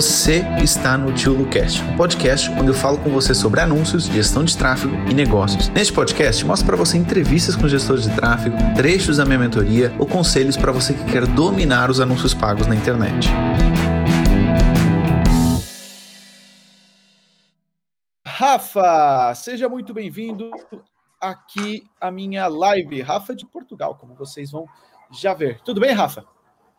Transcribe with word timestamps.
Você 0.00 0.40
está 0.62 0.96
no 0.96 1.12
Tio 1.12 1.34
Lucast, 1.34 1.82
um 1.82 1.94
podcast 1.94 2.50
onde 2.52 2.68
eu 2.68 2.74
falo 2.74 2.96
com 2.96 3.10
você 3.10 3.34
sobre 3.34 3.60
anúncios, 3.60 4.06
gestão 4.06 4.42
de 4.42 4.56
tráfego 4.56 4.94
e 5.10 5.12
negócios. 5.12 5.68
Neste 5.68 5.92
podcast, 5.92 6.42
mostro 6.42 6.68
para 6.68 6.76
você 6.78 6.96
entrevistas 6.96 7.54
com 7.54 7.68
gestores 7.68 8.04
de 8.04 8.16
tráfego, 8.16 8.56
trechos 8.74 9.18
da 9.18 9.26
minha 9.26 9.38
mentoria 9.38 9.94
ou 9.98 10.06
conselhos 10.06 10.56
para 10.56 10.72
você 10.72 10.94
que 10.94 11.04
quer 11.04 11.26
dominar 11.26 11.90
os 11.90 12.00
anúncios 12.00 12.32
pagos 12.32 12.66
na 12.66 12.74
internet. 12.74 13.28
Rafa, 18.26 19.34
seja 19.34 19.68
muito 19.68 19.92
bem-vindo 19.92 20.50
aqui 21.20 21.84
à 22.00 22.10
minha 22.10 22.46
live. 22.46 23.02
Rafa 23.02 23.36
de 23.36 23.44
Portugal, 23.44 23.96
como 23.96 24.14
vocês 24.14 24.50
vão 24.50 24.64
já 25.10 25.34
ver. 25.34 25.60
Tudo 25.60 25.78
bem, 25.78 25.92
Rafa? 25.92 26.24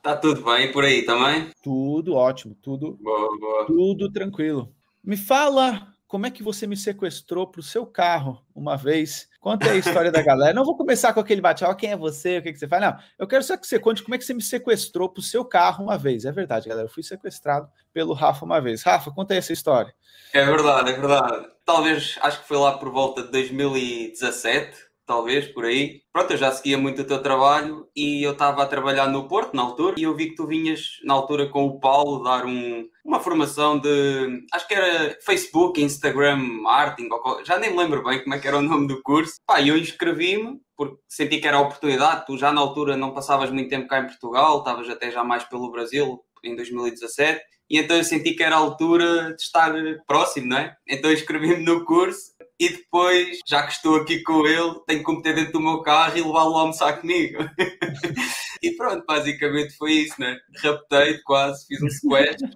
Tá 0.02 0.18
tudo 0.18 0.44
bem 0.44 0.72
por 0.72 0.84
aí 0.84 1.04
também? 1.04 1.52
Tudo 1.62 2.16
ótimo, 2.16 2.56
tudo, 2.56 2.98
boa, 3.00 3.38
boa. 3.40 3.66
tudo 3.68 4.12
tranquilo. 4.12 4.74
Me 5.04 5.16
fala 5.16 5.92
como 6.08 6.26
é 6.26 6.32
que 6.32 6.42
você 6.42 6.66
me 6.66 6.76
sequestrou 6.76 7.48
para 7.48 7.62
o 7.62 7.64
seu 7.64 7.86
carro 7.86 8.44
uma 8.54 8.76
vez. 8.76 9.30
Conta 9.40 9.68
aí 9.68 9.78
a 9.78 9.80
história 9.80 10.12
da 10.12 10.22
galera. 10.22 10.54
Não 10.54 10.66
vou 10.66 10.76
começar 10.76 11.14
com 11.14 11.20
aquele 11.20 11.40
bate 11.40 11.64
quem 11.78 11.92
é 11.92 11.96
você, 11.96 12.40
o 12.40 12.42
que, 12.42 12.52
que 12.52 12.60
você 12.60 12.68
faz. 12.68 12.82
Não, 12.82 12.98
eu 13.18 13.28
quero 13.28 13.44
só 13.44 13.56
que 13.56 13.66
você 13.66 13.80
conte 13.80 14.04
como 14.04 14.16
é 14.16 14.18
que 14.18 14.26
você 14.26 14.34
me 14.34 14.42
sequestrou 14.42 15.08
para 15.08 15.22
o 15.22 15.24
seu 15.24 15.46
carro 15.46 15.84
uma 15.84 15.98
vez. 15.98 16.26
É 16.26 16.32
verdade, 16.32 16.68
galera. 16.68 16.88
Eu 16.88 16.92
fui 16.92 17.04
sequestrado 17.04 17.70
pelo 17.94 18.14
Rafa 18.14 18.44
uma 18.44 18.60
vez. 18.60 18.82
Rafa, 18.82 19.12
conta 19.12 19.36
aí 19.36 19.38
essa 19.38 19.54
história. 19.54 19.94
É 20.34 20.44
verdade, 20.44 20.90
é 20.90 20.94
verdade. 20.94 21.48
Talvez, 21.64 22.18
acho 22.22 22.42
que 22.42 22.48
foi 22.48 22.58
lá 22.58 22.78
por 22.78 22.92
volta 22.92 23.22
de 23.22 23.32
2017 23.32 24.91
talvez, 25.12 25.46
por 25.50 25.66
aí. 25.66 26.02
Pronto, 26.14 26.32
eu 26.32 26.38
já 26.38 26.50
seguia 26.54 26.78
muito 26.78 27.02
o 27.02 27.06
teu 27.06 27.22
trabalho 27.22 27.86
e 27.94 28.26
eu 28.26 28.32
estava 28.32 28.64
a 28.64 28.66
trabalhar 28.66 29.08
no 29.08 29.28
Porto 29.28 29.54
na 29.54 29.62
altura 29.62 29.96
e 29.98 30.04
eu 30.04 30.16
vi 30.16 30.30
que 30.30 30.36
tu 30.36 30.48
vinhas 30.48 31.00
na 31.04 31.14
altura 31.14 31.50
com 31.50 31.66
o 31.66 31.82
Paulo 31.82 32.24
dar 32.24 32.46
um, 32.46 32.88
uma 33.04 33.20
formação 33.20 33.78
de, 33.78 34.46
acho 34.54 34.66
que 34.70 34.74
era 34.74 35.18
Facebook, 35.26 35.82
Instagram, 35.82 36.38
marketing, 36.38 37.10
já 37.46 37.60
nem 37.60 37.72
me 37.72 37.78
lembro 37.78 38.02
bem 38.06 38.24
como 38.24 38.34
é 38.34 38.40
que 38.40 38.48
era 38.48 38.58
o 38.58 38.62
nome 38.62 38.88
do 38.88 39.02
curso. 39.02 39.34
Pá, 39.46 39.62
eu 39.62 39.78
inscrevi-me 39.78 40.62
porque 40.78 40.98
senti 41.10 41.40
que 41.40 41.48
era 41.48 41.58
a 41.58 41.62
oportunidade, 41.62 42.26
tu 42.26 42.38
já 42.38 42.54
na 42.54 42.62
altura 42.62 42.96
não 42.96 43.14
passavas 43.14 43.52
muito 43.52 43.70
tempo 43.70 43.88
cá 43.88 44.00
em 44.00 44.08
Portugal, 44.08 44.60
estavas 44.60 44.90
até 44.90 45.12
já 45.12 45.26
mais 45.26 45.44
pelo 45.44 45.70
Brasil, 45.70 46.20
em 46.44 46.56
2017, 46.56 47.40
e 47.70 47.78
então 47.78 47.96
eu 47.96 48.04
senti 48.04 48.34
que 48.34 48.44
era 48.44 48.56
a 48.56 48.60
altura 48.60 49.34
de 49.36 49.42
estar 49.42 49.74
próximo, 50.08 50.48
não 50.48 50.58
é? 50.58 50.76
Então 50.88 51.12
inscrevi-me 51.12 51.64
no 51.64 51.86
curso 51.86 52.31
e 52.62 52.70
depois, 52.70 53.40
já 53.48 53.64
que 53.64 53.74
estou 53.74 53.96
aqui 53.96 54.22
com 54.22 54.46
ele, 54.46 54.80
tenho 54.86 55.04
que 55.04 55.12
meter 55.12 55.34
dentro 55.34 55.54
do 55.54 55.60
meu 55.60 55.82
carro 55.82 56.16
e 56.16 56.22
levá-lo 56.22 56.56
a 56.56 56.62
almoçar 56.62 57.02
comigo. 57.02 57.40
e 58.62 58.72
pronto, 58.76 59.04
basicamente 59.04 59.76
foi 59.76 59.94
isso, 59.94 60.14
né? 60.22 60.38
Raptei 60.64 61.18
quase, 61.24 61.66
fiz 61.66 61.82
um 61.82 61.90
sequestro. 61.90 62.48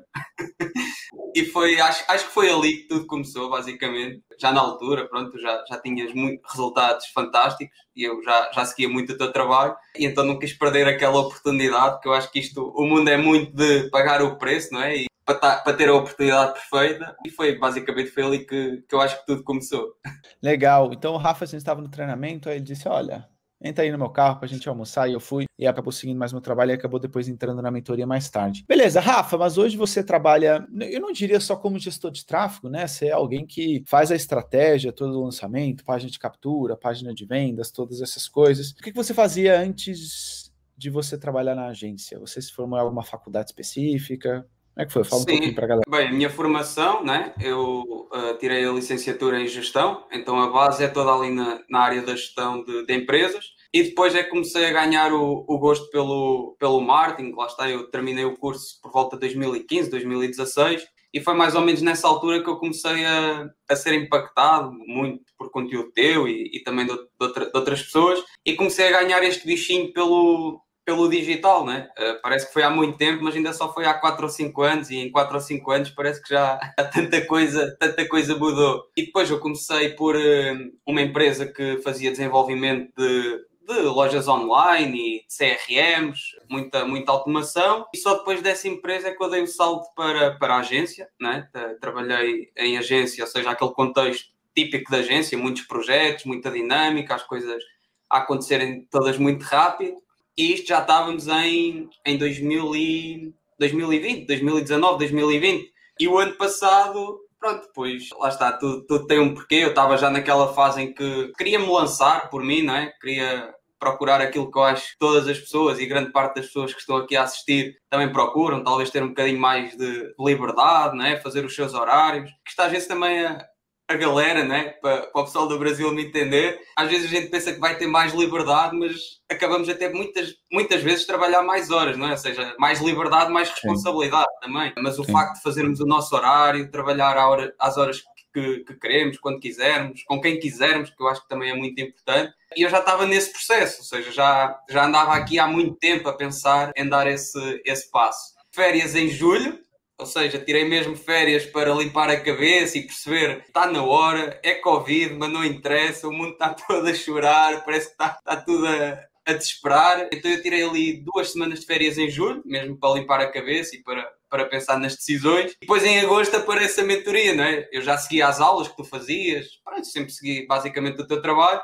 e 1.34 1.46
foi, 1.46 1.80
acho, 1.80 2.04
acho 2.08 2.28
que 2.28 2.34
foi 2.36 2.52
ali 2.52 2.84
que 2.84 2.88
tudo 2.88 3.08
começou, 3.08 3.50
basicamente. 3.50 4.22
Já 4.40 4.52
na 4.52 4.62
altura, 4.62 5.10
pronto, 5.10 5.40
já, 5.40 5.64
já 5.68 5.82
tinhas 5.82 6.14
muito, 6.14 6.40
resultados 6.48 7.08
fantásticos 7.08 7.76
e 7.96 8.04
eu 8.04 8.22
já, 8.22 8.52
já 8.54 8.64
seguia 8.64 8.88
muito 8.88 9.14
o 9.14 9.18
teu 9.18 9.32
trabalho 9.32 9.76
e 9.98 10.06
então 10.06 10.24
não 10.24 10.38
quis 10.38 10.54
perder 10.54 10.88
aquela 10.88 11.18
oportunidade, 11.18 11.96
porque 11.96 12.10
eu 12.10 12.14
acho 12.14 12.32
que 12.32 12.38
isto, 12.38 12.72
o 12.76 12.86
mundo 12.86 13.10
é 13.10 13.18
muito 13.18 13.52
de 13.56 13.90
pagar 13.90 14.22
o 14.22 14.38
preço, 14.38 14.72
não 14.72 14.84
é? 14.84 14.98
E 14.98 15.06
para, 15.26 15.74
ter 15.74 15.90
a 15.90 15.96
oportunidade 15.96 16.54
perfeita 16.54 17.16
e 17.26 17.30
foi 17.30 17.58
basicamente 17.58 18.12
foi 18.12 18.24
ali 18.24 18.40
que, 18.46 18.84
que 18.88 18.94
eu 18.94 19.02
acho 19.02 19.20
que 19.20 19.26
tudo 19.26 19.44
começou. 19.44 19.94
Legal. 20.42 20.92
Então 20.94 21.14
o 21.14 21.18
Rafa, 21.18 21.46
a 21.46 21.48
gente 21.48 21.58
estava 21.58 21.82
no 21.82 21.90
treinamento, 21.90 22.48
aí 22.48 22.58
ele 22.58 22.64
disse: 22.64 22.88
Olha, 22.88 23.28
entra 23.62 23.84
aí 23.84 23.92
no 23.92 23.98
meu 23.98 24.10
carro 24.10 24.38
para 24.38 24.46
a 24.46 24.50
gente 24.50 24.68
almoçar. 24.70 25.10
E 25.10 25.14
eu 25.14 25.20
fui 25.20 25.46
e 25.58 25.66
acabou 25.66 25.92
seguindo 25.92 26.18
mais 26.18 26.32
meu 26.32 26.42
trabalho 26.42 26.72
e 26.72 26.74
acabou 26.74 27.00
depois 27.00 27.28
entrando 27.28 27.62
na 27.62 27.72
mentoria 27.72 28.06
mais 28.06 28.30
tarde. 28.30 28.66
Beleza, 28.68 29.00
Rafa, 29.00 29.38
mas 29.38 29.58
hoje 29.58 29.76
você 29.76 30.04
trabalha, 30.04 30.66
eu 30.82 31.02
não 31.02 31.12
diria 31.12 31.40
só 31.40 31.56
como 31.56 31.80
gestor 31.80 32.12
de 32.12 32.26
tráfego, 32.26 32.70
né? 32.70 32.86
Você 32.86 33.08
é 33.08 33.12
alguém 33.12 33.46
que 33.46 33.84
faz 33.88 34.12
a 34.12 34.16
estratégia, 34.16 34.92
todo 34.92 35.18
o 35.20 35.24
lançamento, 35.24 35.84
página 35.84 36.12
de 36.12 36.20
captura, 36.20 36.78
página 36.78 37.14
de 37.14 37.26
vendas, 37.26 37.72
todas 37.72 38.02
essas 38.02 38.28
coisas. 38.28 38.72
O 38.72 38.76
que 38.76 38.92
você 38.92 39.14
fazia 39.14 39.60
antes 39.60 40.54
de 40.78 40.90
você 40.90 41.18
trabalhar 41.18 41.56
na 41.56 41.68
agência? 41.68 42.20
Você 42.20 42.42
se 42.42 42.52
formou 42.52 42.78
em 42.78 42.82
alguma 42.82 43.04
faculdade 43.04 43.50
específica? 43.50 44.46
Como 44.76 44.84
é 44.84 44.86
que 44.88 44.92
foi? 44.92 45.04
Fala 45.06 45.22
Sim. 45.22 45.24
um 45.24 45.32
pouquinho 45.32 45.56
para 45.56 45.64
a 45.64 45.68
galera. 45.70 45.90
Bem, 45.90 46.08
a 46.10 46.12
minha 46.12 46.30
formação, 46.30 47.02
né? 47.02 47.34
eu 47.40 48.10
uh, 48.14 48.38
tirei 48.38 48.66
a 48.66 48.72
licenciatura 48.74 49.40
em 49.40 49.48
gestão, 49.48 50.06
então 50.12 50.38
a 50.38 50.50
base 50.50 50.84
é 50.84 50.90
toda 50.90 51.14
ali 51.14 51.32
na, 51.32 51.62
na 51.70 51.80
área 51.80 52.02
da 52.02 52.14
gestão 52.14 52.62
de, 52.62 52.86
de, 52.86 52.94
empresas. 52.94 53.46
E 53.74 53.84
depois 53.84 54.14
é 54.14 54.24
que 54.24 54.30
comecei 54.30 54.66
a 54.66 54.74
ganhar 54.74 55.14
o, 55.14 55.46
o, 55.48 55.58
gosto 55.60 55.90
pelo, 55.92 56.58
pelo 56.60 56.82
marketing. 56.82 57.32
Lá 57.32 57.46
está, 57.46 57.70
eu 57.70 57.90
terminei 57.90 58.26
o 58.26 58.36
curso 58.36 58.82
por 58.82 58.92
volta 58.92 59.16
de 59.16 59.22
2015, 59.22 59.90
2016. 59.90 60.86
E 61.14 61.22
foi 61.22 61.34
mais 61.34 61.56
ou 61.56 61.62
menos 61.62 61.82
nessa 61.82 62.10
altura 62.10 62.44
que 62.44 62.50
eu 62.50 62.58
comecei 62.58 63.06
a, 63.06 63.50
a 63.70 63.76
ser 63.78 63.94
impactado 63.94 64.74
muito 64.86 65.24
por 65.38 65.50
conteúdo 65.50 65.94
teu 65.94 66.28
e, 66.28 66.52
e 66.54 66.64
também 66.64 66.86
de, 66.86 66.94
de, 66.94 67.08
outra, 67.22 67.46
de 67.46 67.52
outras 67.56 67.82
pessoas. 67.82 68.22
E 68.46 68.54
comecei 68.56 68.90
a 68.90 69.02
ganhar 69.02 69.24
este 69.24 69.48
bichinho 69.48 69.94
pelo, 69.94 70.62
pelo 70.86 71.10
digital, 71.10 71.66
né? 71.66 71.90
Uh, 71.98 72.22
parece 72.22 72.46
que 72.46 72.54
foi 72.54 72.62
há 72.62 72.70
muito 72.70 72.98
tempo, 72.98 73.24
mas 73.24 73.36
ainda 73.36 73.52
só 73.52 73.74
foi 73.74 73.86
há 73.86 73.94
4 73.96 74.24
ou 74.24 74.30
5 74.30 74.62
anos, 74.62 74.90
e 74.92 74.98
em 74.98 75.12
4 75.12 75.34
ou 75.34 75.42
5 75.42 75.72
anos 75.72 75.90
parece 75.90 76.22
que 76.22 76.30
já 76.30 76.58
tanta 76.94 77.26
coisa, 77.26 77.76
tanta 77.80 78.08
coisa 78.08 78.38
mudou. 78.38 78.86
E 78.96 79.08
depois 79.08 79.30
eu 79.30 79.40
comecei 79.40 79.90
por 79.90 80.16
uh, 80.16 80.72
uma 80.86 81.02
empresa 81.02 81.48
que 81.48 81.82
fazia 81.82 82.12
desenvolvimento 82.12 82.94
de, 82.96 83.46
de 83.68 83.82
lojas 83.82 84.28
online 84.28 85.18
e 85.18 85.26
CRMs, 85.28 86.20
muita, 86.48 86.86
muita 86.86 87.12
automação, 87.12 87.88
e 87.92 87.98
só 87.98 88.20
depois 88.20 88.44
dessa 88.44 88.68
empresa 88.68 89.08
é 89.08 89.12
que 89.12 89.24
eu 89.24 89.30
dei 89.30 89.42
o 89.42 89.48
salto 89.48 89.88
para, 89.96 90.36
para 90.38 90.54
a 90.54 90.60
agência, 90.60 91.10
né? 91.20 91.50
trabalhei 91.82 92.52
em 92.56 92.78
agência, 92.78 93.24
ou 93.24 93.30
seja, 93.30 93.50
aquele 93.50 93.72
contexto 93.72 94.30
típico 94.56 94.92
da 94.92 94.98
agência, 94.98 95.36
muitos 95.36 95.64
projetos, 95.64 96.26
muita 96.26 96.52
dinâmica, 96.52 97.16
as 97.16 97.24
coisas 97.24 97.62
a 98.08 98.20
acontecerem 98.20 98.88
todas 98.92 99.18
muito 99.18 99.42
rápido 99.44 100.05
e 100.38 100.54
isto 100.54 100.68
já 100.68 100.82
estávamos 100.82 101.28
em, 101.28 101.90
em 102.06 102.18
2000 102.18 102.76
e, 102.76 103.34
2020, 103.60 104.28
2019, 104.28 104.98
2020. 105.00 105.72
E 106.00 106.08
o 106.08 106.18
ano 106.18 106.34
passado, 106.34 107.20
pronto, 107.40 107.70
pois 107.74 108.10
lá 108.20 108.30
está, 108.30 108.52
tudo, 108.52 108.86
tudo 108.86 109.08
tem 109.08 109.20
um 109.20 109.34
porquê. 109.34 109.56
Eu 109.56 109.70
estava 109.70 109.98
já 109.98 110.10
naquela 110.10 110.54
fase 110.54 110.82
em 110.82 110.94
que 110.94 111.32
queria 111.38 111.60
me 111.60 111.68
lançar 111.68 112.30
por 112.30 112.44
mim, 112.44 112.64
não 112.64 112.76
é? 112.76 112.92
Queria 113.02 113.54
procurar 113.80 114.22
aquilo 114.22 114.52
que 114.52 114.58
eu 114.58 114.64
acho 114.64 114.92
que 114.92 115.00
todas 115.00 115.28
as 115.28 115.38
pessoas 115.38 115.80
e 115.80 115.86
grande 115.86 116.12
parte 116.12 116.36
das 116.36 116.48
pessoas 116.48 116.74
que 116.74 116.80
estão 116.80 116.98
aqui 116.98 117.16
a 117.16 117.24
assistir 117.24 117.78
também 117.90 118.12
procuram, 118.12 118.64
talvez 118.64 118.90
ter 118.90 119.04
um 119.04 119.10
bocadinho 119.10 119.40
mais 119.40 119.76
de 119.78 120.14
liberdade, 120.20 120.98
não 120.98 121.06
é? 121.06 121.18
fazer 121.18 121.46
os 121.46 121.54
seus 121.54 121.74
horários, 121.74 122.30
que 122.44 122.50
está 122.50 122.66
às 122.66 122.72
vezes 122.72 122.88
também 122.88 123.26
a, 123.26 123.46
a 123.88 123.96
galera, 123.96 124.44
né? 124.44 124.70
Para, 124.82 125.08
para 125.08 125.22
o 125.22 125.26
pessoal 125.26 125.48
do 125.48 125.60
Brasil 125.60 125.92
me 125.92 126.06
entender. 126.06 126.60
Às 126.76 126.90
vezes 126.90 127.06
a 127.06 127.16
gente 127.16 127.30
pensa 127.30 127.54
que 127.54 127.60
vai 127.60 127.78
ter 127.78 127.88
mais 127.88 128.14
liberdade, 128.14 128.76
mas 128.76 129.22
acabamos 129.30 129.70
a 129.70 129.76
ter 129.76 129.94
muitas, 129.94 130.34
muitas 130.52 130.82
vezes 130.82 131.06
trabalhar 131.06 131.44
mais 131.44 131.70
horas, 131.70 131.98
não 131.98 132.08
é? 132.08 132.12
Ou 132.12 132.18
seja, 132.18 132.56
mais 132.58 132.82
liberdade, 132.82 133.32
mais 133.32 133.50
responsabilidade 133.50 134.28
Sim. 134.44 134.52
também. 134.52 134.74
Mas 134.78 134.98
o 134.98 135.04
Sim. 135.04 135.12
facto 135.12 135.36
de 135.36 135.44
fazermos 135.44 135.80
o 135.80 135.86
nosso 135.86 136.16
horário, 136.16 136.72
trabalhar 136.72 137.16
hora, 137.18 137.54
às 137.60 137.78
horas 137.78 138.02
que, 138.34 138.60
que, 138.60 138.74
queremos, 138.76 139.18
quando 139.18 139.40
quisermos, 139.40 140.04
com 140.04 140.20
quem 140.20 140.40
quisermos, 140.40 140.90
que 140.90 141.02
eu 141.02 141.08
acho 141.08 141.22
que 141.22 141.30
também 141.30 141.52
é 141.52 141.56
muito 141.56 141.80
importante. 141.80 142.34
E 142.56 142.64
eu 142.64 142.70
já 142.70 142.80
estava 142.80 143.06
nesse 143.06 143.32
processo, 143.32 143.80
ou 143.80 143.86
seja, 143.86 144.12
já, 144.12 144.60
já 144.70 144.86
andava 144.86 145.14
aqui 145.14 145.40
há 145.40 145.48
muito 145.48 145.76
tempo 145.76 146.10
a 146.10 146.14
pensar 146.14 146.74
em 146.76 146.88
dar 146.88 147.08
esse, 147.08 147.62
esse 147.66 147.90
passo. 147.92 148.34
Férias 148.52 148.96
em 148.96 149.10
julho, 149.10 149.60
ou 149.98 150.06
seja, 150.06 150.40
tirei 150.40 150.66
mesmo 150.66 150.96
férias 150.96 151.46
para 151.46 151.74
limpar 151.74 152.10
a 152.10 152.20
cabeça 152.20 152.78
e 152.78 152.86
perceber 152.86 153.44
está 153.48 153.66
na 153.68 153.84
hora, 153.84 154.40
é 154.44 154.56
Covid, 154.56 155.14
mas 155.16 155.32
não 155.32 155.44
interessa, 155.44 156.08
o 156.08 156.14
mundo 156.14 156.34
está 156.34 156.54
todo 156.68 156.88
a 156.88 156.94
chorar, 156.94 157.64
parece 157.64 157.88
que 157.88 157.92
está, 157.94 158.18
está 158.20 158.36
tudo 158.36 158.68
a, 158.68 159.00
a 159.26 159.34
desesperar. 159.34 160.10
Então 160.12 160.30
eu 160.30 160.42
tirei 160.42 160.64
ali 160.64 161.04
duas 161.04 161.32
semanas 161.32 161.62
de 161.62 161.66
férias 161.66 161.98
em 161.98 162.10
julho, 162.10 162.42
mesmo 162.46 162.78
para 162.78 163.00
limpar 163.00 163.22
a 163.22 163.32
cabeça 163.32 163.76
e 163.76 163.84
para, 163.84 164.06
para 164.30 164.46
pensar 164.46 164.78
nas 164.78 164.96
decisões. 164.96 165.54
E 165.54 165.58
depois 165.62 165.84
em 165.84 166.00
agosto 166.00 166.36
aparece 166.36 166.82
a 166.82 166.84
mentoria, 166.84 167.34
não 167.34 167.44
é? 167.44 167.68
Eu 167.72 167.82
já 167.82 167.98
segui 167.98 168.22
as 168.22 168.42
aulas 168.42 168.68
que 168.68 168.76
tu 168.76 168.84
fazias, 168.84 169.48
pronto, 169.64 169.86
sempre 169.86 170.12
segui 170.12 170.46
basicamente 170.46 171.02
o 171.02 171.08
teu 171.08 171.22
trabalho. 171.22 171.62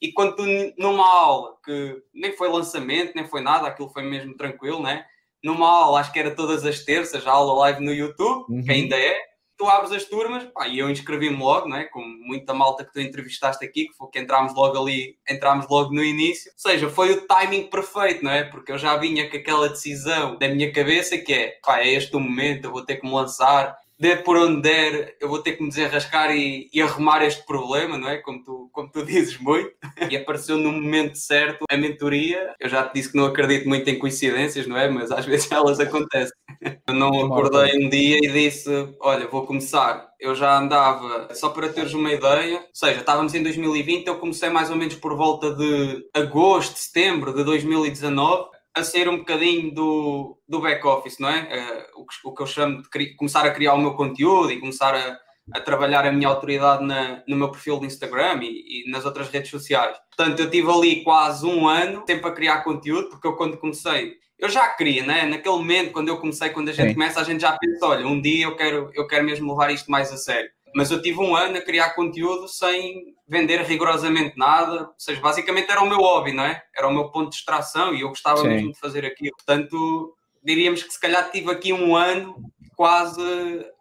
E 0.00 0.12
quando 0.12 0.36
tu, 0.36 0.44
numa 0.78 1.06
aula 1.06 1.56
que 1.64 2.02
nem 2.12 2.32
foi 2.32 2.48
lançamento, 2.48 3.12
nem 3.14 3.26
foi 3.26 3.40
nada, 3.40 3.68
aquilo 3.68 3.90
foi 3.90 4.02
mesmo 4.02 4.36
tranquilo, 4.36 4.82
né? 4.82 5.04
Numa 5.44 5.68
aula, 5.68 6.00
acho 6.00 6.10
que 6.10 6.18
era 6.18 6.34
todas 6.34 6.64
as 6.64 6.80
terças, 6.80 7.26
a 7.26 7.30
aula 7.30 7.60
live 7.60 7.84
no 7.84 7.92
YouTube, 7.92 8.46
uhum. 8.48 8.64
que 8.64 8.72
ainda 8.72 8.96
é, 8.96 9.14
tu 9.58 9.68
abres 9.68 9.92
as 9.92 10.04
turmas, 10.04 10.44
pá, 10.54 10.66
e 10.66 10.78
eu 10.78 10.90
inscrevi-me 10.90 11.36
logo, 11.36 11.68
né, 11.68 11.84
com 11.92 12.00
muita 12.00 12.54
malta 12.54 12.82
que 12.82 12.92
tu 12.92 13.00
entrevistaste 13.00 13.62
aqui, 13.62 13.86
que 13.86 13.94
foi 13.94 14.08
que 14.08 14.18
entramos 14.18 14.54
logo 14.54 14.80
ali, 14.80 15.16
entramos 15.28 15.68
logo 15.68 15.92
no 15.92 16.02
início. 16.02 16.50
Ou 16.50 16.70
seja, 16.70 16.88
foi 16.88 17.12
o 17.12 17.26
timing 17.26 17.64
perfeito, 17.64 18.24
não 18.24 18.30
é? 18.30 18.44
Porque 18.44 18.72
eu 18.72 18.78
já 18.78 18.96
vinha 18.96 19.30
com 19.30 19.36
aquela 19.36 19.68
decisão 19.68 20.38
da 20.38 20.48
minha 20.48 20.72
cabeça 20.72 21.18
que 21.18 21.32
é, 21.32 21.58
pá, 21.62 21.80
é 21.80 21.88
este 21.88 22.16
o 22.16 22.20
momento, 22.20 22.64
eu 22.64 22.72
vou 22.72 22.84
ter 22.84 22.96
que 22.96 23.06
me 23.06 23.12
lançar, 23.12 23.76
der 23.98 24.22
por 24.24 24.36
onde 24.36 24.60
der, 24.62 25.16
eu 25.20 25.28
vou 25.28 25.40
ter 25.40 25.52
que 25.52 25.62
me 25.62 25.68
desenrascar 25.68 26.30
e, 26.34 26.68
e, 26.72 26.82
arrumar 26.82 27.22
este 27.24 27.44
problema, 27.46 27.96
não 27.96 28.08
é? 28.08 28.18
Como 28.18 28.42
tu, 28.42 28.70
como 28.72 28.90
tu 28.90 29.04
dizes 29.06 29.38
muito. 29.38 29.72
E 30.10 30.16
apareceu 30.16 30.56
no 30.56 30.72
momento 30.72 31.16
certo 31.16 31.64
a 31.70 31.76
mentoria. 31.76 32.54
Eu 32.58 32.68
já 32.68 32.86
te 32.86 32.94
disse 32.94 33.12
que 33.12 33.16
não 33.16 33.26
acredito 33.26 33.68
muito 33.68 33.88
em 33.88 33.98
coincidências, 33.98 34.66
não 34.66 34.76
é? 34.76 34.88
Mas 34.88 35.10
às 35.10 35.24
vezes 35.24 35.50
elas 35.50 35.80
acontecem. 35.80 36.34
Eu 36.86 36.94
não 36.94 37.26
acordei 37.26 37.76
um 37.76 37.88
dia 37.88 38.18
e 38.18 38.28
disse: 38.28 38.70
Olha, 39.00 39.26
vou 39.26 39.46
começar. 39.46 40.08
Eu 40.20 40.34
já 40.34 40.58
andava, 40.58 41.28
só 41.34 41.50
para 41.50 41.68
teres 41.68 41.92
uma 41.92 42.10
ideia, 42.10 42.58
ou 42.58 42.68
seja, 42.72 43.00
estávamos 43.00 43.34
em 43.34 43.42
2020, 43.42 44.06
eu 44.06 44.18
comecei 44.18 44.48
mais 44.48 44.70
ou 44.70 44.76
menos 44.76 44.94
por 44.94 45.14
volta 45.16 45.54
de 45.54 46.02
agosto, 46.14 46.78
setembro 46.78 47.34
de 47.34 47.44
2019 47.44 48.53
a 48.74 48.82
sair 48.82 49.08
um 49.08 49.18
bocadinho 49.18 49.72
do, 49.72 50.38
do 50.48 50.60
back-office, 50.60 51.18
não 51.18 51.28
é? 51.28 51.86
Uh, 51.96 52.02
o, 52.02 52.06
que, 52.06 52.14
o, 52.24 52.34
que, 52.34 52.42
eu 52.42 52.46
chamo 52.46 52.82
de 52.82 53.14
começar 53.14 53.44
a 53.46 53.50
criar 53.50 53.74
o 53.74 53.78
meu 53.78 53.94
conteúdo 53.94 54.50
e 54.50 54.58
começar 54.58 54.94
a, 54.94 55.18
a 55.52 55.60
trabalhar 55.60 56.04
a 56.04 56.12
minha 56.12 56.28
autoridade 56.28 56.84
na, 56.84 57.22
no 57.28 57.36
meu 57.36 57.50
perfil 57.50 57.78
de 57.78 57.86
Instagram 57.86 58.40
e, 58.42 58.86
e, 58.86 58.90
nas 58.90 59.04
outras 59.04 59.28
redes 59.28 59.50
sociais. 59.50 59.96
Portanto, 60.16 60.40
eu 60.40 60.50
tive 60.50 60.70
ali 60.70 61.04
quase 61.04 61.46
um 61.46 61.68
ano 61.68 62.02
tempo 62.02 62.26
a 62.26 62.32
criar 62.32 62.64
conteúdo, 62.64 63.10
porque 63.10 63.26
eu 63.26 63.36
quando 63.36 63.56
comecei, 63.58 64.14
eu 64.38 64.48
já 64.48 64.68
queria, 64.70 65.04
né? 65.04 65.24
Naquele 65.24 65.54
momento, 65.54 65.92
quando 65.92 66.08
eu 66.08 66.18
comecei, 66.18 66.50
quando 66.50 66.68
a 66.68 66.72
gente 66.72 66.88
Sim. 66.88 66.94
começa, 66.94 67.20
a 67.20 67.24
gente 67.24 67.40
já 67.40 67.56
pensa, 67.56 67.86
olha, 67.86 68.06
um 68.06 68.20
dia 68.20 68.46
eu 68.46 68.56
quero, 68.56 68.90
eu 68.94 69.06
quero 69.06 69.24
mesmo 69.24 69.52
levar 69.52 69.70
isto 69.70 69.88
mais 69.90 70.12
a 70.12 70.16
sério. 70.16 70.50
Mas 70.74 70.90
eu 70.90 71.00
tive 71.00 71.20
um 71.20 71.36
ano 71.36 71.56
a 71.56 71.62
criar 71.62 71.94
conteúdo 71.94 72.48
sem 72.48 73.14
vender 73.26 73.62
rigorosamente 73.62 74.36
nada, 74.36 74.88
ou 74.88 74.94
seja, 74.98 75.20
basicamente 75.20 75.70
era 75.70 75.82
o 75.82 75.88
meu 75.88 75.98
hobby, 75.98 76.32
não 76.32 76.44
é? 76.44 76.62
Era 76.76 76.88
o 76.88 76.92
meu 76.92 77.10
ponto 77.10 77.30
de 77.30 77.36
distração 77.36 77.94
e 77.94 78.00
eu 78.00 78.08
gostava 78.08 78.40
Sim. 78.40 78.48
mesmo 78.48 78.72
de 78.72 78.78
fazer 78.78 79.04
aquilo. 79.06 79.36
Portanto, 79.36 80.14
diríamos 80.42 80.82
que 80.82 80.92
se 80.92 81.00
calhar 81.00 81.30
tive 81.30 81.50
aqui 81.50 81.72
um 81.72 81.96
ano 81.96 82.36
quase 82.76 83.22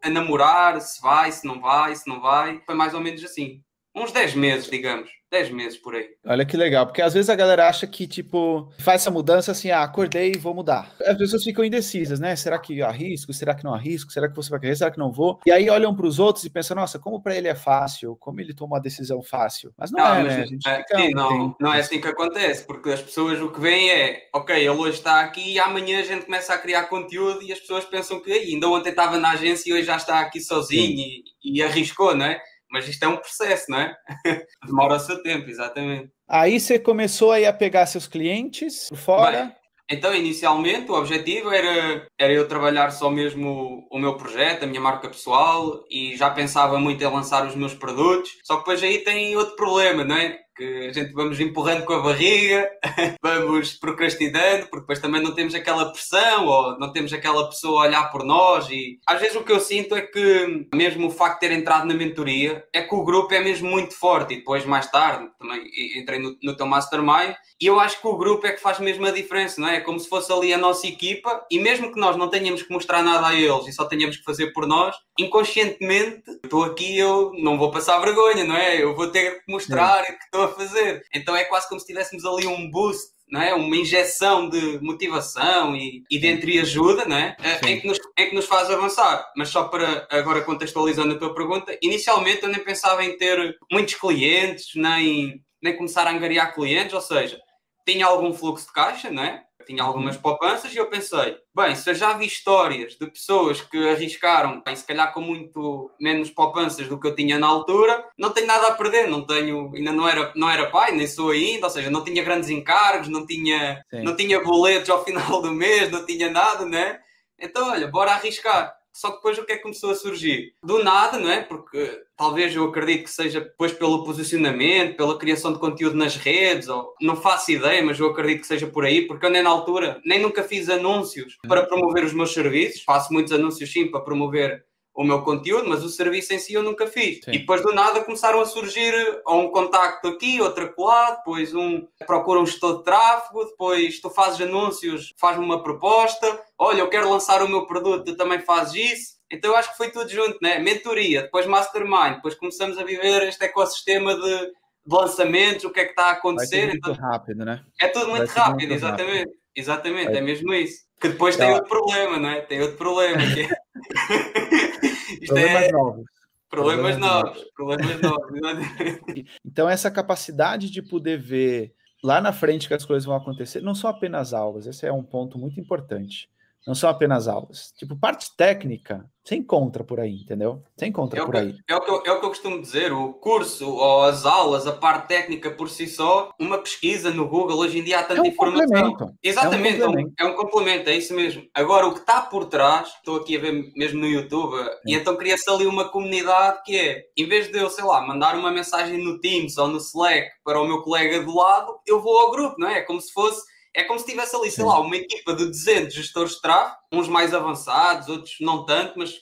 a 0.01 0.09
namorar, 0.09 0.79
se 0.81 1.01
vai, 1.01 1.31
se 1.31 1.45
não 1.45 1.59
vai, 1.59 1.95
se 1.95 2.07
não 2.07 2.21
vai. 2.21 2.61
Foi 2.65 2.75
mais 2.75 2.93
ou 2.93 3.01
menos 3.01 3.23
assim. 3.23 3.61
Uns 3.95 4.11
10 4.11 4.35
meses, 4.35 4.69
digamos. 4.69 5.09
10 5.33 5.49
meses 5.49 5.79
por 5.79 5.95
aí. 5.95 6.09
Olha 6.23 6.45
que 6.45 6.55
legal, 6.55 6.85
porque 6.85 7.01
às 7.01 7.15
vezes 7.15 7.27
a 7.27 7.35
galera 7.35 7.67
acha 7.67 7.87
que, 7.87 8.05
tipo, 8.05 8.71
faz 8.77 9.01
essa 9.01 9.09
mudança 9.09 9.51
assim, 9.51 9.71
ah, 9.71 9.81
acordei 9.81 10.33
e 10.35 10.37
vou 10.37 10.53
mudar. 10.53 10.93
As 11.03 11.17
pessoas 11.17 11.43
ficam 11.43 11.65
indecisas, 11.65 12.19
né? 12.19 12.35
Será 12.35 12.59
que 12.59 12.83
arrisco? 12.83 13.33
Será 13.33 13.55
que 13.55 13.63
não 13.63 13.73
arrisco? 13.73 14.11
Será 14.11 14.29
que 14.29 14.35
você 14.35 14.51
vai 14.51 14.59
querer? 14.59 14.75
Será 14.75 14.91
que 14.91 14.99
não 14.99 15.11
vou? 15.11 15.39
E 15.43 15.51
aí 15.51 15.71
olham 15.71 15.95
para 15.95 16.05
os 16.05 16.19
outros 16.19 16.45
e 16.45 16.51
pensam, 16.51 16.75
nossa, 16.75 16.99
como 16.99 17.19
para 17.19 17.35
ele 17.35 17.47
é 17.47 17.55
fácil, 17.55 18.15
como 18.19 18.39
ele 18.39 18.53
toma 18.53 18.75
uma 18.75 18.79
decisão 18.79 19.23
fácil. 19.23 19.73
Mas 19.75 19.91
não, 19.91 20.03
não 20.03 20.15
é, 20.17 20.23
né? 20.23 20.45
É, 20.67 20.97
sim, 20.97 21.09
não, 21.15 21.55
não 21.59 21.73
é 21.73 21.79
assim 21.79 21.99
que 21.99 22.07
acontece, 22.07 22.63
porque 22.67 22.91
as 22.91 23.01
pessoas 23.01 23.41
o 23.41 23.51
que 23.51 23.59
veem 23.59 23.89
é, 23.89 24.29
ok, 24.35 24.55
ele 24.55 24.69
hoje 24.69 24.97
está 24.99 25.21
aqui 25.21 25.53
e 25.53 25.59
amanhã 25.59 25.99
a 25.99 26.03
gente 26.03 26.25
começa 26.25 26.53
a 26.53 26.59
criar 26.59 26.83
conteúdo 26.83 27.41
e 27.41 27.51
as 27.51 27.59
pessoas 27.59 27.85
pensam 27.85 28.21
que 28.21 28.31
ainda 28.31 28.69
ontem 28.69 28.89
estava 28.89 29.17
na 29.17 29.31
agência 29.31 29.71
e 29.71 29.73
hoje 29.73 29.85
já 29.85 29.95
está 29.95 30.19
aqui 30.19 30.39
sozinho 30.39 30.99
e, 30.99 31.23
e 31.43 31.63
arriscou, 31.63 32.15
não 32.15 32.25
é? 32.27 32.39
Mas 32.73 32.87
isto 32.87 33.03
é 33.03 33.07
um 33.07 33.17
processo, 33.17 33.69
não 33.69 33.79
é? 33.79 33.95
Demora 34.65 34.95
o 34.95 34.99
seu 34.99 35.21
tempo, 35.21 35.47
exatamente. 35.47 36.09
Aí 36.27 36.59
você 36.59 36.79
começou 36.79 37.31
aí 37.31 37.45
a 37.45 37.53
pegar 37.53 37.85
seus 37.85 38.07
clientes 38.07 38.89
fora. 38.95 39.45
Bem, 39.45 39.55
então, 39.91 40.15
inicialmente, 40.15 40.89
o 40.89 40.95
objetivo 40.95 41.51
era, 41.51 42.07
era 42.17 42.33
eu 42.33 42.47
trabalhar 42.47 42.89
só 42.89 43.11
mesmo 43.11 43.87
o 43.91 43.99
meu 43.99 44.17
projeto, 44.17 44.63
a 44.63 44.65
minha 44.65 44.81
marca 44.81 45.07
pessoal, 45.07 45.83
e 45.87 46.15
já 46.15 46.31
pensava 46.31 46.79
muito 46.79 47.03
em 47.03 47.07
lançar 47.07 47.45
os 47.45 47.55
meus 47.55 47.75
produtos. 47.75 48.31
Só 48.43 48.55
que 48.55 48.61
depois 48.61 48.81
aí 48.81 49.03
tem 49.03 49.35
outro 49.35 49.55
problema, 49.55 50.03
não 50.03 50.17
é? 50.17 50.39
Que 50.55 50.87
a 50.87 50.93
gente 50.93 51.13
vamos 51.13 51.39
empurrando 51.39 51.85
com 51.85 51.93
a 51.93 52.01
barriga, 52.01 52.69
vamos 53.21 53.73
procrastinando, 53.73 54.67
porque 54.67 54.81
depois 54.81 54.99
também 54.99 55.21
não 55.21 55.33
temos 55.33 55.53
aquela 55.55 55.91
pressão 55.91 56.45
ou 56.45 56.79
não 56.79 56.91
temos 56.91 57.13
aquela 57.13 57.47
pessoa 57.49 57.83
a 57.83 57.87
olhar 57.87 58.11
por 58.11 58.23
nós. 58.23 58.69
E 58.69 58.99
às 59.07 59.19
vezes 59.19 59.35
o 59.35 59.43
que 59.43 59.51
eu 59.51 59.59
sinto 59.59 59.95
é 59.95 60.01
que, 60.01 60.67
mesmo 60.73 61.07
o 61.07 61.11
facto 61.11 61.41
de 61.41 61.47
ter 61.47 61.55
entrado 61.55 61.85
na 61.85 61.93
mentoria, 61.93 62.63
é 62.73 62.81
que 62.81 62.95
o 62.95 63.03
grupo 63.03 63.33
é 63.33 63.39
mesmo 63.39 63.69
muito 63.69 63.93
forte. 63.93 64.33
E 64.33 64.37
depois, 64.37 64.65
mais 64.65 64.89
tarde, 64.89 65.29
também 65.39 65.63
entrei 65.97 66.19
no, 66.19 66.37
no 66.41 66.55
teu 66.55 66.65
mastermind. 66.65 67.35
E 67.61 67.65
eu 67.65 67.79
acho 67.79 67.99
que 68.01 68.07
o 68.07 68.17
grupo 68.17 68.45
é 68.45 68.51
que 68.51 68.61
faz 68.61 68.79
mesmo 68.79 69.05
a 69.05 69.11
diferença, 69.11 69.59
não 69.59 69.67
é? 69.67 69.77
É 69.77 69.81
como 69.81 69.99
se 69.99 70.09
fosse 70.09 70.31
ali 70.31 70.53
a 70.53 70.57
nossa 70.57 70.85
equipa, 70.85 71.45
e 71.49 71.59
mesmo 71.59 71.91
que 71.91 71.99
nós 71.99 72.15
não 72.15 72.29
tenhamos 72.29 72.61
que 72.61 72.71
mostrar 72.73 73.01
nada 73.01 73.27
a 73.27 73.35
eles 73.35 73.67
e 73.67 73.73
só 73.73 73.85
tenhamos 73.85 74.17
que 74.17 74.23
fazer 74.23 74.51
por 74.51 74.67
nós, 74.67 74.95
inconscientemente, 75.17 76.23
estou 76.43 76.63
aqui, 76.63 76.97
eu 76.97 77.31
não 77.37 77.57
vou 77.57 77.71
passar 77.71 77.99
vergonha, 77.99 78.43
não 78.43 78.55
é? 78.55 78.81
Eu 78.81 78.95
vou 78.95 79.07
ter 79.07 79.43
que 79.43 79.51
mostrar 79.51 80.03
que 80.05 80.23
estou 80.25 80.42
a 80.43 80.53
fazer. 80.53 81.05
Então 81.13 81.35
é 81.35 81.43
quase 81.45 81.67
como 81.67 81.79
se 81.79 81.87
tivéssemos 81.87 82.25
ali 82.25 82.47
um 82.47 82.69
boost 82.69 83.13
não 83.33 83.41
é? 83.41 83.53
uma 83.55 83.75
injeção 83.75 84.47
de 84.47 84.79
motivação 84.79 85.75
e, 85.75 86.03
e 86.09 86.19
de 86.19 86.27
entreajuda 86.27 87.05
não 87.05 87.17
é? 87.17 87.35
em, 87.65 87.79
que 87.79 87.87
nos, 87.87 87.97
em 88.15 88.29
que 88.29 88.35
nos 88.35 88.45
faz 88.45 88.69
avançar. 88.69 89.27
Mas 89.35 89.49
só 89.49 89.63
para 89.63 90.07
agora 90.11 90.43
contextualizando 90.43 91.15
a 91.15 91.17
tua 91.17 91.33
pergunta, 91.33 91.75
inicialmente 91.81 92.43
eu 92.43 92.49
nem 92.49 92.63
pensava 92.63 93.03
em 93.03 93.17
ter 93.17 93.57
muitos 93.71 93.95
clientes, 93.95 94.75
nem, 94.75 95.43
nem 95.61 95.75
começar 95.75 96.05
a 96.05 96.11
angariar 96.11 96.53
clientes, 96.53 96.93
ou 96.93 97.01
seja, 97.01 97.39
tinha 97.85 98.05
algum 98.05 98.33
fluxo 98.33 98.67
de 98.67 98.73
caixa, 98.73 99.09
não 99.09 99.23
é? 99.23 99.43
Tinha 99.65 99.83
algumas 99.83 100.17
poupanças 100.17 100.73
e 100.73 100.77
eu 100.77 100.89
pensei, 100.89 101.37
bem, 101.55 101.75
se 101.75 101.89
eu 101.89 101.95
já 101.95 102.13
vi 102.13 102.25
histórias 102.25 102.95
de 102.95 103.07
pessoas 103.07 103.61
que 103.61 103.89
arriscaram, 103.89 104.61
bem, 104.65 104.75
se 104.75 104.85
calhar 104.85 105.13
com 105.13 105.21
muito 105.21 105.91
menos 105.99 106.29
poupanças 106.29 106.87
do 106.87 106.99
que 106.99 107.07
eu 107.07 107.15
tinha 107.15 107.39
na 107.39 107.47
altura, 107.47 108.05
não 108.17 108.31
tenho 108.31 108.47
nada 108.47 108.67
a 108.67 108.75
perder, 108.75 109.07
não 109.07 109.25
tenho, 109.25 109.71
ainda 109.75 109.91
não 109.91 110.07
era, 110.07 110.31
não 110.35 110.49
era 110.49 110.69
pai, 110.69 110.91
nem 110.91 111.07
sou 111.07 111.31
ainda, 111.31 111.67
ou 111.67 111.71
seja, 111.71 111.89
não 111.89 112.03
tinha 112.03 112.23
grandes 112.23 112.49
encargos, 112.49 113.07
não 113.07 113.25
tinha, 113.25 113.83
não 114.03 114.15
tinha 114.15 114.41
boletos 114.43 114.89
ao 114.89 115.03
final 115.03 115.41
do 115.41 115.51
mês, 115.51 115.89
não 115.91 116.05
tinha 116.05 116.29
nada, 116.29 116.65
né? 116.65 116.99
Então, 117.39 117.69
olha, 117.71 117.87
bora 117.87 118.11
arriscar. 118.11 118.73
Só 118.93 119.09
que 119.09 119.15
depois 119.17 119.37
o 119.37 119.45
que 119.45 119.53
é 119.53 119.55
que 119.57 119.63
começou 119.63 119.91
a 119.91 119.95
surgir? 119.95 120.53
Do 120.63 120.83
nada, 120.83 121.17
não 121.17 121.29
é? 121.29 121.41
Porque 121.41 122.03
talvez 122.15 122.55
eu 122.55 122.65
acredito 122.65 123.05
que 123.05 123.09
seja 123.09 123.41
depois 123.41 123.73
pelo 123.73 124.03
posicionamento, 124.03 124.95
pela 124.95 125.17
criação 125.17 125.51
de 125.51 125.59
conteúdo 125.59 125.97
nas 125.97 126.15
redes, 126.15 126.67
ou 126.67 126.93
não 127.01 127.15
faço 127.15 127.51
ideia, 127.51 127.83
mas 127.83 127.99
eu 127.99 128.07
acredito 128.07 128.41
que 128.41 128.47
seja 128.47 128.67
por 128.67 128.85
aí, 128.85 129.07
porque 129.07 129.25
eu 129.25 129.31
nem 129.31 129.41
na 129.41 129.49
altura, 129.49 129.99
nem 130.05 130.21
nunca 130.21 130.43
fiz 130.43 130.69
anúncios 130.69 131.37
para 131.47 131.65
promover 131.65 132.03
os 132.05 132.13
meus 132.13 132.33
serviços. 132.33 132.83
Faço 132.83 133.11
muitos 133.11 133.33
anúncios 133.33 133.71
sim 133.71 133.89
para 133.89 134.01
promover 134.01 134.63
o 134.95 135.03
meu 135.03 135.23
conteúdo, 135.23 135.67
mas 135.67 135.83
o 135.83 135.89
serviço 135.89 136.33
em 136.33 136.39
si 136.39 136.53
eu 136.53 136.61
nunca 136.61 136.85
fiz. 136.85 137.19
Sim. 137.25 137.31
E 137.31 137.39
depois 137.39 137.61
do 137.61 137.73
nada 137.73 138.03
começaram 138.03 138.39
a 138.39 138.45
surgir 138.45 138.93
um 139.27 139.49
contacto 139.49 140.07
aqui, 140.07 140.39
outro 140.39 140.65
acolá, 140.65 141.11
depois 141.11 141.53
um 141.55 141.87
procura 142.05 142.39
um 142.39 142.45
gestor 142.45 142.77
de 142.77 142.83
tráfego, 142.83 143.45
depois 143.45 143.99
tu 143.99 144.09
fazes 144.09 144.41
anúncios, 144.41 145.13
faz-me 145.17 145.43
uma 145.43 145.63
proposta, 145.63 146.39
olha, 146.57 146.81
eu 146.81 146.89
quero 146.89 147.09
lançar 147.09 147.41
o 147.41 147.49
meu 147.49 147.65
produto, 147.65 148.05
tu 148.05 148.15
também 148.15 148.39
fazes 148.39 148.91
isso. 148.91 149.13
Então 149.31 149.51
eu 149.51 149.57
acho 149.57 149.71
que 149.71 149.77
foi 149.77 149.89
tudo 149.89 150.07
junto, 150.09 150.37
né? 150.41 150.59
Mentoria, 150.59 151.23
depois 151.23 151.47
mastermind, 151.47 152.15
depois 152.17 152.35
começamos 152.35 152.77
a 152.77 152.83
viver 152.83 153.23
este 153.23 153.43
ecossistema 153.45 154.13
de, 154.13 154.39
de 154.45 154.95
lançamentos, 154.95 155.65
o 155.65 155.71
que 155.71 155.79
é 155.79 155.85
que 155.85 155.91
está 155.91 156.05
a 156.05 156.11
acontecer. 156.11 156.67
muito 156.67 156.91
então, 156.91 156.93
rápido, 156.93 157.43
né? 157.43 157.65
É 157.81 157.87
tudo 157.87 158.09
muito 158.09 158.29
rápido, 158.29 158.69
muito 158.69 158.73
exatamente. 158.73 159.19
Rápido. 159.19 159.43
Exatamente, 159.55 160.05
Vai. 160.05 160.17
é 160.17 160.21
mesmo 160.21 160.53
isso. 160.53 160.83
Que 160.99 161.09
depois 161.09 161.35
tem 161.35 161.51
outro 161.51 161.69
problema, 161.69 162.17
não 162.17 162.29
é? 162.29 162.41
Tem 162.41 162.61
outro 162.61 162.77
problema. 162.77 163.21
Que 163.33 163.41
é... 163.41 163.62
problemas 165.27 165.63
é... 165.63 165.71
novos. 165.71 166.05
Problemas, 166.49 166.97
problemas 166.97 166.97
novos. 166.97 167.43
Problemas 167.55 168.01
novos. 168.01 169.25
então, 169.43 169.67
essa 169.67 169.89
capacidade 169.89 170.69
de 170.69 170.81
poder 170.81 171.17
ver 171.19 171.73
lá 172.03 172.19
na 172.19 172.33
frente 172.33 172.67
que 172.67 172.73
as 172.73 172.85
coisas 172.85 173.05
vão 173.05 173.15
acontecer, 173.15 173.61
não 173.61 173.73
são 173.73 173.89
apenas 173.89 174.33
aulas, 174.33 174.67
esse 174.67 174.85
é 174.85 174.91
um 174.91 175.03
ponto 175.03 175.39
muito 175.39 175.59
importante. 175.59 176.29
Não 176.65 176.73
são 176.73 176.89
apenas 176.89 177.27
aulas. 177.27 177.73
Tipo, 177.77 177.95
parte 177.95 178.35
técnica, 178.37 179.05
você 179.23 179.35
encontra 179.35 179.83
por 179.83 179.99
aí, 179.99 180.21
entendeu? 180.21 180.63
Você 180.75 180.85
encontra 180.85 181.21
é 181.21 181.25
por 181.25 181.35
aí. 181.35 181.55
É 181.67 181.75
o, 181.75 181.81
que 181.81 181.89
eu, 181.89 181.95
é 182.05 182.11
o 182.11 182.19
que 182.19 182.25
eu 182.25 182.29
costumo 182.29 182.61
dizer, 182.61 182.91
o 182.91 183.13
curso 183.13 183.69
ou 183.69 184.03
as 184.03 184.25
aulas, 184.25 184.65
a 184.65 184.71
parte 184.71 185.07
técnica 185.07 185.51
por 185.51 185.69
si 185.69 185.87
só, 185.87 186.31
uma 186.39 186.57
pesquisa 186.57 187.11
no 187.11 187.27
Google, 187.27 187.57
hoje 187.59 187.79
em 187.79 187.83
dia 187.83 187.99
há 187.99 188.03
tanta 188.03 188.19
é 188.19 188.23
um 188.23 188.27
informação. 188.27 189.15
Exatamente, 189.21 189.81
é 189.81 189.85
um, 189.85 189.87
complemento. 189.87 190.13
é 190.19 190.25
um 190.25 190.35
complemento, 190.35 190.89
é 190.89 190.95
isso 190.95 191.13
mesmo. 191.13 191.43
Agora, 191.53 191.87
o 191.87 191.93
que 191.93 191.99
está 191.99 192.21
por 192.21 192.45
trás, 192.45 192.89
estou 192.89 193.17
aqui 193.17 193.37
a 193.37 193.39
ver 193.39 193.71
mesmo 193.75 193.99
no 193.99 194.07
YouTube, 194.07 194.55
e 194.85 194.93
então 194.93 195.17
cria-se 195.17 195.49
ali 195.49 195.65
uma 195.65 195.89
comunidade 195.89 196.61
que 196.63 196.77
é, 196.77 197.03
em 197.17 197.27
vez 197.27 197.49
de 197.49 197.57
eu, 197.57 197.69
sei 197.69 197.83
lá, 197.83 198.05
mandar 198.05 198.35
uma 198.35 198.51
mensagem 198.51 199.03
no 199.03 199.19
Teams 199.19 199.57
ou 199.57 199.67
no 199.67 199.77
Slack 199.77 200.27
para 200.43 200.61
o 200.61 200.67
meu 200.67 200.81
colega 200.81 201.21
do 201.21 201.35
lado, 201.35 201.77
eu 201.85 202.01
vou 202.01 202.17
ao 202.19 202.31
grupo, 202.31 202.55
não 202.57 202.67
é? 202.67 202.79
É 202.79 202.81
como 202.81 202.99
se 202.99 203.11
fosse 203.13 203.52
é 203.75 203.83
como 203.83 203.99
se 203.99 204.05
tivesse 204.05 204.35
ali, 204.35 204.51
sei 204.51 204.63
lá, 204.63 204.79
uma 204.79 204.95
equipa 204.95 205.33
de 205.33 205.45
200 205.45 205.93
gestores 205.93 206.33
de 206.33 206.41
tráfego, 206.41 206.77
uns 206.91 207.07
mais 207.07 207.33
avançados, 207.33 208.07
outros 208.07 208.35
não 208.39 208.65
tanto, 208.65 208.99
mas 208.99 209.13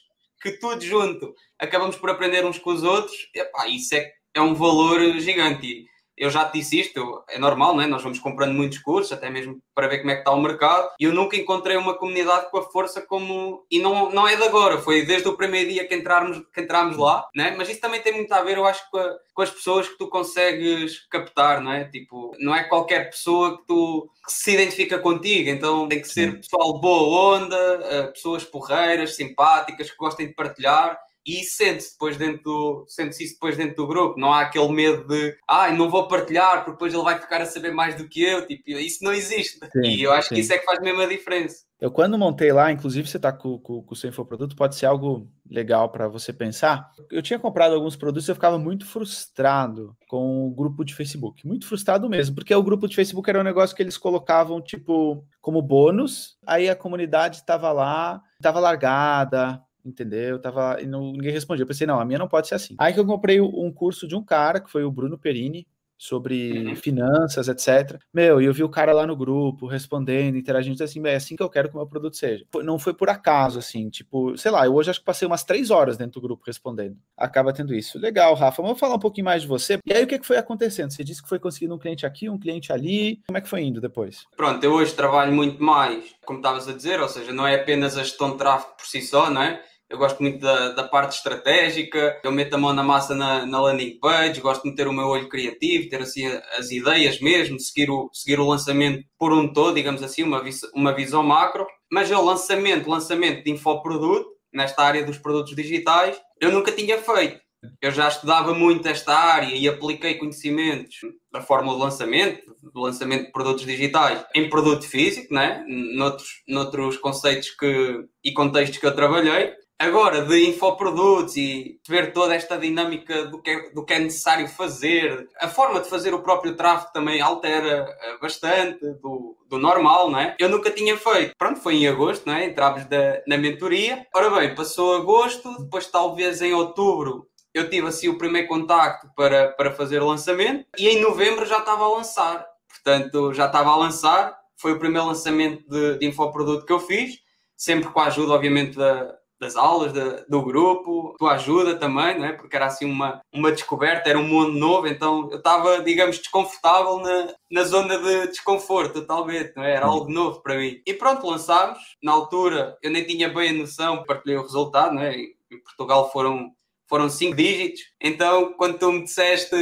que 0.41 0.51
tudo 0.51 0.81
junto 0.81 1.33
acabamos 1.59 1.95
por 1.95 2.09
aprender 2.09 2.45
uns 2.45 2.57
com 2.57 2.71
os 2.71 2.83
outros. 2.83 3.15
Epá, 3.33 3.67
isso 3.67 3.95
é, 3.95 4.11
é 4.33 4.41
um 4.41 4.53
valor 4.53 4.99
gigante 5.19 5.85
eu 6.17 6.29
já 6.29 6.45
te 6.45 6.59
disse 6.59 6.79
isto, 6.79 7.23
é 7.29 7.39
normal, 7.39 7.75
não 7.75 7.81
é? 7.81 7.87
Nós 7.87 8.03
vamos 8.03 8.19
comprando 8.19 8.53
muitos 8.53 8.79
cursos, 8.79 9.11
até 9.11 9.29
mesmo 9.29 9.61
para 9.73 9.87
ver 9.87 9.99
como 9.99 10.11
é 10.11 10.15
que 10.15 10.21
está 10.21 10.31
o 10.31 10.41
mercado, 10.41 10.89
e 10.99 11.05
eu 11.05 11.13
nunca 11.13 11.35
encontrei 11.35 11.77
uma 11.77 11.93
comunidade 11.93 12.49
com 12.51 12.57
a 12.57 12.69
força 12.69 13.01
como. 13.01 13.65
E 13.71 13.79
não, 13.79 14.11
não 14.11 14.27
é 14.27 14.35
de 14.35 14.43
agora, 14.43 14.79
foi 14.79 15.05
desde 15.05 15.27
o 15.27 15.37
primeiro 15.37 15.69
dia 15.71 15.87
que, 15.87 15.95
entrarmos, 15.95 16.41
que 16.53 16.61
entramos 16.61 16.97
lá, 16.97 17.27
né? 17.35 17.55
mas 17.57 17.69
isso 17.69 17.81
também 17.81 18.01
tem 18.01 18.13
muito 18.13 18.31
a 18.33 18.41
ver, 18.41 18.57
eu 18.57 18.65
acho, 18.65 18.83
com, 18.91 18.97
a, 18.97 19.15
com 19.33 19.41
as 19.41 19.49
pessoas 19.49 19.87
que 19.87 19.97
tu 19.97 20.07
consegues 20.07 21.07
captar, 21.09 21.61
não 21.61 21.71
é? 21.71 21.85
Tipo, 21.85 22.35
não 22.39 22.55
é 22.55 22.63
qualquer 22.63 23.09
pessoa 23.09 23.57
que 23.57 23.65
tu 23.65 24.09
que 24.23 24.31
se 24.31 24.51
identifica 24.53 24.99
contigo, 24.99 25.49
então 25.49 25.87
tem 25.87 25.99
que 25.99 26.07
ser 26.07 26.37
pessoal 26.37 26.79
boa 26.79 27.35
onda, 27.35 27.79
eh, 27.83 28.03
pessoas 28.07 28.43
porreiras, 28.43 29.15
simpáticas, 29.15 29.89
que 29.89 29.97
gostem 29.97 30.27
de 30.27 30.33
partilhar 30.33 30.97
e 31.25 31.43
sente-se 31.43 31.91
depois 31.91 32.17
dentro 32.17 32.43
do, 32.43 32.85
sente 32.87 33.23
isso 33.23 33.33
depois 33.33 33.55
dentro 33.55 33.75
do 33.75 33.87
grupo. 33.87 34.19
Não 34.19 34.33
há 34.33 34.41
aquele 34.41 34.71
medo 34.71 35.07
de 35.07 35.35
ai, 35.47 35.71
ah, 35.71 35.75
não 35.75 35.89
vou 35.89 36.07
partilhar 36.07 36.57
porque 36.57 36.71
depois 36.71 36.93
ele 36.93 37.03
vai 37.03 37.19
ficar 37.19 37.41
a 37.41 37.45
saber 37.45 37.71
mais 37.71 37.95
do 37.95 38.07
que 38.07 38.23
eu. 38.23 38.45
Tipo, 38.47 38.71
isso 38.71 39.03
não 39.03 39.13
existe. 39.13 39.59
Sim, 39.71 39.81
e 39.87 40.03
eu 40.03 40.11
acho 40.11 40.29
sim. 40.29 40.35
que 40.35 40.41
isso 40.41 40.53
é 40.53 40.57
que 40.57 40.65
faz 40.65 40.79
mesmo 40.79 41.01
a 41.01 41.05
diferença. 41.05 41.63
Eu, 41.79 41.89
quando 41.89 42.17
montei 42.17 42.51
lá, 42.51 42.71
inclusive 42.71 43.07
você 43.07 43.17
está 43.17 43.31
com, 43.31 43.57
com, 43.57 43.81
com, 43.81 43.93
o 43.93 43.97
seu 43.97 44.07
infoproduto, 44.07 44.55
pode 44.55 44.75
ser 44.75 44.85
algo 44.85 45.27
legal 45.49 45.89
para 45.89 46.07
você 46.07 46.31
pensar. 46.31 46.91
Eu 47.09 47.23
tinha 47.23 47.39
comprado 47.39 47.73
alguns 47.73 47.95
produtos 47.95 48.27
e 48.27 48.31
eu 48.31 48.35
ficava 48.35 48.59
muito 48.59 48.85
frustrado 48.85 49.95
com 50.07 50.47
o 50.47 50.51
grupo 50.51 50.85
de 50.85 50.93
Facebook. 50.93 51.45
Muito 51.45 51.67
frustrado 51.67 52.07
mesmo, 52.07 52.35
porque 52.35 52.53
o 52.53 52.61
grupo 52.61 52.87
de 52.87 52.95
Facebook 52.95 53.27
era 53.27 53.39
um 53.39 53.43
negócio 53.43 53.75
que 53.75 53.81
eles 53.81 53.97
colocavam, 53.97 54.61
tipo, 54.61 55.25
como 55.41 55.59
bônus, 55.59 56.37
aí 56.45 56.69
a 56.69 56.75
comunidade 56.75 57.37
estava 57.37 57.71
lá, 57.71 58.21
estava 58.39 58.59
largada, 58.59 59.59
entendeu? 59.85 60.39
Tava, 60.39 60.81
e 60.81 60.85
não, 60.85 61.11
ninguém 61.11 61.31
respondia. 61.31 61.63
Eu 61.63 61.67
pensei, 61.67 61.87
não, 61.87 61.99
a 61.99 62.05
minha 62.05 62.19
não 62.19 62.27
pode 62.27 62.47
ser 62.47 62.55
assim. 62.55 62.75
Aí 62.77 62.93
que 62.93 62.99
eu 62.99 63.05
comprei 63.05 63.39
um 63.41 63.71
curso 63.71 64.07
de 64.07 64.15
um 64.15 64.23
cara, 64.23 64.59
que 64.59 64.71
foi 64.71 64.83
o 64.83 64.91
Bruno 64.91 65.17
Perini, 65.17 65.67
sobre 66.01 66.69
uhum. 66.69 66.75
finanças, 66.75 67.47
etc. 67.47 68.01
Meu, 68.11 68.41
e 68.41 68.45
eu 68.45 68.53
vi 68.53 68.63
o 68.63 68.69
cara 68.69 68.91
lá 68.91 69.05
no 69.05 69.15
grupo 69.15 69.67
respondendo, 69.67 70.35
interagindo, 70.35 70.83
assim, 70.83 70.99
é 71.05 71.15
assim 71.15 71.35
que 71.35 71.43
eu 71.43 71.49
quero 71.49 71.69
que 71.69 71.75
o 71.75 71.77
meu 71.77 71.85
produto 71.85 72.17
seja. 72.17 72.43
Não 72.63 72.79
foi 72.79 72.91
por 72.91 73.07
acaso, 73.07 73.59
assim, 73.59 73.87
tipo, 73.87 74.35
sei 74.35 74.49
lá, 74.49 74.65
eu 74.65 74.73
hoje 74.73 74.89
acho 74.89 74.99
que 74.99 75.05
passei 75.05 75.27
umas 75.27 75.43
três 75.43 75.69
horas 75.69 75.97
dentro 75.97 76.19
do 76.19 76.27
grupo 76.27 76.43
respondendo. 76.47 76.97
Acaba 77.15 77.53
tendo 77.53 77.75
isso. 77.75 77.99
Legal, 77.99 78.33
Rafa, 78.33 78.63
vamos 78.63 78.79
falar 78.79 78.95
um 78.95 78.99
pouquinho 78.99 79.25
mais 79.25 79.43
de 79.43 79.47
você. 79.47 79.77
E 79.85 79.93
aí, 79.93 80.03
o 80.03 80.07
que, 80.07 80.17
que 80.17 80.25
foi 80.25 80.37
acontecendo? 80.37 80.89
Você 80.89 81.03
disse 81.03 81.21
que 81.21 81.29
foi 81.29 81.37
conseguindo 81.37 81.75
um 81.75 81.79
cliente 81.79 82.03
aqui, 82.03 82.27
um 82.27 82.39
cliente 82.39 82.73
ali. 82.73 83.21
Como 83.27 83.37
é 83.37 83.41
que 83.41 83.49
foi 83.49 83.61
indo 83.61 83.79
depois? 83.79 84.25
Pronto, 84.35 84.63
eu 84.63 84.73
hoje 84.73 84.95
trabalho 84.95 85.31
muito 85.31 85.61
mais, 85.61 86.15
como 86.25 86.39
estavas 86.39 86.67
a 86.67 86.73
dizer, 86.73 86.99
ou 86.99 87.09
seja, 87.09 87.31
não 87.31 87.45
é 87.45 87.53
apenas 87.53 87.95
a 87.95 88.01
gestão 88.01 88.31
de 88.31 88.37
tráfego 88.39 88.73
por 88.75 88.87
si 88.87 89.03
só, 89.03 89.29
não 89.29 89.43
é? 89.43 89.61
Eu 89.91 89.97
gosto 89.97 90.23
muito 90.23 90.39
da, 90.39 90.69
da, 90.69 90.87
parte 90.87 91.17
estratégica, 91.17 92.17
eu 92.23 92.31
meto 92.31 92.53
a 92.53 92.57
mão 92.57 92.73
na 92.73 92.81
massa 92.81 93.13
na, 93.13 93.45
na, 93.45 93.59
landing 93.59 93.99
page, 93.99 94.39
gosto 94.39 94.63
de 94.63 94.73
ter 94.73 94.87
o 94.87 94.93
meu 94.93 95.05
olho 95.05 95.27
criativo, 95.27 95.89
ter 95.89 96.01
assim 96.01 96.25
as 96.57 96.71
ideias 96.71 97.19
mesmo, 97.19 97.59
seguir 97.59 97.91
o, 97.91 98.09
seguir 98.13 98.39
o 98.39 98.47
lançamento 98.47 99.03
por 99.19 99.33
um 99.33 99.51
todo, 99.51 99.75
digamos 99.75 100.01
assim, 100.01 100.23
uma, 100.23 100.41
uma 100.73 100.95
visão 100.95 101.21
macro. 101.21 101.67
Mas 101.91 102.09
o 102.09 102.21
lançamento, 102.23 102.89
lançamento 102.89 103.43
de 103.43 103.51
infoproduto, 103.51 104.29
nesta 104.53 104.81
área 104.81 105.03
dos 105.03 105.17
produtos 105.17 105.53
digitais, 105.53 106.17
eu 106.39 106.53
nunca 106.53 106.71
tinha 106.71 106.97
feito. 106.97 107.41
Eu 107.79 107.91
já 107.91 108.07
estudava 108.07 108.53
muito 108.53 108.87
esta 108.87 109.13
área 109.13 109.53
e 109.53 109.67
apliquei 109.67 110.15
conhecimentos 110.15 110.95
da 111.31 111.41
fórmula 111.41 111.75
de 111.75 111.83
lançamento, 111.83 112.55
do 112.73 112.79
lançamento 112.79 113.25
de 113.25 113.31
produtos 113.31 113.65
digitais 113.65 114.25
em 114.33 114.49
produto 114.49 114.87
físico, 114.87 115.33
né? 115.33 115.63
noutros, 115.67 116.41
noutros 116.47 116.97
conceitos 116.97 117.51
que, 117.51 118.05
e 118.23 118.33
contextos 118.33 118.79
que 118.79 118.85
eu 118.85 118.95
trabalhei. 118.95 119.53
Agora, 119.81 120.21
de 120.21 120.47
infoprodutos 120.47 121.35
e 121.35 121.79
ver 121.89 122.13
toda 122.13 122.35
esta 122.35 122.55
dinâmica 122.55 123.25
do 123.25 123.41
que, 123.41 123.49
é, 123.49 123.69
do 123.71 123.83
que 123.83 123.93
é 123.93 123.97
necessário 123.97 124.47
fazer, 124.47 125.27
a 125.39 125.47
forma 125.47 125.79
de 125.79 125.89
fazer 125.89 126.13
o 126.13 126.21
próprio 126.21 126.55
tráfego 126.55 126.93
também 126.93 127.19
altera 127.19 127.87
eh, 127.99 128.17
bastante 128.21 128.85
do, 129.01 129.35
do 129.49 129.57
normal, 129.57 130.11
não 130.11 130.19
é? 130.19 130.35
Eu 130.37 130.49
nunca 130.49 130.69
tinha 130.69 130.95
feito. 130.95 131.33
Pronto, 131.35 131.59
foi 131.61 131.77
em 131.77 131.87
agosto, 131.87 132.27
não 132.27 132.35
é? 132.35 132.45
Entramos 132.45 132.85
da, 132.85 133.23
na 133.27 133.39
mentoria. 133.39 134.05
Ora 134.13 134.29
bem, 134.29 134.53
passou 134.53 134.93
agosto, 134.93 135.63
depois 135.63 135.87
talvez 135.87 136.43
em 136.43 136.53
outubro 136.53 137.27
eu 137.51 137.67
tive 137.67 137.87
assim 137.87 138.07
o 138.07 138.19
primeiro 138.19 138.47
contacto 138.47 139.09
para, 139.15 139.47
para 139.53 139.71
fazer 139.71 139.99
o 139.99 140.07
lançamento 140.07 140.63
e 140.77 140.89
em 140.89 141.01
novembro 141.01 141.43
já 141.43 141.57
estava 141.57 141.85
a 141.85 141.89
lançar. 141.89 142.45
Portanto, 142.69 143.33
já 143.33 143.47
estava 143.47 143.71
a 143.71 143.75
lançar. 143.75 144.39
Foi 144.57 144.73
o 144.73 144.79
primeiro 144.79 145.07
lançamento 145.07 145.67
de, 145.67 145.97
de 145.97 146.05
infoproduto 146.05 146.67
que 146.67 146.71
eu 146.71 146.79
fiz, 146.79 147.15
sempre 147.57 147.89
com 147.89 147.99
a 147.99 148.05
ajuda, 148.05 148.33
obviamente, 148.33 148.77
da, 148.77 149.11
das 149.41 149.55
aulas 149.55 149.91
de, 149.91 150.23
do 150.29 150.43
grupo, 150.43 151.15
tua 151.17 151.33
ajuda 151.33 151.75
também, 151.75 152.19
não 152.19 152.25
é? 152.27 152.33
porque 152.33 152.55
era 152.55 152.67
assim 152.67 152.85
uma, 152.85 153.19
uma 153.33 153.51
descoberta, 153.51 154.07
era 154.07 154.19
um 154.19 154.27
mundo 154.27 154.51
novo, 154.51 154.87
então 154.87 155.27
eu 155.31 155.37
estava, 155.39 155.81
digamos, 155.81 156.19
desconfortável 156.19 156.99
na, 156.99 157.33
na 157.49 157.63
zona 157.63 157.97
de 157.97 158.27
desconforto, 158.27 159.03
talvez, 159.03 159.51
não 159.55 159.63
é? 159.63 159.73
era 159.73 159.87
algo 159.87 160.11
novo 160.11 160.43
para 160.43 160.57
mim. 160.57 160.79
E 160.85 160.93
pronto, 160.93 161.25
lançámos. 161.25 161.79
Na 162.03 162.11
altura 162.11 162.77
eu 162.83 162.91
nem 162.91 163.03
tinha 163.03 163.29
bem 163.29 163.49
a 163.49 163.53
noção, 163.53 164.03
partilhei 164.03 164.37
o 164.37 164.43
resultado, 164.43 164.93
não 164.93 165.01
é? 165.01 165.15
em 165.15 165.59
Portugal 165.63 166.11
foram, 166.11 166.51
foram 166.87 167.09
cinco 167.09 167.35
dígitos, 167.35 167.81
então 167.99 168.53
quando 168.53 168.77
tu 168.77 168.91
me 168.91 169.03
disseste 169.03 169.55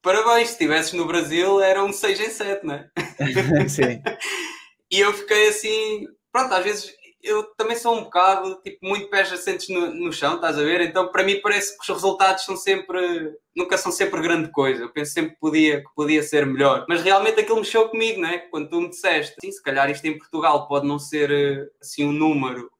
parabéns, 0.00 0.48
se 0.48 0.52
estivesses 0.54 0.92
no 0.94 1.06
Brasil 1.06 1.60
era 1.60 1.84
um 1.84 1.92
6 1.92 2.20
em 2.20 2.30
7, 2.30 2.64
não 2.66 2.74
é? 2.74 2.88
Sim. 3.68 4.02
e 4.90 5.00
eu 5.00 5.12
fiquei 5.12 5.48
assim, 5.48 6.06
pronto, 6.32 6.54
às 6.54 6.64
vezes 6.64 6.97
eu 7.22 7.44
também 7.56 7.76
sou 7.76 7.96
um 7.96 8.04
bocado, 8.04 8.60
tipo, 8.62 8.78
muito 8.86 9.08
pés 9.08 9.32
assentes 9.32 9.68
no, 9.68 9.92
no 9.92 10.12
chão, 10.12 10.36
estás 10.36 10.58
a 10.58 10.62
ver? 10.62 10.80
Então, 10.80 11.10
para 11.10 11.24
mim, 11.24 11.40
parece 11.40 11.76
que 11.76 11.82
os 11.82 11.88
resultados 11.88 12.44
são 12.44 12.56
sempre, 12.56 13.34
nunca 13.54 13.76
são 13.76 13.90
sempre 13.90 14.20
grande 14.20 14.50
coisa. 14.50 14.84
Eu 14.84 14.92
penso 14.92 15.12
sempre 15.12 15.32
que 15.32 15.40
podia, 15.40 15.78
que 15.82 15.94
podia 15.94 16.22
ser 16.22 16.46
melhor. 16.46 16.86
Mas 16.88 17.02
realmente 17.02 17.40
aquilo 17.40 17.58
mexeu 17.58 17.88
comigo, 17.88 18.20
não 18.20 18.28
é? 18.28 18.38
Quando 18.38 18.68
tu 18.68 18.80
me 18.80 18.88
disseste, 18.88 19.36
sim, 19.40 19.50
se 19.50 19.62
calhar 19.62 19.90
isto 19.90 20.04
em 20.06 20.16
Portugal 20.16 20.68
pode 20.68 20.86
não 20.86 20.98
ser, 20.98 21.70
assim, 21.80 22.04
um 22.04 22.12
número 22.12 22.70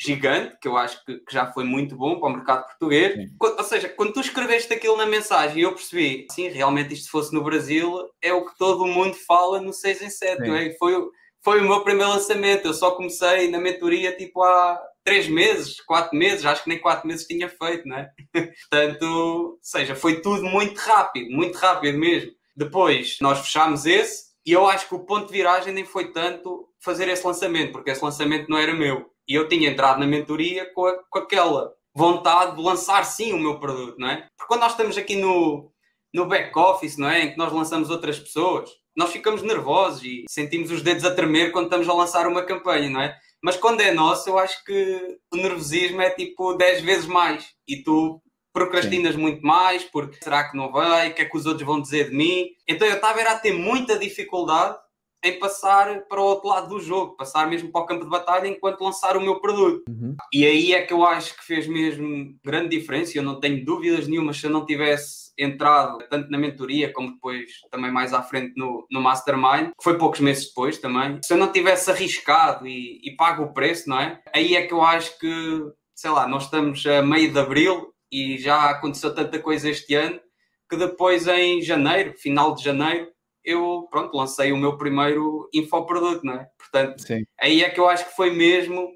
gigante, 0.00 0.56
que 0.62 0.66
eu 0.66 0.78
acho 0.78 1.04
que, 1.04 1.18
que, 1.18 1.32
já 1.32 1.52
foi 1.52 1.62
muito 1.62 1.94
bom 1.94 2.18
para 2.18 2.30
o 2.30 2.32
mercado 2.32 2.64
português. 2.64 3.14
Sim. 3.14 3.36
Ou 3.38 3.64
seja, 3.64 3.88
quando 3.90 4.14
tu 4.14 4.20
escreveste 4.20 4.72
aquilo 4.72 4.96
na 4.96 5.04
mensagem, 5.04 5.62
eu 5.62 5.74
percebi, 5.74 6.26
sim, 6.30 6.48
realmente 6.48 6.94
isto 6.94 7.04
se 7.04 7.10
fosse 7.10 7.34
no 7.34 7.44
Brasil, 7.44 8.08
é 8.22 8.32
o 8.32 8.46
que 8.46 8.56
todo 8.56 8.86
mundo 8.86 9.14
fala 9.26 9.60
no 9.60 9.74
6 9.74 10.00
em 10.00 10.08
7, 10.08 10.50
é? 10.50 10.74
Foi, 10.78 10.94
foi 11.42 11.60
o 11.60 11.68
meu 11.68 11.82
primeiro 11.82 12.12
lançamento. 12.12 12.66
Eu 12.66 12.74
só 12.74 12.92
comecei 12.92 13.50
na 13.50 13.58
mentoria 13.58 14.16
tipo 14.16 14.42
há 14.42 14.80
três 15.04 15.28
meses, 15.28 15.80
quatro 15.80 16.16
meses, 16.16 16.44
acho 16.44 16.62
que 16.62 16.68
nem 16.68 16.78
quatro 16.78 17.08
meses 17.08 17.26
tinha 17.26 17.48
feito, 17.48 17.88
né? 17.88 18.10
Portanto, 18.70 19.58
seja, 19.62 19.94
foi 19.94 20.20
tudo 20.20 20.42
muito 20.44 20.78
rápido, 20.78 21.30
muito 21.30 21.56
rápido 21.56 21.98
mesmo. 21.98 22.30
Depois 22.56 23.16
nós 23.20 23.40
fechámos 23.40 23.86
esse 23.86 24.30
e 24.44 24.52
eu 24.52 24.66
acho 24.66 24.88
que 24.88 24.94
o 24.94 25.04
ponto 25.04 25.26
de 25.26 25.32
viragem 25.32 25.72
nem 25.72 25.84
foi 25.84 26.12
tanto 26.12 26.68
fazer 26.82 27.08
esse 27.08 27.26
lançamento, 27.26 27.72
porque 27.72 27.90
esse 27.90 28.04
lançamento 28.04 28.48
não 28.48 28.58
era 28.58 28.74
meu. 28.74 29.10
E 29.28 29.34
eu 29.34 29.48
tinha 29.48 29.70
entrado 29.70 30.00
na 30.00 30.06
mentoria 30.06 30.70
com, 30.74 30.86
a, 30.86 30.98
com 31.08 31.18
aquela 31.18 31.72
vontade 31.94 32.56
de 32.56 32.62
lançar 32.62 33.04
sim 33.04 33.32
o 33.32 33.38
meu 33.38 33.58
produto, 33.58 33.96
não 33.98 34.08
é? 34.08 34.28
Porque 34.36 34.48
quando 34.48 34.60
nós 34.60 34.72
estamos 34.72 34.96
aqui 34.96 35.16
no, 35.16 35.70
no 36.12 36.26
back-office, 36.26 36.96
não 36.96 37.08
é? 37.08 37.24
Em 37.24 37.30
que 37.32 37.38
nós 37.38 37.52
lançamos 37.52 37.90
outras 37.90 38.18
pessoas, 38.18 38.70
nós 38.96 39.12
ficamos 39.12 39.42
nervosos 39.42 40.02
e 40.04 40.24
sentimos 40.28 40.70
os 40.70 40.82
dedos 40.82 41.04
a 41.04 41.14
tremer 41.14 41.52
quando 41.52 41.66
estamos 41.66 41.88
a 41.88 41.94
lançar 41.94 42.26
uma 42.26 42.44
campanha, 42.44 42.90
não 42.90 43.00
é? 43.00 43.16
Mas 43.42 43.56
quando 43.56 43.80
é 43.80 43.92
nosso, 43.92 44.28
eu 44.28 44.38
acho 44.38 44.62
que 44.64 45.18
o 45.32 45.36
nervosismo 45.36 46.02
é 46.02 46.10
tipo 46.10 46.54
10 46.54 46.82
vezes 46.82 47.06
mais 47.06 47.46
e 47.66 47.82
tu 47.82 48.20
procrastinas 48.52 49.14
Sim. 49.14 49.20
muito 49.20 49.42
mais 49.42 49.84
porque 49.84 50.18
será 50.22 50.50
que 50.50 50.56
não 50.56 50.70
vai? 50.70 51.10
O 51.10 51.14
que 51.14 51.22
é 51.22 51.24
que 51.24 51.36
os 51.36 51.46
outros 51.46 51.66
vão 51.66 51.80
dizer 51.80 52.10
de 52.10 52.16
mim? 52.16 52.48
Então 52.68 52.86
eu 52.86 52.96
estava 52.96 53.20
a 53.22 53.38
ter 53.38 53.52
muita 53.52 53.98
dificuldade 53.98 54.76
em 55.22 55.38
passar 55.38 56.02
para 56.08 56.20
o 56.20 56.24
outro 56.24 56.48
lado 56.48 56.68
do 56.68 56.80
jogo, 56.80 57.16
passar 57.16 57.48
mesmo 57.48 57.70
para 57.70 57.82
o 57.82 57.86
campo 57.86 58.04
de 58.04 58.10
batalha 58.10 58.48
enquanto 58.48 58.82
lançar 58.82 59.16
o 59.16 59.20
meu 59.20 59.40
produto. 59.40 59.82
Uhum. 59.88 60.16
E 60.32 60.46
aí 60.46 60.72
é 60.72 60.82
que 60.82 60.92
eu 60.92 61.04
acho 61.04 61.36
que 61.36 61.44
fez 61.44 61.66
mesmo 61.66 62.34
grande 62.44 62.76
diferença. 62.76 63.16
Eu 63.16 63.22
não 63.22 63.38
tenho 63.38 63.64
dúvidas 63.64 64.08
nenhuma 64.08 64.32
se 64.32 64.46
eu 64.46 64.50
não 64.50 64.64
tivesse 64.64 65.30
entrado 65.38 65.98
tanto 66.10 66.30
na 66.30 66.38
mentoria 66.38 66.92
como 66.92 67.12
depois 67.12 67.50
também 67.70 67.90
mais 67.90 68.12
à 68.12 68.22
frente 68.22 68.52
no, 68.56 68.86
no 68.90 69.00
Mastermind, 69.00 69.68
que 69.68 69.84
foi 69.84 69.96
poucos 69.96 70.20
meses 70.20 70.48
depois 70.48 70.78
também. 70.78 71.18
Se 71.24 71.32
eu 71.32 71.38
não 71.38 71.52
tivesse 71.52 71.90
arriscado 71.90 72.66
e, 72.66 73.00
e 73.02 73.16
pago 73.16 73.44
o 73.44 73.52
preço, 73.52 73.88
não 73.88 74.00
é? 74.00 74.20
Aí 74.34 74.56
é 74.56 74.66
que 74.66 74.72
eu 74.72 74.82
acho 74.82 75.18
que, 75.18 75.62
sei 75.94 76.10
lá, 76.10 76.26
nós 76.26 76.44
estamos 76.44 76.84
a 76.86 77.02
meio 77.02 77.32
de 77.32 77.38
abril 77.38 77.92
e 78.10 78.38
já 78.38 78.70
aconteceu 78.70 79.14
tanta 79.14 79.38
coisa 79.38 79.70
este 79.70 79.94
ano 79.94 80.20
que 80.68 80.76
depois 80.76 81.26
em 81.26 81.60
janeiro, 81.60 82.14
final 82.16 82.54
de 82.54 82.62
janeiro, 82.62 83.08
eu, 83.44 83.88
pronto, 83.90 84.16
lancei 84.16 84.52
o 84.52 84.56
meu 84.56 84.76
primeiro 84.76 85.48
infoproduto, 85.52 86.24
não 86.24 86.34
é? 86.34 86.48
Portanto, 86.58 87.00
Sim. 87.02 87.24
aí 87.40 87.62
é 87.62 87.70
que 87.70 87.80
eu 87.80 87.88
acho 87.88 88.06
que 88.08 88.16
foi 88.16 88.30
mesmo 88.30 88.90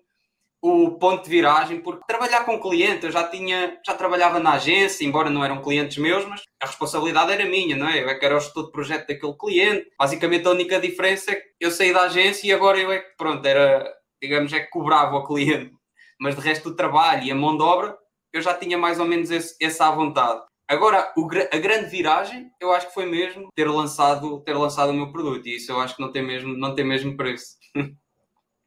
o 0.66 0.98
ponto 0.98 1.24
de 1.24 1.28
viragem, 1.28 1.82
porque 1.82 2.06
trabalhar 2.08 2.44
com 2.44 2.58
cliente, 2.58 3.04
eu 3.04 3.12
já 3.12 3.28
tinha, 3.28 3.78
já 3.86 3.92
trabalhava 3.92 4.40
na 4.40 4.54
agência, 4.54 5.04
embora 5.04 5.28
não 5.28 5.44
eram 5.44 5.60
clientes 5.60 5.98
meus, 5.98 6.24
mas 6.24 6.40
a 6.58 6.66
responsabilidade 6.66 7.32
era 7.32 7.44
minha, 7.44 7.76
não 7.76 7.86
é? 7.86 8.02
Eu 8.02 8.08
é 8.08 8.14
que 8.14 8.24
era 8.24 8.34
o 8.34 8.40
gestor 8.40 8.64
de 8.64 8.72
projeto 8.72 9.06
daquele 9.06 9.36
cliente. 9.36 9.90
Basicamente 9.98 10.48
a 10.48 10.52
única 10.52 10.80
diferença 10.80 11.32
é 11.32 11.34
que 11.34 11.44
eu 11.60 11.70
saí 11.70 11.92
da 11.92 12.04
agência 12.04 12.46
e 12.46 12.52
agora 12.52 12.78
eu 12.78 12.90
é 12.90 13.00
que, 13.00 13.14
pronto, 13.14 13.44
era, 13.44 13.86
digamos, 14.22 14.54
é 14.54 14.60
que 14.60 14.70
cobrava 14.70 15.16
o 15.16 15.26
cliente. 15.26 15.70
Mas 16.18 16.34
de 16.34 16.40
resto 16.40 16.70
do 16.70 16.76
trabalho 16.76 17.24
e 17.24 17.30
a 17.30 17.34
mão 17.34 17.58
de 17.58 17.62
obra, 17.62 17.98
eu 18.32 18.40
já 18.40 18.54
tinha 18.54 18.78
mais 18.78 18.98
ou 18.98 19.04
menos 19.04 19.30
esse, 19.30 19.54
essa 19.60 19.86
à 19.86 19.90
vontade. 19.90 20.40
Agora, 20.68 21.12
o, 21.16 21.28
a 21.52 21.58
grande 21.58 21.90
viragem, 21.90 22.50
eu 22.60 22.72
acho 22.72 22.88
que 22.88 22.94
foi 22.94 23.06
mesmo 23.06 23.48
ter 23.54 23.68
lançado, 23.68 24.40
ter 24.40 24.54
lançado 24.54 24.90
o 24.90 24.94
meu 24.94 25.12
produto, 25.12 25.46
e 25.46 25.56
isso 25.56 25.70
eu 25.70 25.80
acho 25.80 25.96
que 25.96 26.02
não 26.02 26.10
tem 26.10 26.22
mesmo, 26.22 26.56
não 26.56 26.74
tem 26.74 26.84
mesmo 26.84 27.16
preço. 27.16 27.56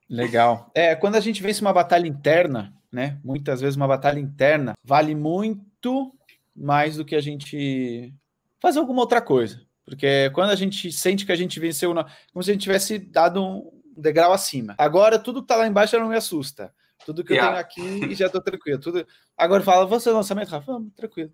Legal. 0.09 0.71
É, 0.73 0.95
quando 0.95 1.15
a 1.15 1.19
gente 1.19 1.41
vence 1.41 1.59
uma 1.61 1.73
batalha 1.73 2.07
interna, 2.07 2.73
né? 2.91 3.19
Muitas 3.23 3.59
vezes 3.59 3.75
uma 3.75 3.87
batalha 3.87 4.19
interna 4.19 4.73
vale 4.83 5.13
muito 5.13 6.13
mais 6.55 6.95
do 6.95 7.05
que 7.05 7.15
a 7.15 7.21
gente 7.21 8.13
fazer 8.61 8.79
alguma 8.79 9.01
outra 9.01 9.21
coisa. 9.21 9.61
Porque 9.85 10.29
quando 10.33 10.51
a 10.51 10.55
gente 10.55 10.91
sente 10.91 11.25
que 11.25 11.31
a 11.31 11.35
gente 11.35 11.59
venceu, 11.59 11.93
como 12.33 12.43
se 12.43 12.51
a 12.51 12.53
gente 12.53 12.63
tivesse 12.63 12.99
dado 12.99 13.43
um 13.43 13.71
degrau 13.97 14.33
acima. 14.33 14.75
Agora, 14.77 15.19
tudo 15.19 15.41
que 15.41 15.47
tá 15.47 15.55
lá 15.55 15.67
embaixo 15.67 15.97
não 15.99 16.09
me 16.09 16.15
assusta. 16.15 16.73
tudo 17.05 17.23
que 17.23 17.33
yeah. 17.33 17.59
eu 17.59 17.65
tenho 17.67 17.99
aqui 17.99 18.15
já 18.15 18.27
estou 18.27 18.41
tranquilo. 18.41 18.79
Tudo... 18.79 19.05
Agora 19.37 19.63
fala, 19.63 19.85
você 19.85 20.09
lançamento, 20.09 20.49
Rafa? 20.49 20.73
Tranquilo. 20.95 21.31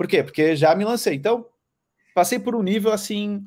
Por 0.00 0.08
quê? 0.08 0.22
Porque 0.22 0.56
já 0.56 0.74
me 0.74 0.82
lancei. 0.82 1.14
Então, 1.14 1.44
passei 2.14 2.38
por 2.38 2.56
um 2.56 2.62
nível 2.62 2.90
assim 2.90 3.44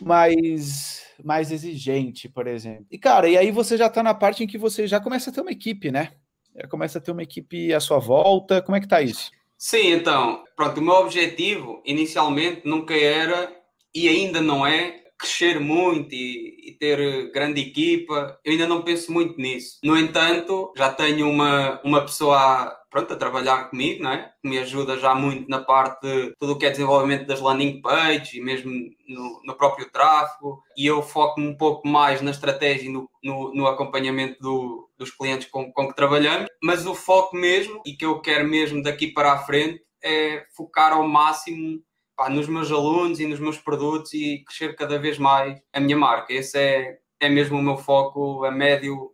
mais 0.00 1.04
mais 1.22 1.52
exigente, 1.52 2.26
por 2.26 2.46
exemplo. 2.46 2.86
E 2.90 2.96
cara, 2.96 3.28
e 3.28 3.36
aí 3.36 3.50
você 3.50 3.76
já 3.76 3.84
está 3.84 4.02
na 4.02 4.14
parte 4.14 4.42
em 4.42 4.46
que 4.46 4.56
você 4.56 4.86
já 4.86 4.98
começa 4.98 5.28
a 5.28 5.32
ter 5.34 5.42
uma 5.42 5.52
equipe, 5.52 5.90
né? 5.90 6.12
Já 6.56 6.66
começa 6.68 6.96
a 6.96 7.02
ter 7.02 7.12
uma 7.12 7.22
equipe 7.22 7.74
à 7.74 7.80
sua 7.80 7.98
volta. 7.98 8.62
Como 8.62 8.76
é 8.76 8.80
que 8.80 8.88
tá 8.88 9.02
isso? 9.02 9.30
Sim, 9.58 9.92
então, 9.92 10.42
pronto, 10.56 10.80
o 10.80 10.82
meu 10.82 10.94
objetivo 10.94 11.82
inicialmente 11.84 12.62
nunca 12.64 12.94
era 12.94 13.54
e 13.94 14.08
ainda 14.08 14.40
não 14.40 14.66
é 14.66 15.02
crescer 15.20 15.60
muito 15.60 16.14
e, 16.14 16.70
e, 16.70 16.72
ter 16.72 17.30
grande 17.30 17.60
equipa, 17.60 18.38
eu 18.42 18.52
ainda 18.52 18.66
não 18.66 18.82
penso 18.82 19.12
muito 19.12 19.38
nisso. 19.38 19.78
No 19.84 19.96
entanto, 19.96 20.72
já 20.76 20.90
tenho 20.90 21.28
uma, 21.28 21.80
uma 21.84 22.00
pessoa 22.00 22.74
pronto, 22.90 23.12
a 23.12 23.16
trabalhar 23.16 23.70
comigo, 23.70 24.02
não 24.02 24.10
é? 24.10 24.32
que 24.42 24.48
me 24.48 24.58
ajuda 24.58 24.98
já 24.98 25.14
muito 25.14 25.48
na 25.48 25.60
parte 25.60 26.02
de 26.02 26.34
tudo 26.38 26.54
o 26.54 26.58
que 26.58 26.66
é 26.66 26.70
desenvolvimento 26.70 27.26
das 27.26 27.40
landing 27.40 27.80
pages 27.80 28.34
e 28.34 28.40
mesmo 28.40 28.72
no, 29.08 29.40
no 29.44 29.54
próprio 29.54 29.88
tráfego. 29.90 30.60
E 30.76 30.86
eu 30.86 31.02
foco-me 31.02 31.46
um 31.46 31.56
pouco 31.56 31.86
mais 31.86 32.20
na 32.20 32.32
estratégia 32.32 32.88
e 32.88 32.92
no, 32.92 33.08
no, 33.22 33.54
no 33.54 33.66
acompanhamento 33.66 34.40
do, 34.40 34.90
dos 34.98 35.10
clientes 35.10 35.48
com, 35.48 35.70
com 35.72 35.88
que 35.88 35.94
trabalhamos. 35.94 36.48
Mas 36.62 36.84
o 36.84 36.94
foco 36.94 37.36
mesmo, 37.36 37.80
e 37.86 37.92
que 37.92 38.04
eu 38.04 38.20
quero 38.20 38.48
mesmo 38.48 38.82
daqui 38.82 39.06
para 39.06 39.32
a 39.32 39.38
frente, 39.38 39.82
é 40.02 40.44
focar 40.56 40.92
ao 40.92 41.06
máximo 41.06 41.80
pá, 42.20 42.28
nos 42.28 42.46
meus 42.46 42.70
alunos 42.70 43.18
e 43.18 43.26
nos 43.26 43.40
meus 43.40 43.56
produtos 43.56 44.12
e 44.12 44.44
crescer 44.44 44.76
cada 44.76 44.98
vez 44.98 45.16
mais 45.16 45.58
a 45.72 45.80
minha 45.80 45.96
marca. 45.96 46.34
Esse 46.34 46.58
é, 46.58 46.98
é 47.18 47.30
mesmo 47.30 47.58
o 47.58 47.62
meu 47.62 47.78
foco 47.78 48.44
a 48.44 48.50
médio, 48.50 49.10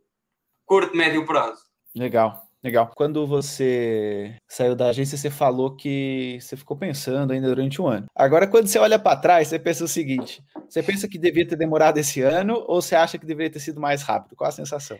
curto, 0.64 0.96
médio 0.96 1.24
prazo. 1.24 1.62
Legal. 1.94 2.42
Legal. 2.64 2.90
Quando 2.96 3.24
você 3.24 4.34
saiu 4.48 4.74
da 4.74 4.88
agência, 4.88 5.16
você 5.16 5.30
falou 5.30 5.76
que 5.76 6.36
você 6.40 6.56
ficou 6.56 6.76
pensando 6.76 7.32
ainda 7.32 7.46
durante 7.46 7.80
um 7.80 7.86
ano. 7.86 8.06
Agora, 8.12 8.48
quando 8.48 8.66
você 8.66 8.76
olha 8.76 8.98
para 8.98 9.20
trás, 9.20 9.46
você 9.46 9.56
pensa 9.56 9.84
o 9.84 9.88
seguinte: 9.88 10.42
você 10.68 10.82
pensa 10.82 11.06
que 11.06 11.16
devia 11.16 11.46
ter 11.46 11.54
demorado 11.54 11.98
esse 11.98 12.22
ano 12.22 12.64
ou 12.66 12.82
você 12.82 12.96
acha 12.96 13.18
que 13.18 13.26
deveria 13.26 13.52
ter 13.52 13.60
sido 13.60 13.80
mais 13.80 14.02
rápido? 14.02 14.34
Qual 14.34 14.48
a 14.48 14.52
sensação? 14.52 14.98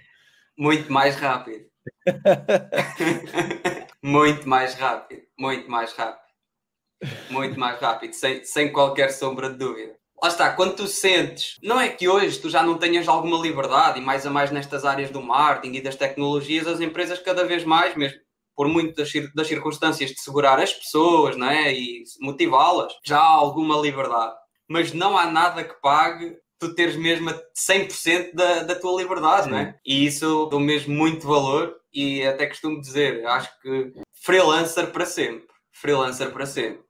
Muito 0.57 0.93
mais 0.93 1.17
rápido. 1.17 1.65
muito 4.01 4.49
mais 4.49 4.75
rápido. 4.75 5.23
Muito 5.37 5.69
mais 5.69 5.93
rápido. 5.93 6.25
Muito 7.31 7.59
mais 7.59 7.81
rápido, 7.81 8.15
sem, 8.15 8.45
sem 8.45 8.73
qualquer 8.73 9.11
sombra 9.11 9.50
de 9.50 9.59
dúvida. 9.59 9.95
Lá 10.23 10.29
está, 10.29 10.50
quando 10.53 10.76
tu 10.76 10.87
sentes, 10.87 11.57
não 11.62 11.79
é 11.79 11.88
que 11.91 12.09
hoje 12.09 12.38
tu 12.38 12.49
já 12.49 12.62
não 12.62 12.79
tenhas 12.79 13.07
alguma 13.07 13.38
liberdade, 13.38 14.00
e 14.00 14.03
mais 14.03 14.26
a 14.26 14.31
mais 14.31 14.50
nestas 14.50 14.85
áreas 14.85 15.11
do 15.11 15.21
marketing 15.21 15.76
e 15.76 15.83
das 15.83 15.97
tecnologias, 15.97 16.67
as 16.67 16.81
empresas 16.81 17.19
cada 17.19 17.45
vez 17.45 17.65
mais, 17.65 17.95
mesmo 17.95 18.19
por 18.57 18.67
muito 18.69 18.97
das, 18.97 19.12
das 19.35 19.47
circunstâncias 19.47 20.11
de 20.11 20.21
segurar 20.21 20.59
as 20.59 20.73
pessoas 20.73 21.37
não 21.37 21.49
é? 21.49 21.75
e 21.75 22.03
motivá-las, 22.21 22.95
já 23.05 23.19
há 23.19 23.31
alguma 23.31 23.76
liberdade. 23.76 24.35
Mas 24.67 24.95
não 24.95 25.17
há 25.17 25.26
nada 25.31 25.62
que 25.62 25.79
pague 25.81 26.35
tu 26.59 26.75
teres 26.75 26.97
mesmo 26.97 27.31
100% 27.55 28.35
da, 28.35 28.62
da 28.62 28.75
tua 28.75 29.00
liberdade, 29.00 29.45
Sim. 29.45 29.50
não 29.50 29.59
é? 29.59 29.79
E 29.85 30.07
isso 30.07 30.47
dou 30.47 30.59
mesmo 30.59 30.95
muito 30.95 31.29
valor 31.29 31.76
e 31.93 32.23
até 32.25 32.47
costumo 32.47 32.81
dizer, 32.81 33.26
acho 33.26 33.50
que 33.61 33.93
freelancer 34.25 34.91
para 34.91 35.05
sempre. 35.05 35.47
Freelancer 35.71 36.31
para 36.33 36.47
sempre. 36.47 36.86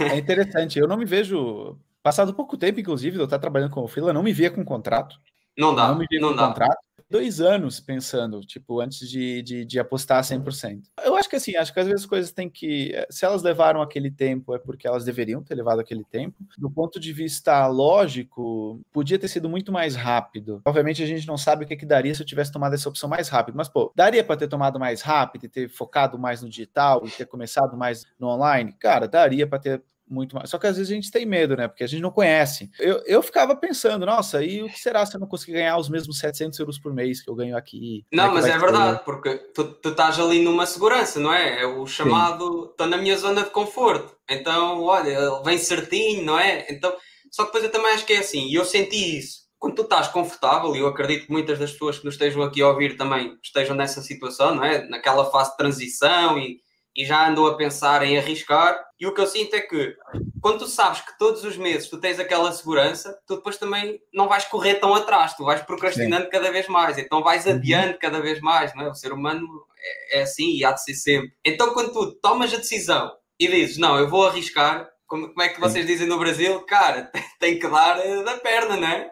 É 0.00 0.16
interessante. 0.16 0.78
Eu 0.78 0.88
não 0.88 0.96
me 0.96 1.04
vejo. 1.04 1.76
Passado 2.02 2.34
pouco 2.34 2.56
tempo, 2.56 2.80
inclusive, 2.80 3.18
eu 3.18 3.24
estar 3.24 3.38
trabalhando 3.38 3.70
como 3.70 3.86
freela, 3.86 4.12
não 4.12 4.22
me 4.22 4.32
via 4.32 4.50
com 4.50 4.64
contrato. 4.64 5.16
Não 5.56 5.74
dá. 5.74 5.88
Não 5.88 5.98
me 5.98 6.06
via 6.10 6.20
não 6.20 6.30
com 6.30 6.36
dá. 6.36 6.48
contrato. 6.48 6.78
Dois 7.12 7.42
anos 7.42 7.78
pensando, 7.78 8.40
tipo, 8.40 8.80
antes 8.80 9.06
de, 9.06 9.42
de, 9.42 9.64
de 9.66 9.78
apostar 9.78 10.22
100%. 10.22 10.84
Eu 11.04 11.14
acho 11.14 11.28
que 11.28 11.36
assim, 11.36 11.54
acho 11.56 11.70
que 11.70 11.78
às 11.78 11.86
vezes 11.86 12.04
as 12.04 12.08
coisas 12.08 12.32
têm 12.32 12.48
que. 12.48 12.90
Se 13.10 13.26
elas 13.26 13.42
levaram 13.42 13.82
aquele 13.82 14.10
tempo, 14.10 14.54
é 14.54 14.58
porque 14.58 14.86
elas 14.86 15.04
deveriam 15.04 15.42
ter 15.42 15.54
levado 15.54 15.78
aquele 15.78 16.04
tempo. 16.04 16.42
Do 16.56 16.70
ponto 16.70 16.98
de 16.98 17.12
vista 17.12 17.66
lógico, 17.66 18.80
podia 18.90 19.18
ter 19.18 19.28
sido 19.28 19.46
muito 19.46 19.70
mais 19.70 19.94
rápido. 19.94 20.62
Obviamente, 20.64 21.02
a 21.02 21.06
gente 21.06 21.26
não 21.26 21.36
sabe 21.36 21.64
o 21.64 21.68
que, 21.68 21.76
que 21.76 21.84
daria 21.84 22.14
se 22.14 22.22
eu 22.22 22.26
tivesse 22.26 22.50
tomado 22.50 22.72
essa 22.72 22.88
opção 22.88 23.10
mais 23.10 23.28
rápido, 23.28 23.56
mas, 23.56 23.68
pô, 23.68 23.92
daria 23.94 24.24
para 24.24 24.38
ter 24.38 24.48
tomado 24.48 24.80
mais 24.80 25.02
rápido 25.02 25.44
e 25.44 25.48
ter 25.50 25.68
focado 25.68 26.18
mais 26.18 26.40
no 26.40 26.48
digital 26.48 27.06
e 27.06 27.10
ter 27.10 27.26
começado 27.26 27.76
mais 27.76 28.06
no 28.18 28.28
online? 28.28 28.72
Cara, 28.72 29.06
daria 29.06 29.46
para 29.46 29.58
ter 29.58 29.82
muito 30.12 30.36
mais. 30.36 30.50
Só 30.50 30.58
que 30.58 30.66
às 30.66 30.76
vezes 30.76 30.92
a 30.92 30.94
gente 30.94 31.10
tem 31.10 31.24
medo, 31.24 31.56
né? 31.56 31.66
Porque 31.66 31.82
a 31.82 31.86
gente 31.86 32.02
não 32.02 32.10
conhece. 32.10 32.70
Eu, 32.78 33.02
eu 33.06 33.22
ficava 33.22 33.56
pensando, 33.56 34.04
nossa, 34.04 34.44
e 34.44 34.62
o 34.62 34.68
que 34.68 34.78
será 34.78 35.04
se 35.06 35.16
eu 35.16 35.20
não 35.20 35.26
conseguir 35.26 35.52
ganhar 35.52 35.78
os 35.78 35.88
mesmos 35.88 36.18
700 36.18 36.58
euros 36.58 36.78
por 36.78 36.92
mês 36.92 37.22
que 37.22 37.30
eu 37.30 37.34
ganho 37.34 37.56
aqui? 37.56 38.04
Não, 38.12 38.26
é 38.26 38.30
mas 38.30 38.46
é 38.46 38.58
verdade, 38.58 39.00
porque 39.04 39.34
tu, 39.54 39.64
tu 39.64 39.88
estás 39.88 40.20
ali 40.20 40.42
numa 40.42 40.66
segurança, 40.66 41.18
não 41.18 41.32
é? 41.32 41.62
É 41.62 41.66
o 41.66 41.86
chamado, 41.86 42.70
estou 42.70 42.86
na 42.86 42.96
minha 42.96 43.16
zona 43.16 43.42
de 43.42 43.50
conforto. 43.50 44.14
Então, 44.28 44.82
olha, 44.82 45.42
vem 45.42 45.58
certinho, 45.58 46.24
não 46.24 46.38
é? 46.38 46.66
Então, 46.70 46.94
só 47.30 47.44
que 47.44 47.48
depois 47.48 47.64
eu 47.64 47.70
também 47.70 47.92
acho 47.92 48.04
que 48.04 48.12
é 48.12 48.18
assim, 48.18 48.46
e 48.48 48.54
eu 48.54 48.64
senti 48.64 49.18
isso. 49.18 49.42
Quando 49.58 49.76
tu 49.76 49.82
estás 49.82 50.08
confortável, 50.08 50.74
e 50.74 50.80
eu 50.80 50.88
acredito 50.88 51.26
que 51.26 51.32
muitas 51.32 51.58
das 51.58 51.70
pessoas 51.72 51.98
que 51.98 52.04
nos 52.04 52.14
estejam 52.14 52.42
aqui 52.42 52.60
a 52.60 52.68
ouvir 52.68 52.96
também 52.96 53.38
estejam 53.42 53.76
nessa 53.76 54.02
situação, 54.02 54.54
não 54.54 54.64
é? 54.64 54.86
Naquela 54.88 55.30
fase 55.30 55.52
de 55.52 55.56
transição 55.56 56.38
e 56.38 56.60
e 56.94 57.04
já 57.04 57.28
andou 57.28 57.46
a 57.46 57.56
pensar 57.56 58.02
em 58.02 58.18
arriscar. 58.18 58.78
E 58.98 59.06
o 59.06 59.14
que 59.14 59.20
eu 59.20 59.26
sinto 59.26 59.54
é 59.54 59.60
que 59.60 59.96
quando 60.40 60.60
tu 60.60 60.66
sabes 60.66 61.00
que 61.00 61.18
todos 61.18 61.44
os 61.44 61.56
meses 61.56 61.88
tu 61.88 61.98
tens 61.98 62.18
aquela 62.18 62.52
segurança, 62.52 63.18
tu 63.26 63.36
depois 63.36 63.56
também 63.56 64.00
não 64.12 64.28
vais 64.28 64.44
correr 64.44 64.74
tão 64.74 64.94
atrás, 64.94 65.34
tu 65.34 65.44
vais 65.44 65.62
procrastinando 65.62 66.24
Sim. 66.24 66.30
cada 66.30 66.50
vez 66.50 66.68
mais, 66.68 66.98
então 66.98 67.22
vais 67.22 67.46
uhum. 67.46 67.52
adiante 67.52 67.98
cada 67.98 68.20
vez 68.20 68.40
mais, 68.40 68.74
não 68.74 68.84
é? 68.84 68.90
O 68.90 68.94
ser 68.94 69.12
humano 69.12 69.46
é, 69.78 70.18
é 70.18 70.22
assim 70.22 70.56
e 70.56 70.64
há 70.64 70.72
de 70.72 70.82
ser 70.82 70.94
sempre. 70.94 71.32
Então 71.44 71.72
quando 71.72 71.92
tu 71.92 72.12
tomas 72.20 72.52
a 72.52 72.58
decisão 72.58 73.10
e 73.38 73.48
dizes, 73.48 73.78
não, 73.78 73.98
eu 73.98 74.08
vou 74.08 74.26
arriscar, 74.26 74.88
como, 75.12 75.28
como 75.28 75.42
é 75.42 75.50
que 75.50 75.60
vocês 75.60 75.86
dizem 75.86 76.08
no 76.08 76.18
Brasil? 76.18 76.58
Cara, 76.60 77.10
tem 77.38 77.58
que 77.58 77.68
dar 77.68 77.98
eh, 77.98 78.22
da 78.24 78.38
perna, 78.38 78.78
não 78.78 78.88
é? 78.88 79.10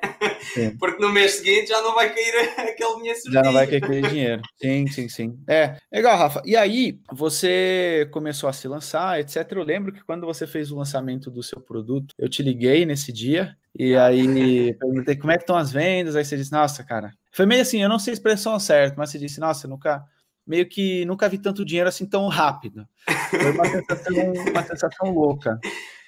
Sim. 0.54 0.74
Porque 0.80 0.98
no 0.98 1.12
mês 1.12 1.32
seguinte 1.32 1.68
já 1.68 1.82
não 1.82 1.94
vai 1.94 2.08
cair 2.08 2.34
aquele 2.56 2.94
dinheiro 2.96 3.18
Já 3.30 3.42
não 3.42 3.52
vai 3.52 3.66
cair 3.66 3.84
aquele 3.84 4.08
dinheiro. 4.08 4.42
Sim, 4.58 4.86
sim, 4.86 5.08
sim. 5.10 5.38
É, 5.46 5.76
legal, 5.92 6.16
Rafa. 6.16 6.40
E 6.46 6.56
aí, 6.56 6.98
você 7.12 8.08
começou 8.12 8.48
a 8.48 8.52
se 8.54 8.66
lançar, 8.66 9.20
etc. 9.20 9.46
Eu 9.52 9.62
lembro 9.62 9.92
que 9.92 10.02
quando 10.02 10.24
você 10.24 10.46
fez 10.46 10.72
o 10.72 10.78
lançamento 10.78 11.30
do 11.30 11.42
seu 11.42 11.60
produto, 11.60 12.14
eu 12.18 12.30
te 12.30 12.42
liguei 12.42 12.86
nesse 12.86 13.12
dia 13.12 13.54
e 13.78 13.94
aí 13.94 14.72
perguntei 14.78 15.16
como 15.16 15.32
é 15.32 15.36
que 15.36 15.42
estão 15.42 15.56
as 15.56 15.70
vendas. 15.70 16.16
Aí 16.16 16.24
você 16.24 16.34
disse, 16.34 16.50
nossa, 16.50 16.82
cara. 16.82 17.12
Foi 17.30 17.44
meio 17.44 17.60
assim, 17.60 17.82
eu 17.82 17.90
não 17.90 17.98
sei 17.98 18.12
a 18.12 18.14
expressão 18.14 18.58
certa, 18.58 18.96
mas 18.96 19.10
você 19.10 19.18
disse, 19.18 19.38
nossa, 19.38 19.68
nunca 19.68 20.02
meio 20.50 20.68
que 20.68 21.04
nunca 21.04 21.28
vi 21.28 21.38
tanto 21.38 21.64
dinheiro 21.64 21.88
assim 21.88 22.04
tão 22.04 22.26
rápido. 22.26 22.84
Foi 23.30 23.52
uma 23.52 23.64
sensação, 23.64 24.32
uma 24.50 24.62
sensação 24.64 25.14
louca. 25.14 25.60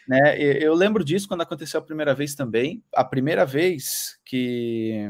Né? 0.08 0.36
Eu 0.36 0.74
lembro 0.74 1.04
disso 1.04 1.28
quando 1.28 1.42
aconteceu 1.42 1.78
a 1.78 1.84
primeira 1.84 2.12
vez 2.12 2.34
também. 2.34 2.82
A 2.92 3.04
primeira 3.04 3.46
vez 3.46 4.18
que 4.24 5.08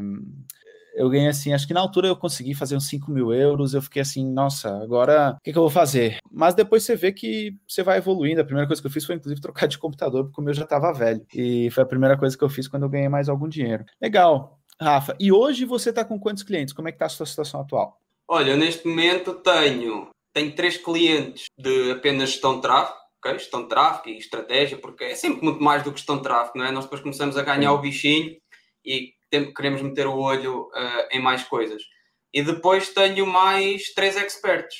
eu 0.94 1.08
ganhei 1.08 1.28
assim, 1.28 1.54
acho 1.54 1.66
que 1.66 1.72
na 1.72 1.80
altura 1.80 2.08
eu 2.08 2.16
consegui 2.16 2.52
fazer 2.52 2.76
uns 2.76 2.86
5 2.88 3.10
mil 3.10 3.32
euros, 3.32 3.72
eu 3.72 3.80
fiquei 3.80 4.02
assim, 4.02 4.30
nossa, 4.30 4.68
agora 4.82 5.36
o 5.38 5.42
que, 5.42 5.50
que, 5.50 5.56
eu 5.56 5.62
vou 5.62 5.70
fazer? 5.70 6.18
Mas 6.30 6.54
depois 6.54 6.82
você 6.82 6.94
vê 6.94 7.10
que 7.10 7.56
você 7.66 7.82
vai 7.82 7.96
evoluindo. 7.96 8.42
A 8.42 8.44
primeira 8.44 8.66
coisa 8.66 8.82
que 8.82 8.86
eu 8.86 8.92
fiz 8.92 9.06
foi, 9.06 9.14
inclusive, 9.14 9.40
trocar 9.40 9.66
de 9.66 9.78
computador, 9.78 10.24
porque 10.26 10.42
o 10.42 10.44
meu 10.44 10.52
já 10.52 10.64
estava 10.64 10.92
velho. 10.92 11.24
E 11.34 11.70
foi 11.70 11.84
a 11.84 11.86
primeira 11.86 12.18
coisa 12.18 12.36
que 12.36 12.44
eu 12.44 12.50
fiz 12.50 12.68
quando 12.68 12.82
eu 12.82 12.90
ganhei 12.90 13.08
mais 13.08 13.30
algum 13.30 13.48
dinheiro. 13.48 13.86
Legal, 13.98 14.60
Rafa. 14.78 15.16
E 15.18 15.32
hoje 15.32 15.64
você 15.64 15.88
está 15.88 16.04
com 16.04 16.20
quantos 16.20 16.42
clientes? 16.42 16.74
Como 16.74 16.86
é 16.86 16.92
que 16.92 16.96
está 16.96 17.06
a 17.06 17.08
sua 17.08 17.24
situação 17.24 17.62
atual? 17.62 18.01
Olha, 18.34 18.56
neste 18.56 18.88
momento 18.88 19.34
tenho, 19.34 20.08
tenho 20.32 20.54
três 20.54 20.78
clientes 20.78 21.44
de 21.58 21.90
apenas 21.90 22.30
gestão 22.30 22.56
de 22.56 22.62
tráfego, 22.62 22.96
okay? 23.18 23.38
gestão 23.38 23.62
de 23.64 23.68
tráfego 23.68 24.08
e 24.08 24.16
estratégia, 24.16 24.78
porque 24.78 25.04
é 25.04 25.14
sempre 25.14 25.44
muito 25.44 25.62
mais 25.62 25.82
do 25.82 25.92
que 25.92 25.98
gestão 25.98 26.16
de 26.16 26.22
tráfego, 26.22 26.56
não 26.56 26.64
é? 26.64 26.70
Nós 26.72 26.84
depois 26.84 27.02
começamos 27.02 27.36
a 27.36 27.42
ganhar 27.42 27.74
o 27.74 27.82
bichinho 27.82 28.34
e 28.82 29.12
queremos 29.54 29.82
meter 29.82 30.06
o 30.06 30.16
olho 30.16 30.62
uh, 30.68 31.08
em 31.10 31.20
mais 31.20 31.44
coisas. 31.44 31.82
E 32.32 32.42
depois 32.42 32.88
tenho 32.94 33.26
mais 33.26 33.92
três 33.92 34.16
experts, 34.16 34.76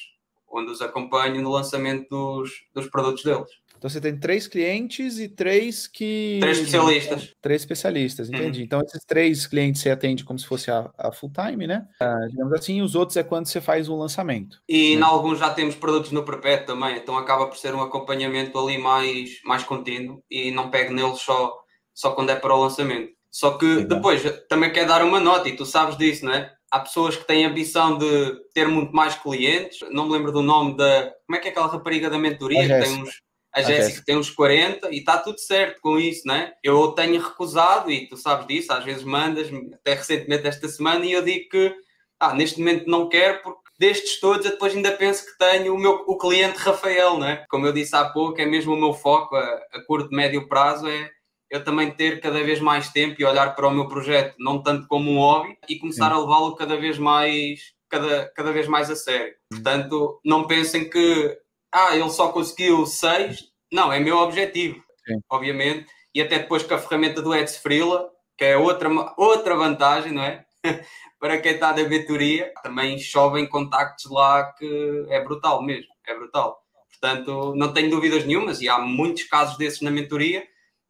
onde 0.50 0.72
os 0.72 0.80
acompanho 0.80 1.42
no 1.42 1.50
lançamento 1.50 2.08
dos, 2.08 2.50
dos 2.72 2.88
produtos 2.88 3.22
deles. 3.22 3.50
Então 3.82 3.90
você 3.90 4.00
tem 4.00 4.16
três 4.16 4.46
clientes 4.46 5.18
e 5.18 5.28
três 5.28 5.88
que. 5.88 6.38
Três 6.40 6.58
especialistas. 6.58 7.34
Três 7.42 7.62
especialistas, 7.62 8.28
entendi. 8.28 8.60
Uhum. 8.60 8.64
Então 8.64 8.80
esses 8.80 9.04
três 9.04 9.44
clientes 9.44 9.82
você 9.82 9.90
atende 9.90 10.22
como 10.22 10.38
se 10.38 10.46
fosse 10.46 10.70
a, 10.70 10.88
a 10.96 11.10
full 11.10 11.32
time, 11.32 11.66
né? 11.66 11.84
Uh, 12.00 12.28
digamos 12.28 12.52
assim, 12.52 12.80
os 12.80 12.94
outros 12.94 13.16
é 13.16 13.24
quando 13.24 13.46
você 13.46 13.60
faz 13.60 13.88
um 13.88 13.98
lançamento. 13.98 14.58
E 14.68 14.94
né? 14.94 15.00
em 15.00 15.02
alguns 15.02 15.40
já 15.40 15.50
temos 15.50 15.74
produtos 15.74 16.12
no 16.12 16.24
perpétuo 16.24 16.76
também, 16.76 16.96
então 16.96 17.18
acaba 17.18 17.48
por 17.48 17.56
ser 17.56 17.74
um 17.74 17.82
acompanhamento 17.82 18.56
ali 18.56 18.78
mais, 18.78 19.40
mais 19.44 19.64
contínuo 19.64 20.22
e 20.30 20.52
não 20.52 20.70
pego 20.70 20.94
neles 20.94 21.18
só, 21.18 21.52
só 21.92 22.12
quando 22.12 22.30
é 22.30 22.36
para 22.36 22.54
o 22.54 22.60
lançamento. 22.60 23.10
Só 23.32 23.58
que 23.58 23.66
Legal. 23.66 23.84
depois 23.88 24.22
também 24.48 24.70
quer 24.70 24.86
dar 24.86 25.02
uma 25.02 25.18
nota, 25.18 25.48
e 25.48 25.56
tu 25.56 25.66
sabes 25.66 25.96
disso, 25.96 26.24
não 26.24 26.32
é? 26.32 26.52
Há 26.70 26.78
pessoas 26.78 27.16
que 27.16 27.26
têm 27.26 27.44
a 27.44 27.48
ambição 27.48 27.98
de 27.98 28.36
ter 28.54 28.68
muito 28.68 28.94
mais 28.94 29.16
clientes. 29.16 29.80
Não 29.90 30.06
me 30.06 30.12
lembro 30.12 30.30
do 30.30 30.40
nome 30.40 30.76
da. 30.76 31.12
Como 31.26 31.36
é 31.36 31.40
que 31.40 31.48
é 31.48 31.50
aquela 31.50 31.66
rapariga 31.66 32.08
da 32.08 32.16
mentoria? 32.16 32.62
que 32.62 32.86
tem 32.86 33.02
uns 33.02 33.10
a 33.54 33.60
Jéssica 33.60 34.00
okay. 34.00 34.04
tem 34.04 34.16
uns 34.16 34.30
40 34.30 34.90
e 34.90 34.98
está 34.98 35.18
tudo 35.18 35.38
certo 35.38 35.80
com 35.80 35.98
isso, 35.98 36.26
né? 36.26 36.52
Eu 36.62 36.92
tenho 36.92 37.20
recusado, 37.20 37.90
e 37.90 38.08
tu 38.08 38.16
sabes 38.16 38.46
disso, 38.46 38.72
às 38.72 38.84
vezes 38.84 39.04
mandas-me, 39.04 39.74
até 39.74 39.94
recentemente 39.94 40.46
esta 40.46 40.68
semana, 40.68 41.04
e 41.04 41.12
eu 41.12 41.22
digo 41.22 41.48
que 41.50 41.74
ah, 42.18 42.34
neste 42.34 42.58
momento 42.58 42.88
não 42.88 43.08
quero 43.08 43.42
porque 43.42 43.60
destes 43.78 44.20
todos, 44.20 44.46
eu 44.46 44.52
depois 44.52 44.74
ainda 44.74 44.92
penso 44.92 45.26
que 45.26 45.36
tenho 45.36 45.74
o 45.74 45.78
meu 45.78 46.04
o 46.06 46.16
cliente 46.16 46.58
Rafael, 46.58 47.18
né? 47.18 47.44
Como 47.50 47.66
eu 47.66 47.72
disse 47.72 47.94
há 47.94 48.04
pouco, 48.04 48.40
é 48.40 48.46
mesmo 48.46 48.72
o 48.74 48.80
meu 48.80 48.94
foco 48.94 49.36
a, 49.36 49.60
a 49.72 49.84
curto, 49.86 50.14
médio 50.14 50.48
prazo, 50.48 50.88
é 50.88 51.10
eu 51.50 51.62
também 51.62 51.90
ter 51.90 52.20
cada 52.20 52.42
vez 52.42 52.60
mais 52.60 52.88
tempo 52.88 53.20
e 53.20 53.24
olhar 53.26 53.54
para 53.54 53.68
o 53.68 53.70
meu 53.70 53.86
projeto 53.86 54.34
não 54.38 54.62
tanto 54.62 54.86
como 54.88 55.10
um 55.10 55.18
hobby 55.18 55.54
e 55.68 55.78
começar 55.78 56.08
Sim. 56.08 56.14
a 56.14 56.18
levá-lo 56.18 56.56
cada 56.56 56.78
vez 56.78 56.96
mais 56.96 57.60
cada, 57.90 58.32
cada 58.34 58.52
vez 58.52 58.66
mais 58.66 58.90
a 58.90 58.96
sério. 58.96 59.34
Portanto, 59.50 60.18
não 60.24 60.46
pensem 60.46 60.88
que 60.88 61.36
ah, 61.72 61.96
ele 61.96 62.10
só 62.10 62.28
conseguiu 62.28 62.84
seis. 62.86 63.44
Não, 63.72 63.92
é 63.92 63.98
meu 63.98 64.18
objetivo, 64.18 64.82
Sim. 65.06 65.20
obviamente. 65.30 65.86
E 66.14 66.20
até 66.20 66.38
depois 66.38 66.62
com 66.62 66.74
a 66.74 66.78
ferramenta 66.78 67.22
do 67.22 67.34
Eds 67.34 67.56
Freela, 67.56 68.10
que 68.36 68.44
é 68.44 68.56
outra, 68.56 68.88
outra 69.16 69.56
vantagem, 69.56 70.12
não 70.12 70.22
é? 70.22 70.44
para 71.18 71.38
quem 71.38 71.52
está 71.52 71.72
da 71.72 71.88
mentoria, 71.88 72.52
também 72.62 72.98
chovem 72.98 73.46
contactos 73.48 74.10
lá 74.10 74.52
que 74.52 75.06
é 75.08 75.22
brutal 75.22 75.62
mesmo, 75.62 75.90
é 76.06 76.14
brutal. 76.14 76.60
Portanto, 76.90 77.54
não 77.56 77.72
tenho 77.72 77.90
dúvidas 77.90 78.24
nenhumas 78.24 78.60
e 78.60 78.68
há 78.68 78.78
muitos 78.78 79.24
casos 79.24 79.56
desses 79.56 79.80
na 79.80 79.90
mentoria. 79.90 80.42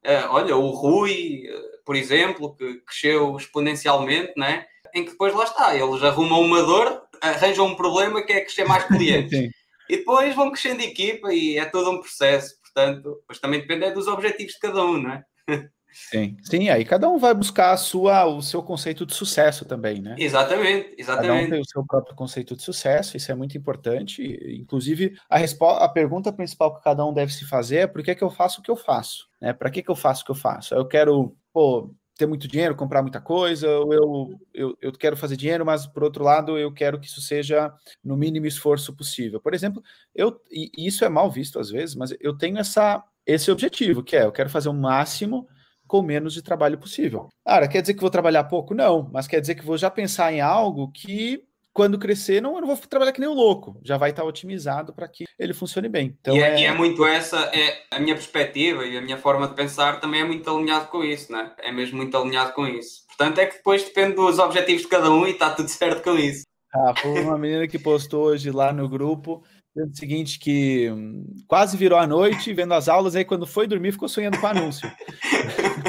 Uh, 0.04 0.28
olha, 0.30 0.56
o 0.56 0.70
Rui, 0.70 1.44
uh, 1.48 1.84
por 1.86 1.94
exemplo, 1.94 2.56
que 2.56 2.80
cresceu 2.80 3.36
exponencialmente, 3.36 4.32
né? 4.36 4.66
em 4.94 5.04
que 5.04 5.12
depois 5.12 5.34
lá 5.34 5.44
está, 5.44 5.74
eles 5.74 6.02
arrumam 6.02 6.40
uma 6.40 6.62
dor, 6.62 7.02
arranjam 7.20 7.66
um 7.66 7.74
problema 7.74 8.22
que 8.22 8.32
é 8.32 8.40
crescer 8.40 8.64
mais 8.64 8.84
clientes. 8.88 9.50
E 9.92 9.98
depois 9.98 10.34
vão 10.34 10.50
crescendo 10.50 10.80
equipa 10.80 11.34
e 11.34 11.58
é 11.58 11.66
todo 11.66 11.90
um 11.90 12.00
processo. 12.00 12.56
Portanto, 12.62 13.22
mas 13.28 13.38
também 13.38 13.60
depende 13.60 13.84
é 13.84 13.90
dos 13.90 14.08
objetivos 14.08 14.54
de 14.54 14.58
cada 14.58 14.82
um, 14.82 14.96
não 14.96 15.12
é? 15.12 15.24
Sim, 15.94 16.38
sim, 16.42 16.70
aí 16.70 16.86
cada 16.86 17.06
um 17.06 17.18
vai 17.18 17.34
buscar 17.34 17.72
a 17.72 17.76
sua, 17.76 18.24
o 18.24 18.40
seu 18.40 18.62
conceito 18.62 19.04
de 19.04 19.12
sucesso 19.12 19.66
também, 19.66 20.00
né? 20.00 20.16
Exatamente, 20.18 20.94
exatamente. 20.96 21.28
Cada 21.28 21.46
um 21.46 21.50
tem 21.50 21.60
o 21.60 21.68
seu 21.68 21.84
próprio 21.84 22.16
conceito 22.16 22.56
de 22.56 22.62
sucesso, 22.62 23.14
isso 23.14 23.30
é 23.30 23.34
muito 23.34 23.58
importante. 23.58 24.22
Inclusive, 24.58 25.14
a, 25.28 25.38
a 25.84 25.88
pergunta 25.90 26.32
principal 26.32 26.74
que 26.74 26.82
cada 26.82 27.04
um 27.04 27.12
deve 27.12 27.30
se 27.30 27.44
fazer 27.44 27.76
é 27.76 27.86
por 27.86 28.02
que, 28.02 28.14
que 28.14 28.24
eu 28.24 28.30
faço 28.30 28.60
o 28.60 28.62
que 28.62 28.70
eu 28.70 28.76
faço? 28.76 29.28
Né? 29.38 29.52
Para 29.52 29.70
que, 29.70 29.82
que 29.82 29.90
eu 29.90 29.94
faço 29.94 30.22
o 30.22 30.24
que 30.24 30.30
eu 30.30 30.34
faço? 30.34 30.74
Eu 30.74 30.88
quero, 30.88 31.36
pô, 31.52 31.94
ter 32.22 32.26
muito 32.26 32.46
dinheiro, 32.46 32.76
comprar 32.76 33.02
muita 33.02 33.20
coisa, 33.20 33.68
ou 33.68 33.92
eu, 33.92 34.40
eu, 34.54 34.78
eu 34.80 34.92
quero 34.92 35.16
fazer 35.16 35.36
dinheiro, 35.36 35.66
mas 35.66 35.86
por 35.86 36.04
outro 36.04 36.22
lado, 36.22 36.56
eu 36.56 36.72
quero 36.72 37.00
que 37.00 37.06
isso 37.06 37.20
seja 37.20 37.72
no 38.02 38.16
mínimo 38.16 38.46
esforço 38.46 38.94
possível. 38.94 39.40
Por 39.40 39.54
exemplo, 39.54 39.82
eu, 40.14 40.40
e 40.50 40.70
isso 40.86 41.04
é 41.04 41.08
mal 41.08 41.30
visto 41.30 41.58
às 41.58 41.70
vezes, 41.70 41.96
mas 41.96 42.14
eu 42.20 42.36
tenho 42.36 42.58
essa, 42.58 43.02
esse 43.26 43.50
objetivo, 43.50 44.04
que 44.04 44.16
é 44.16 44.24
eu 44.24 44.32
quero 44.32 44.48
fazer 44.48 44.68
o 44.68 44.74
máximo 44.74 45.48
com 45.84 46.00
menos 46.00 46.32
de 46.32 46.42
trabalho 46.42 46.78
possível. 46.78 47.28
Cara, 47.44 47.66
quer 47.66 47.80
dizer 47.80 47.94
que 47.94 48.00
vou 48.00 48.10
trabalhar 48.10 48.44
pouco? 48.44 48.72
Não, 48.72 49.10
mas 49.12 49.26
quer 49.26 49.40
dizer 49.40 49.56
que 49.56 49.64
vou 49.64 49.76
já 49.76 49.90
pensar 49.90 50.32
em 50.32 50.40
algo 50.40 50.90
que 50.92 51.44
quando 51.72 51.98
crescer, 51.98 52.40
não, 52.42 52.54
eu 52.54 52.60
não 52.60 52.68
vou 52.68 52.76
trabalhar 52.76 53.12
que 53.12 53.20
nem 53.20 53.28
um 53.28 53.34
louco, 53.34 53.80
já 53.82 53.96
vai 53.96 54.10
estar 54.10 54.24
otimizado 54.24 54.92
para 54.92 55.08
que 55.08 55.24
ele 55.38 55.54
funcione 55.54 55.88
bem. 55.88 56.16
Então, 56.20 56.36
e, 56.36 56.40
é, 56.40 56.54
é... 56.54 56.60
e 56.60 56.64
é 56.64 56.72
muito 56.72 57.04
essa, 57.04 57.38
é 57.54 57.84
a 57.90 57.98
minha 57.98 58.14
perspectiva 58.14 58.84
e 58.84 58.96
a 58.96 59.00
minha 59.00 59.16
forma 59.16 59.48
de 59.48 59.54
pensar 59.54 60.00
também 60.00 60.20
é 60.20 60.24
muito 60.24 60.48
alinhado 60.50 60.88
com 60.88 61.02
isso, 61.02 61.32
né? 61.32 61.50
É 61.58 61.72
mesmo 61.72 61.96
muito 61.96 62.16
alinhado 62.16 62.52
com 62.52 62.66
isso. 62.66 63.06
Portanto, 63.06 63.38
é 63.38 63.46
que 63.46 63.56
depois 63.56 63.82
depende 63.84 64.14
dos 64.14 64.38
objetivos 64.38 64.82
de 64.82 64.88
cada 64.88 65.10
um 65.10 65.26
e 65.26 65.30
está 65.30 65.50
tudo 65.50 65.68
certo 65.70 66.02
com 66.02 66.16
isso. 66.18 66.42
Ah, 66.74 66.94
foi 66.96 67.20
uma 67.20 67.38
menina 67.38 67.66
que 67.68 67.78
postou 67.78 68.24
hoje 68.26 68.50
lá 68.50 68.72
no 68.72 68.88
grupo, 68.88 69.42
o 69.76 69.94
seguinte, 69.94 70.38
que 70.38 70.90
hum, 70.90 71.24
quase 71.46 71.76
virou 71.76 71.98
a 71.98 72.06
noite 72.06 72.52
vendo 72.52 72.74
as 72.74 72.88
aulas, 72.88 73.14
aí 73.14 73.24
quando 73.24 73.46
foi 73.46 73.66
dormir 73.66 73.92
ficou 73.92 74.08
sonhando 74.08 74.38
com 74.38 74.46
o 74.46 74.50
anúncio. 74.50 74.90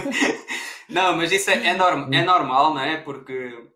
não, 0.90 1.16
mas 1.16 1.32
isso 1.32 1.50
é, 1.50 1.68
é, 1.68 1.74
norm, 1.74 2.14
é 2.14 2.24
normal, 2.24 2.74
não 2.74 2.82
é? 2.82 2.98
Porque 2.98 3.73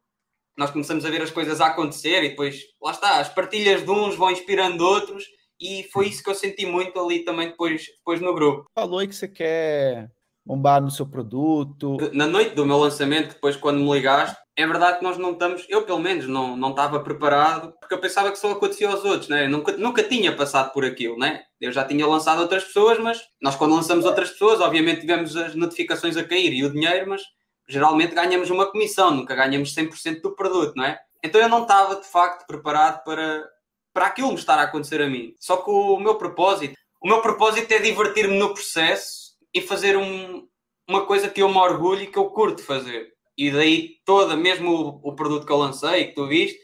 nós 0.57 0.71
começamos 0.71 1.05
a 1.05 1.09
ver 1.09 1.21
as 1.21 1.31
coisas 1.31 1.61
a 1.61 1.67
acontecer 1.67 2.23
e 2.23 2.29
depois, 2.29 2.61
lá 2.81 2.91
está, 2.91 3.19
as 3.19 3.29
partilhas 3.29 3.83
de 3.83 3.91
uns 3.91 4.15
vão 4.15 4.31
inspirando 4.31 4.83
outros 4.83 5.23
e 5.59 5.83
foi 5.91 6.07
isso 6.07 6.23
que 6.23 6.29
eu 6.29 6.35
senti 6.35 6.65
muito 6.65 6.99
ali 6.99 7.23
também 7.23 7.49
depois, 7.49 7.85
depois 7.97 8.21
no 8.21 8.33
grupo. 8.33 8.65
Falou 8.75 8.99
aí 8.99 9.07
que 9.07 9.15
você 9.15 9.27
quer 9.27 10.09
bombar 10.45 10.81
no 10.81 10.89
seu 10.89 11.05
produto. 11.05 11.97
Na 12.13 12.25
noite 12.25 12.55
do 12.55 12.65
meu 12.65 12.77
lançamento, 12.77 13.33
depois 13.33 13.57
quando 13.57 13.79
me 13.79 13.91
ligaste, 13.91 14.37
é 14.55 14.65
verdade 14.65 14.97
que 14.97 15.03
nós 15.03 15.17
não 15.17 15.33
estamos, 15.33 15.65
eu 15.69 15.83
pelo 15.83 15.99
menos 15.99 16.27
não, 16.27 16.55
não 16.55 16.71
estava 16.71 16.99
preparado, 17.01 17.73
porque 17.79 17.93
eu 17.93 17.99
pensava 17.99 18.31
que 18.31 18.39
só 18.39 18.51
acontecia 18.51 18.89
aos 18.89 19.03
outros, 19.03 19.29
né? 19.29 19.45
Eu 19.45 19.49
nunca, 19.49 19.77
nunca 19.77 20.01
tinha 20.01 20.35
passado 20.35 20.71
por 20.73 20.83
aquilo, 20.83 21.17
né? 21.17 21.43
Eu 21.61 21.71
já 21.71 21.83
tinha 21.83 22.07
lançado 22.07 22.41
outras 22.41 22.63
pessoas, 22.63 22.97
mas 22.97 23.21
nós 23.41 23.55
quando 23.55 23.75
lançamos 23.75 24.05
outras 24.05 24.31
pessoas, 24.31 24.59
obviamente 24.59 25.01
tivemos 25.01 25.35
as 25.35 25.53
notificações 25.53 26.17
a 26.17 26.23
cair 26.23 26.53
e 26.53 26.63
o 26.63 26.71
dinheiro, 26.71 27.07
mas 27.09 27.21
geralmente 27.67 28.15
ganhamos 28.15 28.49
uma 28.49 28.71
comissão, 28.71 29.11
nunca 29.11 29.35
ganhamos 29.35 29.73
100% 29.73 30.21
do 30.21 30.35
produto, 30.35 30.73
não 30.75 30.85
é? 30.85 30.99
Então 31.23 31.41
eu 31.41 31.49
não 31.49 31.63
estava 31.63 31.95
de 31.95 32.07
facto 32.07 32.45
preparado 32.45 33.03
para, 33.03 33.47
para 33.93 34.07
aquilo 34.07 34.29
me 34.29 34.35
estar 34.35 34.57
a 34.57 34.63
acontecer 34.63 35.01
a 35.01 35.09
mim. 35.09 35.33
Só 35.39 35.57
que 35.57 35.69
o 35.69 35.99
meu 35.99 36.15
propósito, 36.15 36.75
o 37.01 37.07
meu 37.07 37.21
propósito 37.21 37.71
é 37.71 37.79
divertir-me 37.79 38.37
no 38.37 38.53
processo 38.53 39.35
e 39.53 39.61
fazer 39.61 39.97
um, 39.97 40.47
uma 40.87 41.05
coisa 41.05 41.29
que 41.29 41.41
eu 41.41 41.49
me 41.49 41.57
orgulho 41.57 42.03
e 42.03 42.07
que 42.07 42.17
eu 42.17 42.29
curto 42.29 42.63
fazer. 42.63 43.11
E 43.37 43.51
daí 43.51 43.97
toda, 44.05 44.35
mesmo 44.35 45.01
o, 45.03 45.09
o 45.09 45.15
produto 45.15 45.45
que 45.45 45.51
eu 45.51 45.57
lancei, 45.57 46.05
que 46.05 46.15
tu 46.15 46.27
viste, 46.27 46.57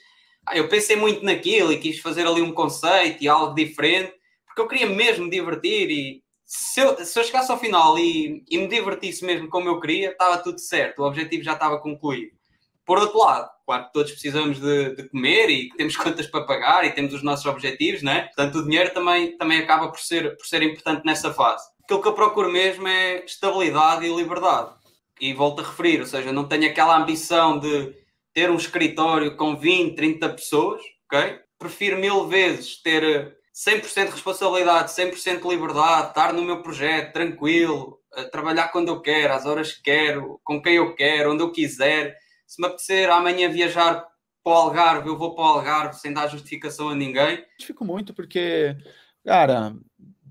ah, 0.45 0.57
eu 0.57 0.67
pensei 0.67 0.95
muito 0.95 1.23
naquilo 1.23 1.71
e 1.71 1.79
quis 1.79 1.99
fazer 1.99 2.27
ali 2.27 2.41
um 2.41 2.53
conceito 2.53 3.23
e 3.23 3.27
algo 3.27 3.53
diferente, 3.53 4.13
porque 4.45 4.61
eu 4.61 4.67
queria 4.67 4.87
mesmo 4.87 5.25
me 5.25 5.31
divertir 5.31 5.89
e 5.89 6.22
se 6.55 6.81
eu, 6.81 7.05
se 7.05 7.19
eu 7.19 7.23
chegasse 7.23 7.51
ao 7.51 7.59
final 7.59 7.97
e, 7.97 8.43
e 8.49 8.57
me 8.57 8.67
divertisse 8.67 9.25
mesmo 9.25 9.49
como 9.49 9.69
eu 9.69 9.79
queria, 9.79 10.11
estava 10.11 10.37
tudo 10.37 10.59
certo, 10.59 10.99
o 10.99 11.07
objetivo 11.07 11.43
já 11.43 11.53
estava 11.53 11.79
concluído. 11.79 12.31
Por 12.85 12.99
outro 12.99 13.17
lado, 13.17 13.49
claro 13.65 13.85
que 13.85 13.93
todos 13.93 14.11
precisamos 14.11 14.59
de, 14.59 14.95
de, 14.95 15.09
comer 15.09 15.49
e 15.49 15.69
temos 15.77 15.95
contas 15.97 16.27
para 16.27 16.45
pagar 16.45 16.85
e 16.85 16.91
temos 16.91 17.13
os 17.13 17.23
nossos 17.23 17.45
objetivos, 17.45 18.03
né? 18.03 18.23
Portanto, 18.23 18.59
o 18.59 18.63
dinheiro 18.65 18.93
também, 18.93 19.37
também 19.37 19.59
acaba 19.59 19.87
por 19.87 19.99
ser, 19.99 20.35
por 20.37 20.45
ser 20.45 20.61
importante 20.61 21.05
nessa 21.05 21.33
fase 21.33 21.73
aquilo 21.83 22.01
que 22.01 22.07
eu 22.07 22.13
procuro 22.13 22.51
mesmo 22.51 22.87
é 22.87 23.23
estabilidade 23.25 24.05
e 24.05 24.15
liberdade. 24.15 24.71
E 25.19 25.33
volto 25.33 25.61
a 25.61 25.65
referir, 25.65 25.99
ou 25.99 26.05
seja, 26.05 26.31
não 26.31 26.47
tenho 26.47 26.69
aquela 26.69 26.97
ambição 26.97 27.59
de 27.59 27.93
ter 28.33 28.49
um 28.49 28.55
escritório 28.55 29.35
com 29.35 29.55
20, 29.55 29.95
30 29.95 30.29
pessoas, 30.29 30.81
ok? 31.05 31.39
Prefiro 31.59 31.97
mil 31.97 32.27
vezes 32.27 32.81
ter 32.81 33.37
100% 33.53 34.05
de 34.05 34.11
responsabilidade, 34.11 34.91
100% 34.91 35.41
de 35.41 35.47
liberdade, 35.47 36.07
estar 36.07 36.33
no 36.33 36.41
meu 36.41 36.63
projeto 36.63 37.13
tranquilo, 37.13 37.99
trabalhar 38.31 38.69
quando 38.69 38.87
eu 38.87 39.01
quero, 39.01 39.33
às 39.33 39.45
horas 39.45 39.73
que 39.73 39.83
quero, 39.83 40.39
com 40.43 40.61
quem 40.61 40.75
eu 40.75 40.95
quero, 40.95 41.33
onde 41.33 41.43
eu 41.43 41.51
quiser. 41.51 42.17
Se 42.47 42.61
me 42.61 42.67
apetecer 42.67 43.09
amanhã 43.09 43.49
viajar 43.49 44.05
para 44.43 44.53
o 44.53 44.55
Algarve, 44.55 45.07
eu 45.07 45.17
vou 45.17 45.35
para 45.35 45.43
o 45.43 45.47
Algarve 45.47 45.99
sem 45.99 46.13
dar 46.13 46.27
justificação 46.27 46.89
a 46.89 46.95
ninguém. 46.95 47.43
Fico 47.61 47.85
muito 47.85 48.13
porque, 48.13 48.75
cara, 49.23 49.75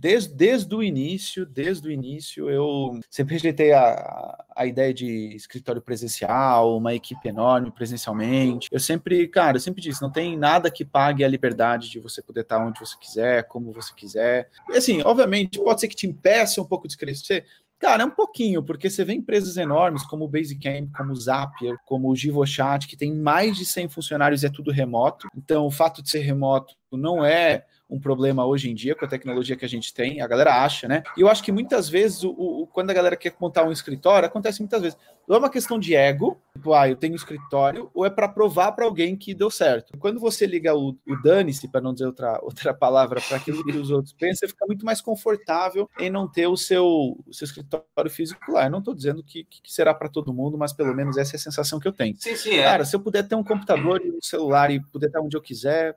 desde, 0.03 0.35
desde 0.35 0.75
o 0.75 0.83
início, 0.83 1.47
desde 1.47 1.87
o 1.87 1.91
início, 1.93 2.51
eu 2.51 2.99
sempre 3.09 3.35
rejeitei 3.35 3.73
a, 3.73 4.45
a 4.57 4.67
ideia 4.67 4.93
de 4.93 5.07
escritório 5.37 5.81
presencial, 5.81 6.77
uma 6.77 6.93
equipe 6.93 7.29
enorme 7.29 7.71
presencialmente. 7.71 8.69
Eu 8.73 8.81
sempre, 8.81 9.29
cara, 9.29 9.59
eu 9.59 9.61
sempre 9.61 9.81
disse, 9.81 10.03
não 10.03 10.11
tem 10.11 10.37
nada 10.37 10.73
que 10.73 10.85
pague 10.85 11.23
a 11.23 11.29
liberdade 11.29 11.89
de 11.89 12.01
você 12.01 12.21
poder 12.21 12.41
estar 12.41 12.59
onde 12.59 12.81
você 12.81 12.97
quiser, 12.99 13.47
como 13.47 13.73
você 13.73 13.95
quiser. 13.95 14.51
E 14.71 14.77
assim, 14.77 15.03
obviamente, 15.05 15.61
pode 15.61 15.81
ser 15.81 15.87
que 15.87 15.95
te 15.95 16.09
impeça 16.09 16.61
um 16.61 16.67
pouco 16.67 16.89
de 16.89 16.97
crescer, 16.97 17.47
Cara, 17.79 18.05
é 18.05 18.07
um 18.07 18.11
pouquinho, 18.11 18.63
porque 18.63 18.89
você 18.89 19.05
vê 19.05 19.13
empresas 19.13 19.57
enormes 19.57 20.05
como 20.05 20.25
o 20.25 20.29
Basecamp, 20.29 20.89
como 20.97 21.11
o 21.11 21.17
Zapier, 21.17 21.77
como 21.85 22.09
o 22.09 22.15
GivoChat, 22.15 22.87
que 22.87 22.97
tem 22.97 23.13
mais 23.13 23.57
de 23.57 23.65
100 23.65 23.89
funcionários 23.89 24.45
e 24.45 24.47
é 24.47 24.51
tudo 24.51 24.71
remoto. 24.71 25.27
Então, 25.37 25.67
o 25.67 25.71
fato 25.71 26.01
de 26.01 26.09
ser 26.09 26.21
remoto 26.21 26.77
não 26.93 27.25
é 27.25 27.67
um 27.93 28.01
problema 28.01 28.47
hoje 28.47 28.71
em 28.71 28.75
dia 28.75 28.95
com 28.95 29.05
a 29.05 29.09
tecnologia 29.09 29.55
que 29.55 29.65
a 29.67 29.69
gente 29.69 29.93
tem, 29.93 30.23
a 30.23 30.27
galera 30.27 30.65
acha, 30.65 30.89
né? 30.89 31.03
E 31.15 31.21
eu 31.21 31.29
acho 31.29 31.43
que 31.43 31.53
muitas 31.53 31.91
vezes, 31.91 32.25
o, 32.25 32.31
o, 32.31 32.67
quando 32.67 32.91
a 32.91 32.95
galera 32.95 33.17
quer 33.17 33.35
montar 33.39 33.65
um 33.65 33.71
escritório, 33.71 34.27
acontece 34.27 34.61
muitas 34.61 34.81
vezes. 34.81 34.99
Ou 35.29 35.37
é 35.37 35.39
uma 35.39 35.51
questão 35.51 35.79
de 35.79 35.95
ego, 35.95 36.41
tipo, 36.55 36.73
ah, 36.73 36.89
eu 36.89 36.97
tenho 36.97 37.13
um 37.13 37.17
escritório, 37.17 37.91
ou 37.95 38.05
é 38.05 38.11
para 38.11 38.29
provar 38.29 38.73
para 38.73 38.87
alguém 38.87 39.15
que 39.15 39.35
deu 39.35 39.51
certo. 39.51 39.97
Quando 39.99 40.19
você 40.19 40.47
liga 40.47 40.75
o, 40.75 40.97
o 41.07 41.23
dane-se, 41.23 41.69
para 41.69 41.81
não 41.81 41.93
dizer 41.93 42.07
outra, 42.07 42.41
outra 42.43 42.75
palavra, 42.75 43.21
para 43.21 43.37
aquilo 43.37 43.63
que 43.63 43.77
os 43.77 43.91
outros 43.91 44.15
pensam, 44.15 44.41
você 44.41 44.49
fica 44.49 44.67
muito 44.67 44.85
mais 44.87 45.01
confortável 45.01 45.89
em 45.99 46.11
não 46.11 46.27
ter 46.27 46.47
o 46.47 46.57
seu, 46.57 46.87
o 46.87 47.33
seu 47.33 47.45
escritório 47.45 48.11
físico 48.11 48.51
lá. 48.51 48.65
Eu 48.65 48.71
não 48.71 48.79
estou 48.79 48.95
dizendo 48.95 49.23
que, 49.23 49.45
que 49.45 49.73
será 49.73 49.93
para 49.93 50.09
todo 50.09 50.33
mundo, 50.33 50.57
mas 50.57 50.73
pelo 50.73 50.95
menos 50.95 51.17
essa 51.19 51.37
é 51.37 51.39
a 51.39 51.41
sensação 51.41 51.79
que 51.79 51.87
eu 51.87 51.93
tenho. 51.93 52.17
Sim, 52.19 52.37
sim, 52.37 52.55
é. 52.55 52.65
Cara, 52.65 52.85
se 52.85 52.97
eu 52.97 53.01
puder 53.01 53.27
ter 53.27 53.35
um 53.35 53.45
computador 53.45 54.01
e 54.03 54.11
um 54.11 54.21
celular 54.21 54.71
e 54.71 54.81
puder 54.81 55.07
estar 55.07 55.21
onde 55.21 55.37
eu 55.37 55.43
quiser, 55.43 55.97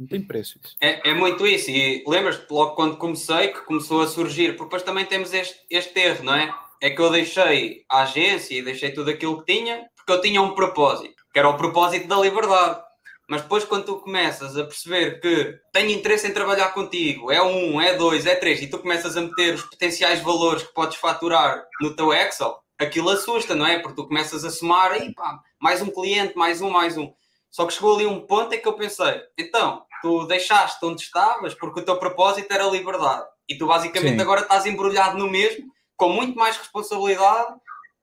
não 0.00 0.06
tem 0.06 0.22
preço 0.22 0.58
isso. 0.64 0.74
É, 0.80 1.10
é 1.10 1.14
muito 1.14 1.46
isso. 1.46 1.70
E 1.70 2.02
lembras-te 2.08 2.50
logo 2.50 2.74
quando 2.74 2.96
comecei 2.96 3.48
que 3.48 3.60
começou 3.66 4.00
a 4.00 4.06
surgir, 4.06 4.56
porque 4.56 4.64
depois 4.64 4.82
também 4.82 5.04
temos 5.04 5.34
este, 5.34 5.60
este 5.68 6.00
erro, 6.00 6.24
não 6.24 6.34
é? 6.34 6.54
É 6.80 6.88
que 6.88 7.02
eu 7.02 7.10
deixei 7.10 7.84
a 7.86 8.02
agência 8.02 8.54
e 8.54 8.62
deixei 8.62 8.92
tudo 8.92 9.10
aquilo 9.10 9.44
que 9.44 9.52
tinha, 9.52 9.86
porque 9.94 10.10
eu 10.10 10.20
tinha 10.22 10.40
um 10.40 10.54
propósito, 10.54 11.22
que 11.30 11.38
era 11.38 11.50
o 11.50 11.56
propósito 11.58 12.08
da 12.08 12.18
liberdade. 12.18 12.80
Mas 13.28 13.42
depois, 13.42 13.62
quando 13.62 13.84
tu 13.84 13.96
começas 14.00 14.56
a 14.56 14.64
perceber 14.64 15.20
que 15.20 15.54
tenho 15.70 15.90
interesse 15.90 16.26
em 16.26 16.32
trabalhar 16.32 16.70
contigo, 16.70 17.30
é 17.30 17.42
um, 17.42 17.78
é 17.78 17.94
dois, 17.94 18.24
é 18.24 18.34
três, 18.34 18.62
e 18.62 18.68
tu 18.68 18.78
começas 18.78 19.18
a 19.18 19.20
meter 19.20 19.54
os 19.54 19.62
potenciais 19.62 20.20
valores 20.20 20.62
que 20.62 20.72
podes 20.72 20.96
faturar 20.96 21.62
no 21.82 21.94
teu 21.94 22.10
Excel, 22.10 22.58
aquilo 22.78 23.10
assusta, 23.10 23.54
não 23.54 23.66
é? 23.66 23.78
Porque 23.78 23.96
tu 23.96 24.08
começas 24.08 24.46
a 24.46 24.50
somar, 24.50 24.92
aí 24.92 25.14
pá, 25.14 25.38
mais 25.60 25.82
um 25.82 25.90
cliente, 25.90 26.34
mais 26.36 26.62
um, 26.62 26.70
mais 26.70 26.96
um. 26.96 27.12
Só 27.50 27.66
que 27.66 27.74
chegou 27.74 27.96
ali 27.96 28.06
um 28.06 28.26
ponto 28.26 28.54
em 28.54 28.60
que 28.60 28.66
eu 28.66 28.72
pensei, 28.72 29.22
então, 29.38 29.82
tu 30.02 30.26
deixaste 30.26 30.84
onde 30.84 31.02
estavas 31.02 31.54
porque 31.54 31.80
o 31.80 31.84
teu 31.84 31.96
propósito 31.96 32.50
era 32.52 32.66
a 32.66 32.70
liberdade. 32.70 33.26
E 33.48 33.56
tu 33.56 33.66
basicamente 33.66 34.16
Sim. 34.16 34.20
agora 34.20 34.42
estás 34.42 34.66
embrulhado 34.66 35.18
no 35.18 35.28
mesmo, 35.28 35.66
com 35.96 36.08
muito 36.08 36.38
mais 36.38 36.56
responsabilidade, 36.56 37.54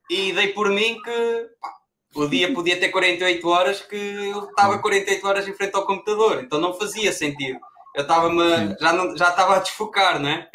e 0.09 0.31
dei 0.33 0.49
por 0.49 0.69
mim 0.69 1.01
que 1.01 1.49
pá, 1.61 1.73
o 2.15 2.27
dia 2.27 2.53
podia 2.53 2.79
ter 2.79 2.89
48 2.89 3.47
horas 3.47 3.81
que 3.81 3.95
eu 3.95 4.49
estava 4.49 4.79
48 4.79 5.27
horas 5.27 5.47
em 5.47 5.53
frente 5.53 5.75
ao 5.75 5.85
computador, 5.85 6.41
então 6.43 6.59
não 6.59 6.73
fazia 6.73 7.11
sentido. 7.11 7.59
Eu 7.95 8.03
estava 8.03 8.29
já 8.79 8.93
não, 8.93 9.17
já 9.17 9.29
estava 9.29 9.55
a 9.55 9.59
desfocar, 9.59 10.19
né? 10.19 10.47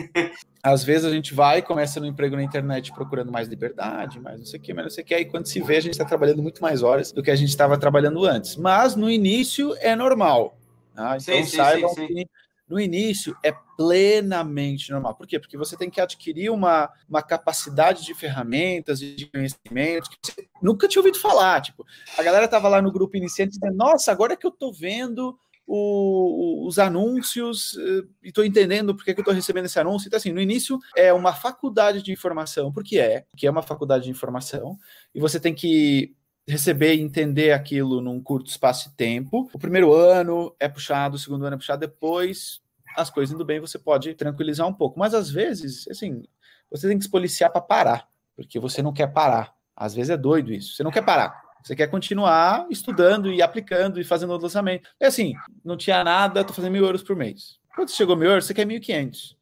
Às 0.63 0.85
vezes 0.85 1.05
a 1.05 1.11
gente 1.11 1.35
vai 1.35 1.59
e 1.59 1.63
começa 1.63 1.99
no 1.99 2.07
emprego 2.07 2.37
na 2.37 2.43
internet 2.43 2.93
procurando 2.93 3.33
mais 3.33 3.49
liberdade, 3.49 4.21
mais 4.21 4.39
não 4.39 4.47
sei 4.47 4.61
o 4.61 4.63
que, 4.63 4.73
mas 4.73 4.85
não 4.85 4.91
sei 4.91 5.03
o 5.03 5.07
que. 5.07 5.15
Aí 5.15 5.25
quando 5.25 5.47
se 5.47 5.61
vê, 5.61 5.77
a 5.77 5.81
gente 5.81 5.95
está 5.95 6.05
trabalhando 6.05 6.41
muito 6.41 6.63
mais 6.63 6.85
horas 6.85 7.11
do 7.11 7.21
que 7.21 7.33
a 7.33 7.35
gente 7.35 7.49
estava 7.49 7.77
trabalhando 7.77 8.25
antes. 8.25 8.55
Mas 8.55 8.95
no 8.95 9.11
início 9.11 9.75
é 9.81 9.97
normal. 9.97 10.57
Tá? 10.95 11.17
Então 11.17 11.45
sim, 11.45 11.57
saibam 11.57 11.91
sim, 11.91 12.07
que 12.07 12.27
no 12.69 12.81
início 12.81 13.37
é 13.43 13.53
plenamente 13.77 14.91
normal. 14.91 15.15
Por 15.15 15.27
quê? 15.27 15.39
Porque 15.39 15.57
você 15.57 15.77
tem 15.77 15.91
que 15.91 16.01
adquirir 16.01 16.51
uma, 16.51 16.91
uma 17.09 17.23
capacidade 17.23 18.05
de 18.05 18.15
ferramentas 18.15 19.03
e 19.03 19.15
de 19.15 19.27
conhecimentos 19.27 20.09
que 20.09 20.17
você 20.23 20.49
nunca 20.63 20.89
tinha 20.89 21.01
ouvido 21.01 21.19
falar. 21.19 21.61
Tipo, 21.61 21.85
a 22.17 22.23
galera 22.23 22.49
tava 22.49 22.69
lá 22.69 22.81
no 22.81 22.93
grupo 22.93 23.17
iniciante 23.17 23.59
dizendo, 23.59 23.77
nossa, 23.77 24.11
agora 24.11 24.37
que 24.37 24.47
eu 24.47 24.51
tô 24.51 24.73
vendo 24.73 25.37
o, 25.67 26.67
os 26.67 26.79
anúncios 26.79 27.77
eh, 27.79 28.05
e 28.23 28.29
estou 28.29 28.45
entendendo 28.45 28.95
porque 28.95 29.15
que 29.15 29.21
eu 29.21 29.23
estou 29.23 29.35
recebendo 29.35 29.67
esse 29.67 29.79
anúncio. 29.79 30.07
Então, 30.07 30.17
assim, 30.17 30.33
no 30.33 30.41
início 30.41 30.79
é 30.97 31.13
uma 31.13 31.33
faculdade 31.33 32.03
de 32.03 32.13
informação, 32.13 32.73
porque 32.73 32.99
é, 32.99 33.25
que 33.37 33.47
é 33.47 33.51
uma 33.51 33.63
faculdade 33.63 34.05
de 34.05 34.11
informação, 34.11 34.79
e 35.15 35.21
você 35.21 35.39
tem 35.39 35.55
que 35.55 36.15
receber 36.47 36.95
e 36.95 37.01
entender 37.01 37.53
aquilo 37.53 38.01
num 38.01 38.21
curto 38.21 38.51
espaço 38.51 38.91
de 38.91 38.97
tempo. 38.97 39.49
O 39.53 39.59
primeiro 39.59 39.93
ano 39.93 40.55
é 40.59 40.69
puxado, 40.69 41.17
o 41.17 41.19
segundo 41.19 41.45
ano 41.45 41.55
é 41.55 41.59
puxado, 41.59 41.81
depois 41.81 42.61
as 42.97 43.11
coisas 43.11 43.35
indo 43.35 43.45
bem, 43.45 43.61
você 43.61 43.79
pode 43.79 44.15
tranquilizar 44.15 44.67
um 44.67 44.73
pouco. 44.73 44.99
Mas 44.99 45.15
às 45.15 45.31
vezes, 45.31 45.89
assim, 45.89 46.25
você 46.71 46.89
tem 46.89 46.99
que 46.99 47.05
se 47.05 47.11
policiar 47.11 47.51
para 47.51 47.61
parar, 47.61 48.09
porque 48.37 48.59
você 48.59 48.83
não 48.83 48.93
quer 48.93 49.07
parar. 49.09 49.55
Às 49.75 49.95
vezes 49.95 50.11
é 50.11 50.17
doido 50.17 50.53
isso. 50.53 50.75
Você 50.75 50.83
não 50.83 50.91
quer 50.91 51.03
parar. 51.03 51.41
Você 51.63 51.77
quer 51.77 51.87
continuar 51.87 52.67
estudando 52.71 53.33
e 53.33 53.41
aplicando 53.41 54.01
e 54.01 54.05
fazendo 54.05 54.33
o 54.33 54.37
lançamento. 54.37 54.91
É 54.99 55.07
assim, 55.07 55.35
não 55.65 55.77
tinha 55.77 56.03
nada, 56.03 56.45
tô 56.45 56.53
fazendo 56.53 56.73
mil 56.73 56.85
euros 56.85 57.03
por 57.03 57.15
mês. 57.15 57.59
Quando 57.75 57.91
chegou 57.91 58.17
mil 58.17 58.29
euros, 58.29 58.47
você 58.47 58.53
quer 58.53 58.67
1.500. 58.67 59.37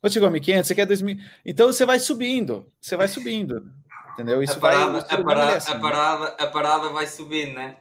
Quando 0.00 0.12
chegou 0.12 0.28
a 0.28 0.32
1.500, 0.32 0.64
você 0.64 0.74
quer 0.74 0.86
2.000. 0.86 1.18
Então 1.44 1.66
você 1.66 1.84
vai 1.84 1.98
subindo, 1.98 2.66
você 2.80 2.96
vai 2.96 3.08
subindo. 3.08 3.70
Entendeu? 4.16 4.42
Isso 4.42 4.54
a 4.54 4.60
parada, 4.60 4.92
vai. 4.92 5.00
A 5.00 5.22
parada, 5.22 5.56
assim, 5.56 5.72
a, 5.72 5.78
parada, 5.78 6.24
a 6.38 6.46
parada 6.46 6.88
vai 6.88 7.06
subindo, 7.06 7.52
né? 7.52 7.76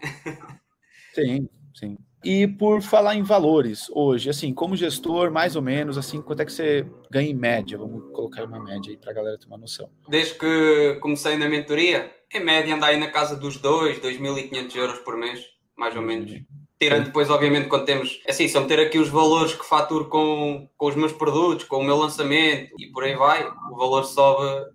sim, 1.16 1.48
sim. 1.74 1.98
E 2.26 2.46
por 2.46 2.82
falar 2.82 3.16
em 3.16 3.24
valores, 3.24 3.88
hoje, 3.92 4.30
assim, 4.30 4.54
como 4.54 4.76
gestor, 4.76 5.32
mais 5.32 5.56
ou 5.56 5.62
menos, 5.62 5.98
assim, 5.98 6.22
quanto 6.22 6.42
é 6.42 6.46
que 6.46 6.52
você 6.52 6.86
ganha 7.10 7.30
em 7.30 7.36
média? 7.36 7.78
Vamos 7.78 8.12
colocar 8.12 8.44
uma 8.44 8.62
média 8.62 8.92
aí 8.92 8.98
para 8.98 9.12
a 9.12 9.14
galera 9.14 9.38
ter 9.38 9.48
uma 9.48 9.58
noção. 9.58 9.90
Desde 10.10 10.34
que 10.34 10.98
comecei 11.00 11.38
na 11.38 11.48
mentoria, 11.48 12.12
em 12.34 12.44
média 12.44 12.76
anda 12.76 12.88
aí 12.88 12.98
na 12.98 13.12
casa 13.12 13.38
dos 13.38 13.58
2, 13.58 14.00
2.500 14.00 14.76
euros 14.76 15.00
por 15.00 15.16
mês, 15.16 15.40
mais 15.78 15.96
ou 15.96 16.02
menos. 16.02 16.32
Tirando 16.78 17.06
depois, 17.06 17.30
obviamente, 17.30 17.70
quando 17.70 17.86
temos, 17.86 18.22
é 18.26 18.32
assim, 18.32 18.50
se 18.50 18.58
eu 18.58 18.62
meter 18.62 18.80
aqui 18.82 19.00
os 19.00 19.08
valores 19.08 19.54
que 19.54 19.66
faturo 19.66 20.10
com, 20.10 20.68
com 20.76 20.88
os 20.88 20.96
meus 20.96 21.14
produtos, 21.14 21.66
com 21.66 21.78
o 21.78 21.84
meu 21.84 21.96
lançamento 21.96 22.74
e 22.78 22.88
por 22.92 23.06
aí 23.06 23.16
vai, 23.16 23.48
o 23.72 23.78
valor 23.78 24.04
sobe, 24.04 24.66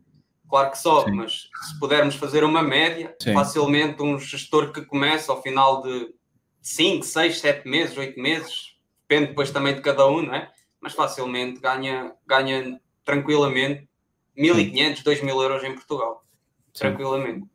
claro 0.50 0.70
que 0.72 0.78
sobe, 0.78 1.10
Sim. 1.10 1.16
mas 1.16 1.48
se 1.62 1.78
pudermos 1.78 2.16
fazer 2.16 2.44
uma 2.44 2.62
média, 2.62 3.14
Sim. 3.22 3.32
facilmente 3.32 4.02
um 4.02 4.18
gestor 4.18 4.72
que 4.72 4.84
começa 4.84 5.32
ao 5.32 5.40
final 5.40 5.82
de 5.82 6.12
5, 6.60 7.04
6, 7.04 7.38
7 7.40 7.68
meses, 7.68 7.96
8 7.96 8.20
meses, 8.20 8.74
depende 9.08 9.28
depois 9.28 9.50
também 9.50 9.74
de 9.74 9.80
cada 9.80 10.06
um, 10.06 10.22
não 10.22 10.34
é? 10.34 10.50
Mas 10.80 10.92
facilmente 10.92 11.60
ganha, 11.60 12.12
ganha 12.26 12.80
tranquilamente 13.04 13.88
1.500, 14.36 15.02
2.000 15.02 15.42
euros 15.42 15.64
em 15.64 15.74
Portugal 15.74 16.24
tranquilamente. 16.72 17.46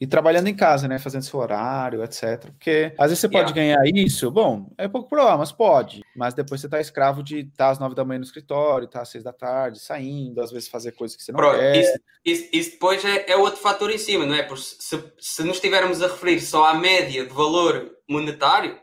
E 0.00 0.06
trabalhando 0.06 0.46
em 0.46 0.54
casa, 0.54 0.86
né? 0.86 0.98
Fazendo 0.98 1.22
seu 1.22 1.40
horário, 1.40 2.04
etc. 2.04 2.50
Porque 2.52 2.94
às 2.96 3.08
vezes 3.08 3.18
você 3.18 3.28
pode 3.28 3.52
yeah. 3.52 3.82
ganhar 3.82 4.04
isso, 4.04 4.30
bom, 4.30 4.70
é 4.78 4.86
pouco 4.86 5.08
provável, 5.08 5.38
mas 5.38 5.50
pode. 5.50 6.02
Mas 6.14 6.34
depois 6.34 6.60
você 6.60 6.68
tá 6.68 6.80
escravo 6.80 7.22
de 7.22 7.40
estar 7.40 7.66
tá 7.66 7.70
às 7.70 7.78
nove 7.78 7.94
da 7.94 8.04
manhã 8.04 8.18
no 8.18 8.24
escritório, 8.24 8.84
estar 8.84 9.00
tá 9.00 9.02
às 9.02 9.08
seis 9.08 9.24
da 9.24 9.32
tarde, 9.32 9.80
saindo, 9.80 10.40
às 10.40 10.52
vezes 10.52 10.68
fazer 10.68 10.92
coisas 10.92 11.16
que 11.16 11.24
você 11.24 11.32
não 11.32 11.38
Pronto, 11.38 11.58
quer. 11.58 11.76
Isso, 11.76 12.00
isso, 12.24 12.48
isso 12.52 12.70
depois 12.72 13.04
é, 13.04 13.32
é, 13.32 13.36
outro 13.36 13.60
fator 13.60 13.90
em 13.90 13.98
cima, 13.98 14.24
não 14.24 14.34
é? 14.34 14.42
Porque 14.44 14.62
se, 14.62 15.12
se 15.18 15.42
nos 15.42 15.56
estivermos 15.56 16.00
a 16.00 16.06
referir 16.06 16.40
só 16.40 16.66
à 16.66 16.74
média 16.74 17.26
de 17.26 17.32
valor 17.32 17.90
monetário, 18.08 18.78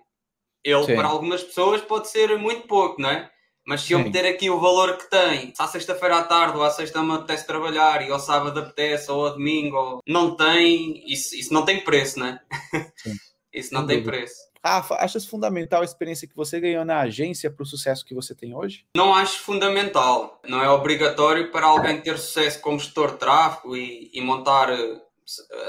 ele 0.65 0.83
Sim. 0.83 0.95
para 0.95 1.07
algumas 1.07 1.43
pessoas 1.43 1.81
pode 1.81 2.09
ser 2.09 2.37
muito 2.37 2.67
pouco, 2.67 3.01
não 3.01 3.09
é? 3.09 3.29
Mas 3.65 3.81
se 3.81 3.93
eu 3.93 3.99
meter 3.99 4.25
aqui 4.27 4.47
o 4.49 4.59
valor 4.59 4.95
que 4.95 5.09
tem, 5.09 5.53
se 5.55 5.61
à 5.61 5.67
sexta-feira 5.67 6.19
à 6.19 6.23
tarde 6.23 6.55
ou 6.55 6.63
à 6.63 6.69
sexta 6.69 7.01
me 7.01 7.13
apetece 7.13 7.47
trabalhar 7.47 8.07
e 8.07 8.11
ao 8.11 8.19
sábado 8.19 8.59
apetece 8.59 9.11
ou 9.11 9.25
ao 9.25 9.33
domingo, 9.33 9.75
ou... 9.75 9.99
não 10.07 10.35
tem, 10.35 11.03
isso, 11.11 11.35
isso 11.35 11.51
não 11.51 11.65
tem 11.65 11.83
preço, 11.83 12.19
né? 12.19 12.39
isso 13.51 13.73
não 13.73 13.87
tem 13.87 14.03
preço. 14.03 14.35
Rafa, 14.63 14.95
achas 14.95 15.25
fundamental 15.25 15.81
a 15.81 15.85
experiência 15.85 16.27
que 16.27 16.35
você 16.35 16.59
ganhou 16.59 16.83
na 16.83 16.99
agência 16.99 17.51
para 17.51 17.61
o 17.61 17.67
sucesso 17.67 18.05
que 18.05 18.15
você 18.15 18.33
tem 18.33 18.55
hoje? 18.55 18.85
Não 18.95 19.13
acho 19.13 19.39
fundamental. 19.39 20.39
Não 20.47 20.61
é 20.61 20.69
obrigatório 20.69 21.51
para 21.51 21.67
alguém 21.67 22.01
ter 22.01 22.17
sucesso 22.17 22.59
como 22.61 22.79
gestor 22.79 23.11
de 23.11 23.17
tráfego 23.17 23.77
e, 23.77 24.09
e 24.11 24.21
montar 24.21 24.71
eh, 24.71 25.01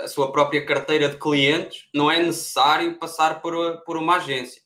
a 0.03 0.09
sua 0.09 0.33
própria 0.33 0.65
carteira 0.65 1.11
de 1.11 1.19
clientes. 1.19 1.89
Não 1.95 2.11
é 2.11 2.23
necessário 2.23 2.99
passar 2.99 3.43
por, 3.43 3.83
por 3.85 3.99
uma 3.99 4.17
agência. 4.17 4.63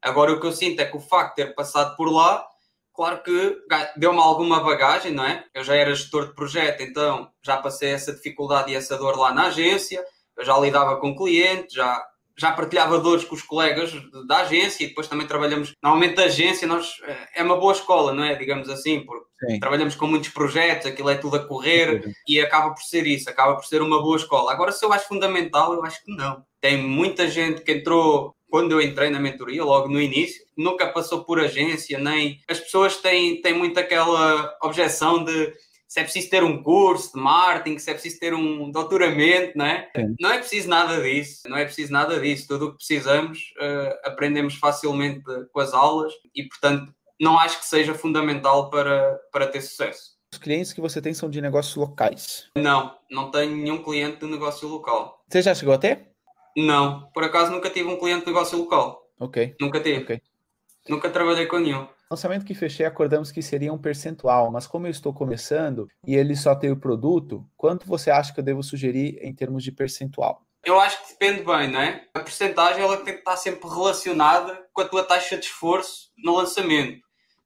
Agora, 0.00 0.32
o 0.32 0.40
que 0.40 0.46
eu 0.46 0.52
sinto 0.52 0.78
é 0.78 0.84
que 0.84 0.96
o 0.96 1.00
facto 1.00 1.36
de 1.36 1.44
ter 1.44 1.54
passado 1.54 1.96
por 1.96 2.08
lá 2.08 2.46
Claro 2.94 3.22
que 3.22 3.58
deu-me 3.96 4.18
alguma 4.18 4.60
bagagem, 4.60 5.12
não 5.12 5.24
é? 5.24 5.44
Eu 5.54 5.64
já 5.64 5.74
era 5.74 5.94
gestor 5.94 6.26
de 6.26 6.34
projeto, 6.34 6.82
então 6.82 7.30
já 7.42 7.56
passei 7.56 7.90
essa 7.90 8.12
dificuldade 8.12 8.70
e 8.70 8.74
essa 8.74 8.98
dor 8.98 9.18
lá 9.18 9.32
na 9.32 9.46
agência, 9.46 10.04
eu 10.36 10.44
já 10.44 10.58
lidava 10.58 10.96
com 10.98 11.16
clientes, 11.16 11.74
já, 11.74 12.04
já 12.36 12.52
partilhava 12.52 12.98
dores 12.98 13.24
com 13.24 13.34
os 13.34 13.42
colegas 13.42 13.92
da 14.26 14.38
agência 14.38 14.84
e 14.84 14.88
depois 14.88 15.08
também 15.08 15.26
trabalhamos. 15.26 15.72
Normalmente 15.82 16.20
a 16.20 16.24
agência 16.24 16.68
nós, 16.68 17.00
eh, 17.04 17.28
é 17.36 17.42
uma 17.42 17.56
boa 17.56 17.72
escola, 17.72 18.12
não 18.12 18.24
é? 18.24 18.34
Digamos 18.34 18.68
assim, 18.68 19.00
porque 19.06 19.26
Sim. 19.40 19.58
trabalhamos 19.58 19.94
com 19.94 20.06
muitos 20.06 20.28
projetos, 20.28 20.86
aquilo 20.86 21.08
é 21.08 21.14
tudo 21.14 21.36
a 21.36 21.46
correr 21.46 22.02
Sim. 22.02 22.12
e 22.28 22.40
acaba 22.40 22.74
por 22.74 22.82
ser 22.82 23.06
isso, 23.06 23.28
acaba 23.30 23.54
por 23.54 23.64
ser 23.64 23.80
uma 23.80 24.02
boa 24.02 24.16
escola. 24.16 24.52
Agora, 24.52 24.70
se 24.70 24.84
eu 24.84 24.92
acho 24.92 25.08
fundamental, 25.08 25.72
eu 25.72 25.82
acho 25.82 26.02
que 26.04 26.14
não. 26.14 26.44
Tem 26.60 26.76
muita 26.76 27.26
gente 27.26 27.62
que 27.62 27.72
entrou 27.72 28.36
quando 28.52 28.72
eu 28.72 28.82
entrei 28.82 29.08
na 29.08 29.18
mentoria, 29.18 29.64
logo 29.64 29.88
no 29.88 29.98
início, 29.98 30.44
nunca 30.54 30.86
passou 30.86 31.24
por 31.24 31.40
agência, 31.40 31.98
nem. 31.98 32.38
As 32.46 32.60
pessoas 32.60 32.98
têm, 32.98 33.40
têm 33.40 33.54
muito 33.54 33.80
aquela 33.80 34.54
objeção 34.60 35.24
de 35.24 35.54
se 35.88 36.00
é 36.00 36.02
preciso 36.02 36.28
ter 36.28 36.44
um 36.44 36.62
curso 36.62 37.14
de 37.14 37.18
marketing, 37.18 37.78
se 37.78 37.90
é 37.90 37.94
preciso 37.94 38.20
ter 38.20 38.34
um 38.34 38.70
doutoramento, 38.70 39.56
não 39.56 39.64
é? 39.64 39.90
Sim. 39.96 40.14
Não 40.20 40.30
é 40.30 40.38
preciso 40.38 40.68
nada 40.68 41.00
disso, 41.00 41.48
não 41.48 41.56
é 41.56 41.64
preciso 41.64 41.90
nada 41.90 42.20
disso. 42.20 42.46
Tudo 42.46 42.66
o 42.66 42.70
que 42.72 42.76
precisamos 42.76 43.38
uh, 43.58 43.98
aprendemos 44.04 44.54
facilmente 44.56 45.22
com 45.50 45.60
as 45.60 45.72
aulas 45.72 46.12
e, 46.34 46.42
portanto, 46.42 46.92
não 47.18 47.38
acho 47.38 47.58
que 47.58 47.64
seja 47.64 47.94
fundamental 47.94 48.68
para, 48.68 49.18
para 49.32 49.46
ter 49.46 49.62
sucesso. 49.62 50.12
Os 50.30 50.38
clientes 50.38 50.74
que 50.74 50.80
você 50.80 51.00
tem 51.00 51.14
são 51.14 51.30
de 51.30 51.40
negócios 51.40 51.76
locais? 51.76 52.50
Não, 52.54 52.94
não 53.10 53.30
tenho 53.30 53.56
nenhum 53.56 53.82
cliente 53.82 54.20
de 54.20 54.26
negócio 54.26 54.68
local. 54.68 55.22
Você 55.26 55.40
já 55.40 55.54
chegou 55.54 55.72
a 55.72 55.78
ter? 55.78 56.11
Não, 56.56 57.08
por 57.12 57.24
acaso 57.24 57.50
nunca 57.50 57.70
tive 57.70 57.88
um 57.88 57.98
cliente 57.98 58.20
de 58.20 58.26
negócio 58.26 58.58
local. 58.58 59.08
Ok. 59.18 59.54
Nunca 59.60 59.80
tive. 59.80 60.02
Okay. 60.02 60.20
Nunca 60.88 61.10
trabalhei 61.10 61.46
com 61.46 61.58
nenhum. 61.58 61.86
Lançamento 62.10 62.44
que 62.44 62.54
fechei, 62.54 62.84
acordamos 62.84 63.32
que 63.32 63.40
seria 63.40 63.72
um 63.72 63.78
percentual, 63.78 64.50
mas 64.50 64.66
como 64.66 64.86
eu 64.86 64.90
estou 64.90 65.14
começando 65.14 65.88
e 66.06 66.14
ele 66.14 66.36
só 66.36 66.54
tem 66.54 66.70
o 66.70 66.76
produto, 66.76 67.42
quanto 67.56 67.86
você 67.86 68.10
acha 68.10 68.34
que 68.34 68.40
eu 68.40 68.44
devo 68.44 68.62
sugerir 68.62 69.18
em 69.22 69.34
termos 69.34 69.64
de 69.64 69.72
percentual? 69.72 70.42
Eu 70.64 70.78
acho 70.78 71.02
que 71.02 71.12
depende 71.12 71.42
bem, 71.42 71.70
não 71.70 71.80
é? 71.80 72.06
A 72.12 72.20
percentagem 72.20 72.82
ela 72.82 72.98
tem 72.98 73.14
que 73.14 73.20
estar 73.20 73.36
sempre 73.36 73.68
relacionada 73.68 74.66
com 74.72 74.82
a 74.82 74.88
tua 74.88 75.02
taxa 75.02 75.38
de 75.38 75.46
esforço 75.46 76.10
no 76.22 76.36
lançamento. 76.36 77.00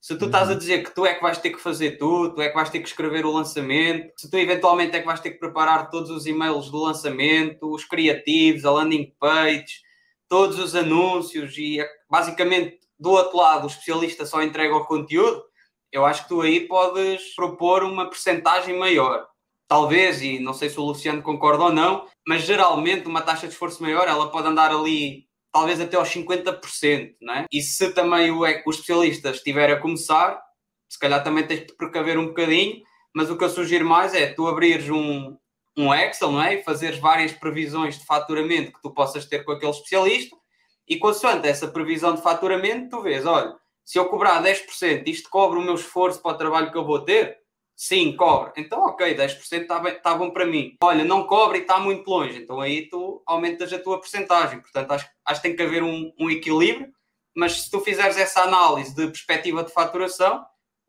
Se 0.06 0.16
tu 0.16 0.26
estás 0.26 0.48
a 0.48 0.52
uhum. 0.52 0.58
dizer 0.58 0.84
que 0.84 0.94
tu 0.94 1.04
é 1.04 1.14
que 1.14 1.20
vais 1.20 1.36
ter 1.36 1.50
que 1.50 1.60
fazer 1.60 1.98
tudo, 1.98 2.36
tu 2.36 2.40
é 2.40 2.48
que 2.48 2.54
vais 2.54 2.70
ter 2.70 2.78
que 2.78 2.86
escrever 2.86 3.26
o 3.26 3.32
lançamento, 3.32 4.12
se 4.16 4.30
tu 4.30 4.36
eventualmente 4.36 4.94
é 4.94 5.00
que 5.00 5.04
vais 5.04 5.18
ter 5.18 5.32
que 5.32 5.40
preparar 5.40 5.90
todos 5.90 6.12
os 6.12 6.26
e-mails 6.26 6.70
do 6.70 6.78
lançamento, 6.78 7.68
os 7.74 7.84
criativos, 7.84 8.64
a 8.64 8.70
landing 8.70 9.12
page, 9.18 9.80
todos 10.28 10.60
os 10.60 10.76
anúncios 10.76 11.58
e 11.58 11.84
basicamente 12.08 12.78
do 12.96 13.10
outro 13.10 13.36
lado 13.36 13.64
o 13.64 13.66
especialista 13.66 14.24
só 14.24 14.40
entrega 14.44 14.76
o 14.76 14.86
conteúdo, 14.86 15.42
eu 15.90 16.06
acho 16.06 16.22
que 16.22 16.28
tu 16.28 16.40
aí 16.40 16.68
podes 16.68 17.34
propor 17.34 17.82
uma 17.82 18.08
percentagem 18.08 18.78
maior. 18.78 19.26
Talvez, 19.66 20.22
e 20.22 20.38
não 20.38 20.54
sei 20.54 20.70
se 20.70 20.78
o 20.78 20.84
Luciano 20.84 21.20
concorda 21.20 21.64
ou 21.64 21.72
não, 21.72 22.06
mas 22.24 22.42
geralmente 22.42 23.08
uma 23.08 23.22
taxa 23.22 23.48
de 23.48 23.54
esforço 23.54 23.82
maior 23.82 24.06
ela 24.06 24.30
pode 24.30 24.46
andar 24.46 24.70
ali 24.70 25.25
talvez 25.56 25.80
até 25.80 25.96
aos 25.96 26.10
50%, 26.10 27.16
não 27.18 27.32
é? 27.32 27.46
E 27.50 27.62
se 27.62 27.90
também 27.94 28.30
o, 28.30 28.40
o 28.40 28.70
especialista 28.70 29.30
estiver 29.30 29.70
a 29.70 29.80
começar, 29.80 30.38
se 30.86 30.98
calhar 30.98 31.24
também 31.24 31.46
tens 31.46 31.60
de 31.60 31.74
precaver 31.74 32.18
um 32.18 32.26
bocadinho, 32.26 32.82
mas 33.14 33.30
o 33.30 33.38
que 33.38 33.44
eu 33.44 33.48
sugiro 33.48 33.86
mais 33.86 34.12
é 34.12 34.26
tu 34.26 34.46
abrires 34.46 34.90
um, 34.90 35.34
um 35.74 35.94
Excel, 35.94 36.30
não 36.30 36.42
é? 36.42 36.56
E 36.56 36.62
fazeres 36.62 36.98
várias 36.98 37.32
previsões 37.32 37.98
de 37.98 38.04
faturamento 38.04 38.70
que 38.70 38.82
tu 38.82 38.92
possas 38.92 39.24
ter 39.24 39.44
com 39.44 39.52
aquele 39.52 39.72
especialista 39.72 40.36
E 40.86 40.98
consoante 40.98 41.48
essa 41.48 41.66
previsão 41.66 42.14
de 42.14 42.20
faturamento, 42.20 42.90
tu 42.90 43.02
vês, 43.02 43.24
olha, 43.24 43.56
se 43.82 43.98
eu 43.98 44.04
cobrar 44.10 44.42
10%, 44.42 45.08
isto 45.08 45.30
cobre 45.30 45.58
o 45.58 45.62
meu 45.62 45.76
esforço 45.76 46.20
para 46.20 46.32
o 46.32 46.38
trabalho 46.38 46.70
que 46.70 46.76
eu 46.76 46.84
vou 46.84 47.00
ter? 47.00 47.38
Sim, 47.76 48.16
cobre. 48.16 48.52
Então, 48.56 48.86
ok, 48.86 49.14
10% 49.14 49.62
está, 49.62 49.88
está 49.90 50.14
bom 50.14 50.30
para 50.30 50.46
mim. 50.46 50.76
Olha, 50.82 51.04
não 51.04 51.26
cobre 51.26 51.58
e 51.58 51.60
está 51.60 51.78
muito 51.78 52.08
longe. 52.08 52.42
Então 52.42 52.58
aí 52.58 52.88
tu 52.88 53.22
aumentas 53.26 53.70
a 53.70 53.78
tua 53.78 53.98
porcentagem. 53.98 54.60
Portanto, 54.60 54.90
acho, 54.92 55.06
acho 55.26 55.42
que 55.42 55.48
tem 55.48 55.56
que 55.56 55.62
haver 55.62 55.82
um, 55.82 56.10
um 56.18 56.30
equilíbrio. 56.30 56.90
Mas 57.36 57.64
se 57.64 57.70
tu 57.70 57.80
fizeres 57.80 58.16
essa 58.16 58.42
análise 58.42 58.94
de 58.94 59.06
perspectiva 59.08 59.62
de 59.62 59.70
faturação 59.70 60.42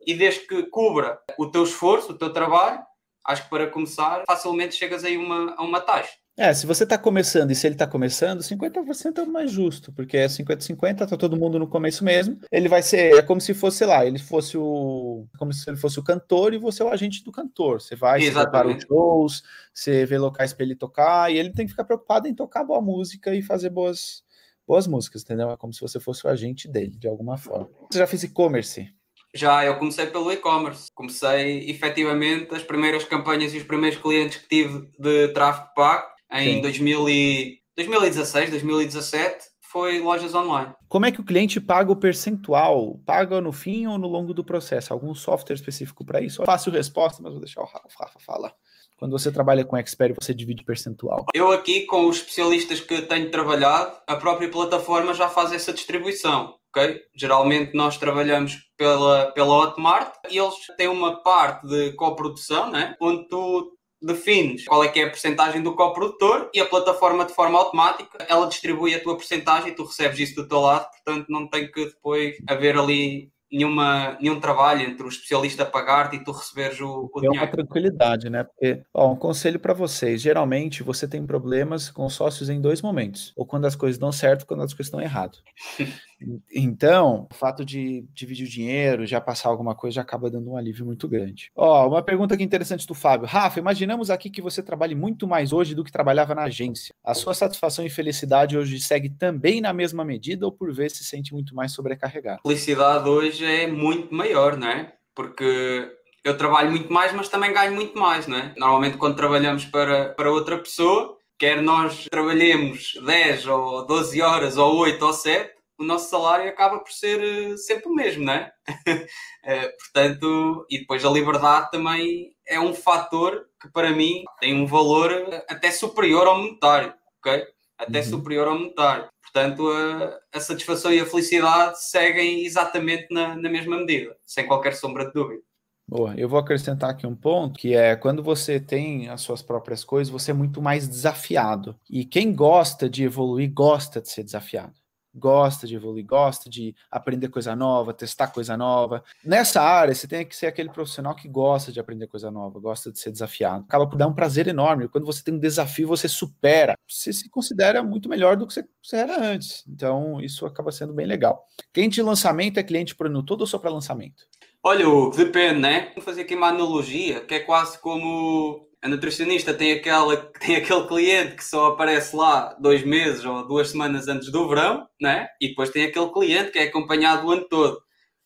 e 0.06 0.14
desde 0.14 0.48
que 0.48 0.64
cubra 0.68 1.20
o 1.38 1.52
teu 1.52 1.64
esforço, 1.64 2.14
o 2.14 2.18
teu 2.18 2.32
trabalho, 2.32 2.82
acho 3.26 3.44
que 3.44 3.50
para 3.50 3.68
começar, 3.68 4.24
facilmente 4.26 4.74
chegas 4.74 5.04
aí 5.04 5.18
uma, 5.18 5.56
a 5.58 5.64
uma 5.64 5.82
taxa. 5.82 6.14
É, 6.40 6.54
se 6.54 6.68
você 6.68 6.84
está 6.84 7.00
começando 7.00 7.50
e 7.50 7.56
se 7.56 7.66
ele 7.66 7.74
está 7.74 7.88
começando, 7.88 8.42
50% 8.42 9.18
é 9.18 9.22
o 9.24 9.28
mais 9.28 9.52
justo, 9.52 9.92
porque 9.92 10.18
é 10.18 10.28
50-50, 10.28 11.08
tá 11.08 11.18
todo 11.18 11.36
mundo 11.36 11.58
no 11.58 11.68
começo 11.68 12.06
mesmo. 12.06 12.40
Ele 12.52 12.70
vai 12.70 12.84
ser, 12.84 13.16
é 13.16 13.24
como 13.24 13.42
se 13.42 13.56
fosse, 13.56 13.78
sei 13.78 13.88
lá, 13.88 14.06
ele 14.06 14.20
fosse 14.20 14.56
o. 14.56 15.26
Como 15.40 15.52
se 15.52 15.68
ele 15.68 15.78
fosse 15.78 16.00
o 16.00 16.04
cantor 16.04 16.54
e 16.54 16.60
você 16.60 16.84
é 16.84 16.86
o 16.86 16.90
agente 16.90 17.24
do 17.24 17.32
cantor. 17.32 17.82
Você 17.82 17.96
vai, 17.96 18.22
você 18.22 18.32
prepara 18.32 18.68
os 18.68 18.84
shows, 18.84 19.44
você 19.74 20.06
vê 20.06 20.20
locais 20.20 20.54
para 20.54 20.64
ele 20.64 20.76
tocar, 20.76 21.32
e 21.32 21.40
ele 21.40 21.52
tem 21.52 21.66
que 21.66 21.72
ficar 21.72 21.86
preocupado 21.86 22.28
em 22.28 22.36
tocar 22.36 22.64
boa 22.64 22.82
música 22.82 23.34
e 23.34 23.42
fazer 23.42 23.72
boas, 23.72 24.24
boas 24.68 24.86
músicas, 24.86 25.24
entendeu? 25.24 25.50
É 25.50 25.58
como 25.58 25.74
se 25.74 25.82
você 25.82 26.00
fosse 26.00 26.28
o 26.28 26.30
agente 26.30 26.68
dele, 26.68 26.96
de 27.00 27.08
alguma 27.08 27.40
forma. 27.40 27.68
Você 27.92 27.98
já 27.98 28.06
fez 28.06 28.22
e-commerce? 28.22 28.88
Já, 29.34 29.66
eu 29.66 29.78
comecei 29.80 30.06
pelo 30.06 30.32
e-commerce. 30.32 30.86
Comecei 30.94 31.68
efetivamente 31.68 32.54
as 32.54 32.62
primeiras 32.62 33.04
campanhas 33.04 33.56
e 33.56 33.58
os 33.58 33.64
primeiros 33.64 34.00
clientes 34.00 34.38
que 34.38 34.48
tive 34.48 34.88
de 35.00 35.30
tráfego 35.30 35.74
pago 35.76 36.17
em 36.32 36.62
2000 36.62 37.10
e 37.10 37.60
2016, 37.76 38.50
2017, 38.50 39.46
foi 39.62 40.00
lojas 40.00 40.34
online. 40.34 40.74
Como 40.88 41.06
é 41.06 41.12
que 41.12 41.22
o 41.22 41.26
cliente 41.26 41.60
paga 41.60 41.92
o 41.92 41.96
percentual? 41.96 43.00
Paga 43.06 43.42
no 43.42 43.52
fim 43.52 43.86
ou 43.86 43.98
no 43.98 44.08
longo 44.08 44.34
do 44.34 44.44
processo? 44.44 44.94
Algum 44.94 45.14
software 45.14 45.56
específico 45.56 46.06
para 46.06 46.22
isso? 46.22 46.44
Fácil 46.46 46.72
resposta, 46.72 47.22
mas 47.22 47.34
vou 47.34 47.42
deixar 47.42 47.62
o 47.62 47.66
Rafa 47.66 48.20
falar. 48.20 48.54
Quando 48.98 49.12
você 49.12 49.32
trabalha 49.32 49.64
com 49.64 49.78
Expert, 49.78 50.16
você 50.20 50.34
divide 50.34 50.64
percentual? 50.64 51.26
Eu 51.34 51.52
aqui, 51.52 51.86
com 51.86 52.08
os 52.08 52.18
especialistas 52.18 52.80
que 52.80 53.04
tenho 53.04 53.30
trabalhado, 53.30 53.96
a 54.08 54.16
própria 54.16 54.50
plataforma 54.50 55.14
já 55.14 55.30
faz 55.30 55.52
essa 55.52 55.72
distribuição. 55.72 56.56
Okay? 56.70 57.02
Geralmente 57.16 57.76
nós 57.76 57.98
trabalhamos 57.98 58.58
pela, 58.76 59.32
pela 59.34 59.56
Hotmart 59.56 60.14
e 60.32 60.38
eles 60.38 60.56
têm 60.78 60.88
uma 60.88 61.22
parte 61.22 61.68
de 61.68 61.92
coprodução, 61.94 62.72
né? 62.72 62.96
onde 63.00 63.28
tu 63.28 63.77
defines 64.02 64.66
qual 64.66 64.84
é 64.84 64.88
que 64.88 65.00
é 65.00 65.06
a 65.06 65.10
porcentagem 65.10 65.62
do 65.62 65.76
coprodutor 65.76 66.50
e 66.54 66.60
a 66.60 66.66
plataforma 66.66 67.26
de 67.26 67.34
forma 67.34 67.58
automática 67.58 68.26
ela 68.30 68.48
distribui 68.48 68.94
a 68.94 69.02
tua 69.02 69.16
porcentagem 69.16 69.70
e 69.70 69.76
tu 69.76 69.84
recebes 69.84 70.20
isso 70.20 70.36
do 70.36 70.48
teu 70.48 70.60
lado, 70.60 70.88
portanto 70.92 71.26
não 71.30 71.48
tem 71.48 71.72
que 71.72 71.86
depois 71.86 72.36
haver 72.48 72.78
ali 72.78 73.32
nenhuma, 73.52 74.18
nenhum 74.20 74.40
trabalho 74.40 74.82
entre 74.82 75.04
o 75.04 75.10
especialista 75.10 75.64
a 75.64 75.66
pagar-te 75.66 76.18
e 76.18 76.24
tu 76.24 76.32
receberes 76.32 76.80
o, 76.80 77.10
o 77.14 77.20
é 77.20 77.22
dinheiro. 77.22 77.36
É 77.36 77.46
uma 77.46 77.52
tranquilidade, 77.52 78.30
né? 78.30 78.44
Porque, 78.44 78.82
ó, 78.94 79.12
um 79.12 79.16
conselho 79.16 79.60
para 79.60 79.74
vocês: 79.74 80.22
geralmente 80.22 80.84
você 80.84 81.08
tem 81.08 81.26
problemas 81.26 81.90
com 81.90 82.10
sócios 82.10 82.50
em 82.50 82.62
dois 82.62 82.82
momentos, 82.82 83.34
ou 83.36 83.46
quando 83.46 83.66
as 83.66 83.76
coisas 83.76 83.98
dão 83.98 84.12
certo, 84.12 84.42
ou 84.42 84.48
quando 84.48 84.64
as 84.64 84.74
coisas 84.74 84.88
estão 84.88 85.02
errado. 85.02 85.38
Então, 86.52 87.28
o 87.32 87.34
fato 87.34 87.64
de 87.64 88.06
dividir 88.14 88.46
o 88.46 88.50
dinheiro, 88.50 89.06
já 89.06 89.22
passar 89.22 89.50
alguma 89.50 89.76
coisa, 89.76 89.96
já 89.96 90.02
acaba 90.02 90.30
dando 90.30 90.50
um 90.50 90.58
alívio 90.58 90.86
muito 90.86 91.08
grande. 91.08 91.52
Ó, 91.56 91.88
uma 91.88 92.02
pergunta 92.02 92.34
aqui 92.34 92.44
interessante 92.44 92.88
do 92.88 92.94
Fábio. 92.94 93.28
Rafa, 93.28 93.60
imaginamos 93.60 94.10
aqui 94.10 94.30
que 94.30 94.42
você 94.42 94.64
trabalhe 94.64 94.96
muito 94.96 95.28
mais 95.28 95.54
hoje 95.54 95.76
do 95.76 95.84
que 95.84 95.92
trabalhava 95.92 96.34
na 96.34 96.44
agência. 96.44 96.94
A 97.04 97.14
sua 97.14 97.34
satisfação 97.34 97.86
e 97.86 97.90
felicidade 97.90 98.58
hoje 98.58 98.80
segue 98.80 99.10
também 99.10 99.62
na 99.62 99.74
mesma 99.74 100.04
medida 100.04 100.46
ou 100.46 100.52
por 100.52 100.74
vezes 100.74 101.00
se 101.00 101.04
sente 101.04 101.34
muito 101.34 101.56
mais 101.56 101.72
sobrecarregado? 101.72 102.42
Felicidade 102.46 103.08
hoje 103.08 103.46
é 103.46 103.68
muito 103.68 104.14
maior, 104.14 104.58
não 104.58 104.68
é? 104.68 104.94
Porque 105.16 105.92
eu 106.24 106.38
trabalho 106.38 106.72
muito 106.72 106.92
mais, 106.92 107.14
mas 107.14 107.30
também 107.30 107.54
ganho 107.54 107.74
muito 107.74 107.98
mais, 107.98 108.28
não 108.28 108.38
é? 108.38 108.54
Normalmente 108.58 108.98
quando 108.98 109.16
trabalhamos 109.16 109.66
para, 109.66 110.10
para 110.10 110.32
outra 110.32 110.58
pessoa, 110.58 111.18
quer 111.38 111.62
nós 111.62 112.08
trabalhemos 112.10 112.94
10 113.06 113.48
ou 113.48 113.86
12 113.86 114.22
horas 114.22 114.58
ou 114.58 114.76
8 114.78 115.06
ou 115.06 115.14
7, 115.14 115.57
o 115.78 115.84
nosso 115.84 116.10
salário 116.10 116.50
acaba 116.50 116.80
por 116.80 116.92
ser 116.92 117.22
eh, 117.22 117.58
sempre 117.58 117.88
o 117.88 117.94
mesmo, 117.94 118.26
não 118.26 118.34
é? 118.34 118.52
Eh, 119.50 119.74
portanto, 119.80 120.66
e 120.70 120.80
depois 120.80 121.06
a 121.06 121.10
liberdade 121.10 121.72
também 121.72 122.34
é 122.46 122.60
um 122.60 122.74
fator 122.74 123.48
que 123.62 123.72
para 123.72 123.92
mim 123.92 124.26
tem 124.42 124.54
um 124.54 124.66
valor 124.66 125.10
eh, 125.10 125.46
até 125.48 125.72
superior 125.72 126.28
ao 126.28 126.38
monetário, 126.38 126.94
ok? 127.20 127.46
Até 127.78 128.00
uhum. 128.00 128.06
superior 128.06 128.50
ao 128.50 128.60
monetário. 128.60 129.08
Portanto, 129.22 129.70
a, 129.70 130.38
a, 130.38 130.40
satisfação 130.42 130.92
e 130.92 131.00
a 131.00 131.06
felicidade 131.06 131.82
seguem 131.82 132.46
exatamente 132.46 133.08
na, 133.10 133.38
na 133.38 133.50
mesma 133.50 133.78
medida, 133.78 134.18
sem 134.26 134.46
qualquer 134.46 134.76
sombra 134.76 135.06
de 135.06 135.14
dúvida. 135.14 135.42
Boa, 135.88 136.14
eu 136.18 136.28
vou 136.28 136.40
acrescentar 136.40 136.90
aqui 136.90 137.08
um 137.08 137.16
ponto 137.16 137.58
que 137.58 137.74
é 137.74 137.96
quando 137.96 138.22
você 138.22 138.60
tem 138.60 139.08
as 139.08 139.22
suas 139.22 139.42
próprias 139.42 139.86
coisas, 139.86 140.12
você 140.12 140.32
é 140.32 140.34
muito 140.34 140.62
mais 140.62 140.90
desafiado. 140.90 141.80
E 141.90 142.04
quem 142.04 142.36
gosta 142.36 142.90
de 142.90 143.06
evoluir 143.06 143.50
gosta 143.54 144.02
de 144.02 144.10
ser 144.10 144.24
desafiado 144.24 144.74
gosta 145.18 145.66
de 145.66 145.76
evoluir, 145.76 146.06
gosta 146.06 146.50
de 146.50 146.76
aprender 146.92 147.30
coisa 147.30 147.56
nova, 147.56 147.94
testar 147.94 148.28
coisa 148.28 148.56
nova. 148.56 149.04
Nessa 149.24 149.62
área, 149.62 149.94
você 149.94 150.08
tem 150.08 150.26
que 150.26 150.36
ser 150.36 150.48
aquele 150.48 150.70
profissional 150.70 151.16
que 151.16 151.28
gosta 151.28 151.72
de 151.72 151.80
aprender 151.80 152.08
coisa 152.08 152.30
nova, 152.30 152.60
gosta 152.60 152.92
de 152.92 153.00
ser 153.00 153.12
desafiado. 153.12 153.66
Acaba 153.68 153.88
por 153.88 153.98
dar 153.98 154.08
um 154.08 154.14
prazer 154.14 154.48
enorme. 154.48 154.88
Quando 154.88 155.06
você 155.06 155.24
tem 155.24 155.34
um 155.34 155.40
desafio, 155.40 155.88
você 155.88 156.08
supera. 156.08 156.78
Você 156.88 157.12
se 157.12 157.30
considera 157.30 157.82
muito 157.82 158.08
melhor 158.08 158.38
do 158.38 158.46
que 158.46 158.54
você 158.54 158.96
era 158.96 159.20
antes. 159.22 159.64
Então, 159.68 160.22
isso 160.22 160.46
acaba 160.46 160.72
sendo 160.72 160.94
bem 160.94 161.06
legal. 161.06 161.46
Cliente 161.74 161.96
de 161.96 162.02
lançamento 162.02 162.60
é 162.60 162.64
cliente 162.64 162.96
todo 163.26 163.42
ou 163.42 163.48
só 163.48 163.58
para 163.58 163.70
lançamento? 163.70 164.24
Olha, 164.64 164.90
o 164.90 165.10
depende, 165.12 165.60
né? 165.60 165.90
Vamos 165.90 166.04
fazer 166.04 166.22
aqui 166.22 166.36
uma 166.36 166.50
analogia, 166.50 167.22
que 167.22 167.36
é 167.36 167.40
quase 167.40 167.80
como 167.80 168.67
a 168.88 168.90
nutricionista 168.90 169.54
tem, 169.54 169.74
aquela, 169.74 170.16
tem 170.40 170.56
aquele 170.56 170.88
cliente 170.88 171.36
que 171.36 171.44
só 171.44 171.68
aparece 171.68 172.16
lá 172.16 172.56
dois 172.60 172.84
meses 172.86 173.24
ou 173.26 173.46
duas 173.46 173.70
semanas 173.70 174.08
antes 174.08 174.32
do 174.32 174.48
verão, 174.48 174.88
né? 175.00 175.28
e 175.42 175.50
depois 175.50 175.70
tem 175.70 175.84
aquele 175.84 176.10
cliente 176.10 176.52
que 176.52 176.60
é 176.60 176.64
acompanhado 176.64 177.28
o 177.28 177.32
ano 177.32 177.46
todo. 177.50 177.80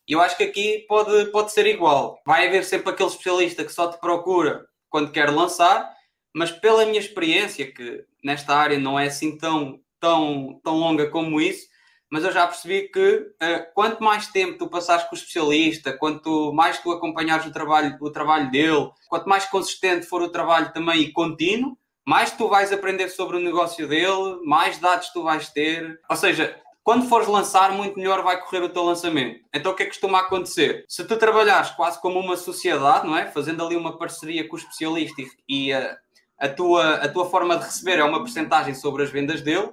E 0.08 0.12
eu 0.12 0.20
acho 0.20 0.36
que 0.36 0.44
aqui 0.44 0.84
pode, 0.88 1.30
pode 1.32 1.52
ser 1.52 1.66
igual. 1.66 2.20
Vai 2.24 2.46
haver 2.46 2.64
sempre 2.64 2.90
aquele 2.90 3.08
especialista 3.08 3.64
que 3.64 3.72
só 3.72 3.90
te 3.90 3.98
procura 3.98 4.64
quando 4.88 5.10
quer 5.10 5.30
lançar, 5.30 5.92
mas 6.34 6.50
pela 6.50 6.86
minha 6.86 7.00
experiência, 7.00 7.72
que 7.72 8.04
nesta 8.22 8.54
área 8.54 8.78
não 8.78 8.98
é 8.98 9.06
assim 9.06 9.36
tão, 9.36 9.80
tão, 9.98 10.60
tão 10.62 10.76
longa 10.76 11.10
como 11.10 11.40
isso, 11.40 11.66
mas 12.12 12.24
eu 12.24 12.30
já 12.30 12.46
percebi 12.46 12.90
que 12.90 13.16
uh, 13.16 13.72
quanto 13.72 14.04
mais 14.04 14.26
tempo 14.26 14.58
tu 14.58 14.68
passares 14.68 15.04
com 15.04 15.14
o 15.14 15.18
especialista, 15.18 15.96
quanto 15.96 16.52
mais 16.52 16.78
tu 16.78 16.92
acompanhares 16.92 17.46
o 17.46 17.50
trabalho, 17.50 17.96
o 18.02 18.10
trabalho 18.10 18.50
dele, 18.50 18.90
quanto 19.08 19.26
mais 19.26 19.46
consistente 19.46 20.04
for 20.04 20.20
o 20.20 20.28
trabalho 20.28 20.70
também 20.74 21.00
e 21.00 21.10
contínuo, 21.10 21.74
mais 22.06 22.30
tu 22.30 22.50
vais 22.50 22.70
aprender 22.70 23.08
sobre 23.08 23.38
o 23.38 23.40
negócio 23.40 23.88
dele, 23.88 24.40
mais 24.44 24.76
dados 24.76 25.08
tu 25.08 25.22
vais 25.22 25.48
ter. 25.48 25.98
Ou 26.10 26.14
seja, 26.14 26.54
quando 26.84 27.08
fores 27.08 27.26
lançar, 27.26 27.72
muito 27.72 27.98
melhor 27.98 28.22
vai 28.22 28.38
correr 28.42 28.62
o 28.62 28.68
teu 28.68 28.82
lançamento. 28.82 29.40
Então 29.54 29.72
o 29.72 29.74
que 29.74 29.84
é 29.84 29.86
que 29.86 29.92
costuma 29.92 30.20
acontecer? 30.20 30.84
Se 30.90 31.06
tu 31.06 31.16
trabalhares 31.16 31.70
quase 31.70 31.98
como 31.98 32.20
uma 32.20 32.36
sociedade, 32.36 33.06
não 33.06 33.16
é? 33.16 33.30
Fazendo 33.30 33.64
ali 33.64 33.74
uma 33.74 33.96
parceria 33.96 34.46
com 34.46 34.56
o 34.56 34.58
especialista 34.58 35.22
e 35.48 35.72
a, 35.72 35.96
a, 36.38 36.48
tua, 36.50 36.96
a 36.96 37.08
tua 37.08 37.24
forma 37.24 37.56
de 37.56 37.64
receber 37.64 38.00
é 38.00 38.04
uma 38.04 38.18
porcentagem 38.18 38.74
sobre 38.74 39.02
as 39.02 39.08
vendas 39.08 39.40
dele, 39.40 39.72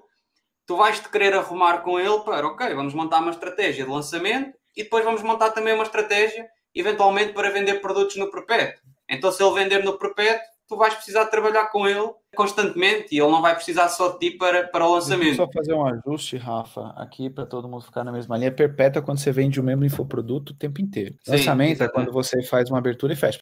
tu 0.70 0.78
vais 0.78 1.00
te 1.00 1.10
querer 1.10 1.34
arrumar 1.34 1.80
com 1.80 2.00
ele 2.00 2.20
para, 2.20 2.46
ok, 2.46 2.76
vamos 2.76 2.94
montar 2.94 3.22
uma 3.22 3.32
estratégia 3.32 3.84
de 3.84 3.90
lançamento 3.90 4.54
e 4.78 4.84
depois 4.84 5.04
vamos 5.04 5.24
montar 5.24 5.50
também 5.50 5.74
uma 5.74 5.82
estratégia, 5.82 6.48
eventualmente, 6.76 7.34
para 7.34 7.50
vender 7.50 7.82
produtos 7.82 8.18
no 8.18 8.30
perpétuo. 8.30 8.80
Então, 9.10 9.32
se 9.32 9.42
ele 9.42 9.56
vender 9.56 9.84
no 9.84 9.98
perpétuo, 9.98 10.46
tu 10.68 10.78
vais 10.78 10.94
precisar 10.94 11.26
trabalhar 11.26 11.72
com 11.72 11.88
ele 11.88 12.12
constantemente 12.36 13.08
e 13.12 13.18
ele 13.20 13.32
não 13.32 13.42
vai 13.42 13.56
precisar 13.56 13.90
só 13.90 14.10
de 14.10 14.20
ti 14.20 14.38
para, 14.38 14.68
para 14.68 14.86
o 14.86 14.94
lançamento. 14.94 15.38
Só 15.38 15.50
fazer 15.52 15.74
um 15.74 15.84
ajuste, 15.88 16.38
Rafa, 16.38 16.94
aqui 16.96 17.32
para 17.32 17.48
todo 17.48 17.68
mundo 17.68 17.82
ficar 17.86 18.04
na 18.04 18.12
mesma 18.12 18.38
linha. 18.38 18.52
Perpétua 18.52 19.02
é 19.02 19.04
quando 19.04 19.18
você 19.18 19.32
vende 19.32 19.60
o 19.60 19.64
mesmo 19.64 19.84
infoproduto 19.84 20.54
o 20.54 20.56
tempo 20.56 20.80
inteiro. 20.80 21.16
Sim, 21.24 21.32
Lançamento 21.32 21.78
exatamente. 21.78 21.90
é 21.90 21.94
quando 21.96 22.14
você 22.14 22.44
faz 22.44 22.70
uma 22.70 22.78
abertura 22.78 23.14
e 23.14 23.16
fecha. 23.16 23.40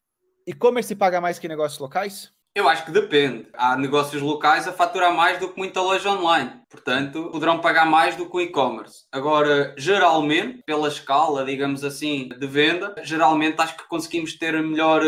E-commerce 0.48 0.96
paga 0.96 1.20
mais 1.20 1.38
que 1.38 1.48
negócios 1.50 1.78
locais? 1.78 2.32
Eu 2.58 2.68
acho 2.68 2.86
que 2.86 2.92
depende. 2.92 3.46
Há 3.54 3.78
negócios 3.78 4.20
locais 4.20 4.68
a 4.68 4.74
faturar 4.74 5.14
mais 5.14 5.40
do 5.40 5.48
que 5.48 5.60
muita 5.60 5.80
loja 5.80 6.10
online. 6.10 6.54
Portanto, 6.68 7.30
poderão 7.32 7.62
pagar 7.62 7.86
mais 7.86 8.16
do 8.16 8.28
que 8.28 8.36
o 8.36 8.42
e-commerce. 8.42 9.06
Agora, 9.12 9.76
geralmente, 9.78 10.64
pela 10.66 10.88
escala, 10.88 11.46
digamos 11.46 11.84
assim, 11.84 12.28
de 12.30 12.48
venda, 12.48 12.96
geralmente 13.04 13.62
acho 13.62 13.78
que 13.78 13.88
conseguimos 13.88 14.36
ter 14.40 14.60
melhor, 14.64 15.04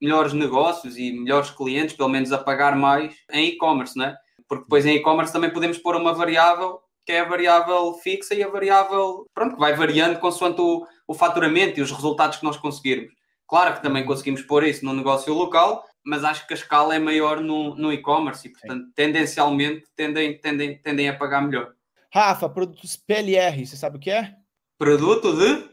melhores 0.00 0.32
negócios 0.32 0.96
e 0.96 1.12
melhores 1.12 1.50
clientes, 1.50 1.94
pelo 1.94 2.08
menos 2.08 2.32
a 2.32 2.38
pagar 2.38 2.74
mais 2.74 3.14
em 3.30 3.48
e-commerce, 3.48 3.98
né? 3.98 4.16
Porque 4.48 4.64
depois 4.64 4.86
em 4.86 4.96
e-commerce 4.96 5.30
também 5.30 5.50
podemos 5.50 5.76
pôr 5.76 5.94
uma 5.94 6.14
variável 6.14 6.80
que 7.04 7.12
é 7.12 7.20
a 7.20 7.28
variável 7.28 7.92
fixa 8.02 8.34
e 8.34 8.42
a 8.42 8.48
variável, 8.48 9.26
pronto, 9.34 9.56
que 9.56 9.60
vai 9.60 9.74
variando 9.74 10.18
consoante 10.18 10.62
o, 10.62 10.86
o 11.06 11.12
faturamento 11.12 11.80
e 11.80 11.82
os 11.82 11.92
resultados 11.92 12.38
que 12.38 12.44
nós 12.44 12.56
conseguirmos. 12.56 13.12
Claro 13.48 13.74
que 13.74 13.82
também 13.82 14.04
conseguimos 14.04 14.42
pôr 14.42 14.62
isso 14.64 14.84
no 14.84 14.92
negócio 14.92 15.32
local, 15.32 15.82
mas 16.04 16.24
acho 16.24 16.46
que 16.46 16.54
a 16.54 16.56
escala 16.56 16.94
é 16.94 16.98
maior 16.98 17.40
no, 17.40 17.74
no 17.74 17.92
e-commerce 17.92 18.46
e, 18.46 18.50
portanto, 18.50 18.86
Sim. 18.86 18.92
tendencialmente 18.94 19.84
tendem, 19.94 20.38
tendem, 20.38 20.78
tendem 20.78 21.08
a 21.08 21.16
pagar 21.16 21.42
melhor. 21.42 21.74
Rafa, 22.12 22.48
produtos 22.48 22.96
PLR, 22.96 23.66
você 23.66 23.76
sabe 23.76 23.98
o 23.98 24.00
que 24.00 24.10
é? 24.10 24.34
Produto 24.78 25.36
de? 25.36 25.68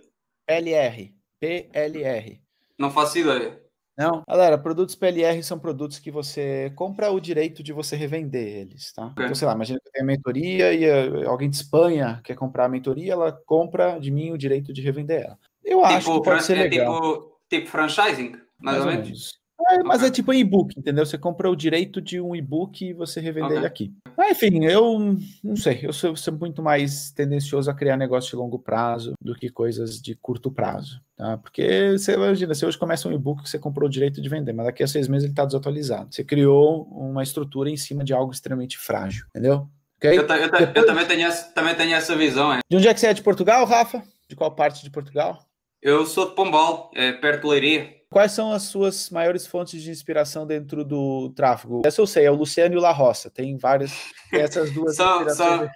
PLR. 0.46 1.16
PLR. 1.40 2.42
Não 2.78 2.92
faço 2.92 3.18
ideia. 3.18 3.66
Não, 3.98 4.24
galera, 4.28 4.58
produtos 4.58 4.94
PLR 4.94 5.42
são 5.42 5.58
produtos 5.58 6.00
que 6.00 6.12
você 6.12 6.70
compra 6.76 7.12
o 7.12 7.20
direito 7.20 7.64
de 7.64 7.72
você 7.72 7.96
revender 7.96 8.46
eles, 8.46 8.92
tá? 8.92 9.06
Okay. 9.08 9.24
Então, 9.24 9.36
sei 9.36 9.48
lá, 9.48 9.54
imagina 9.54 9.80
que 9.80 9.88
eu 9.88 9.92
tenho 9.94 10.04
a 10.04 10.08
mentoria 10.08 10.74
e 10.74 10.86
uh, 10.86 11.30
alguém 11.30 11.50
de 11.50 11.56
Espanha 11.56 12.20
quer 12.22 12.36
comprar 12.36 12.66
a 12.66 12.70
mentoria, 12.70 13.14
ela 13.14 13.32
compra 13.32 13.98
de 13.98 14.12
mim 14.12 14.32
o 14.32 14.38
direito 14.38 14.74
de 14.74 14.82
revender 14.82 15.22
ela. 15.22 15.40
Eu 15.64 15.78
tipo, 15.78 15.86
acho 15.86 16.14
que 16.14 16.24
pode 16.24 16.44
ser 16.44 16.58
é 16.58 16.64
legal. 16.64 16.94
Tipo, 16.94 17.40
tipo 17.50 17.68
franchising, 17.70 18.32
mais, 18.60 18.80
mais 18.80 18.80
ou 18.82 18.86
menos. 18.88 19.08
menos. 19.08 19.45
É, 19.70 19.82
mas 19.84 20.04
é 20.04 20.12
tipo 20.12 20.34
e-book, 20.34 20.78
entendeu? 20.78 21.06
Você 21.06 21.18
compra 21.18 21.50
o 21.50 21.56
direito 21.56 22.02
de 22.02 22.20
um 22.20 22.36
e-book 22.36 22.86
e 22.86 22.94
você 22.94 23.20
revende 23.20 23.48
okay. 23.48 23.58
ele 23.58 23.66
aqui. 23.66 23.94
Ah, 24.18 24.30
enfim, 24.30 24.64
eu 24.66 25.18
não 25.44 25.56
sei, 25.56 25.80
eu 25.84 25.92
sou, 25.94 26.16
sou, 26.16 26.34
muito 26.34 26.62
mais 26.62 27.12
tendencioso 27.12 27.70
a 27.70 27.74
criar 27.74 27.98
negócio 27.98 28.30
de 28.30 28.36
longo 28.36 28.60
prazo 28.60 29.14
do 29.20 29.34
que 29.34 29.50
coisas 29.50 30.02
de 30.02 30.16
curto 30.16 30.52
prazo, 30.52 31.02
tá? 31.16 31.38
Porque 31.38 31.94
você 31.98 32.14
imagina, 32.14 32.54
você 32.54 32.66
hoje 32.66 32.78
começa 32.78 33.08
um 33.08 33.14
e-book 33.14 33.44
que 33.44 33.50
você 33.50 33.58
comprou 33.58 33.88
o 33.88 33.92
direito 33.92 34.22
de 34.22 34.30
vender, 34.30 34.54
mas 34.54 34.68
daqui 34.68 34.84
a 34.84 34.88
seis 34.88 35.08
meses 35.08 35.24
ele 35.24 35.34
está 35.34 35.46
desatualizado. 35.46 36.14
Você 36.14 36.24
criou 36.24 36.84
uma 36.92 37.24
estrutura 37.24 37.70
em 37.70 37.78
cima 37.78 38.04
de 38.04 38.14
algo 38.14 38.32
extremamente 38.32 38.78
frágil, 38.78 39.26
entendeu? 39.30 39.68
Okay? 39.98 40.18
Eu, 40.18 40.22
eu, 40.22 40.52
Depois... 40.52 40.72
eu 40.76 40.86
também, 40.86 41.06
tenho 41.06 41.28
essa, 41.28 41.52
também 41.54 41.76
tenho 41.76 41.96
essa 41.96 42.16
visão. 42.16 42.54
É. 42.54 42.60
De 42.70 42.78
onde 42.78 42.88
é 42.88 42.94
que 42.94 43.00
você 43.00 43.08
é 43.08 43.14
de 43.14 43.24
Portugal, 43.24 43.66
Rafa? 43.66 44.04
De 44.28 44.36
qual 44.36 44.52
parte 44.52 44.84
de 44.84 44.90
Portugal? 44.90 45.40
Eu 45.86 46.04
sou 46.08 46.28
de 46.28 46.34
Pombal, 46.34 46.90
é, 46.96 47.12
perto 47.12 47.42
de 47.42 47.48
Leiria. 47.48 47.96
Quais 48.10 48.32
são 48.32 48.52
as 48.52 48.64
suas 48.64 49.12
maiores 49.12 49.46
fontes 49.46 49.84
de 49.84 49.92
inspiração 49.92 50.48
dentro 50.48 50.84
do 50.84 51.30
tráfego? 51.36 51.84
Essa 51.86 52.02
eu 52.02 52.08
sei, 52.08 52.26
é 52.26 52.32
o 52.32 52.34
Luciano 52.34 52.74
e 52.74 52.78
o 52.80 52.82
La 52.82 52.92
Roça. 52.92 53.30
Tem 53.30 53.56
várias, 53.56 53.92
tem 54.32 54.42
essas 54.42 54.72
duas 54.72 54.96
são, 54.96 55.30
são, 55.30 55.70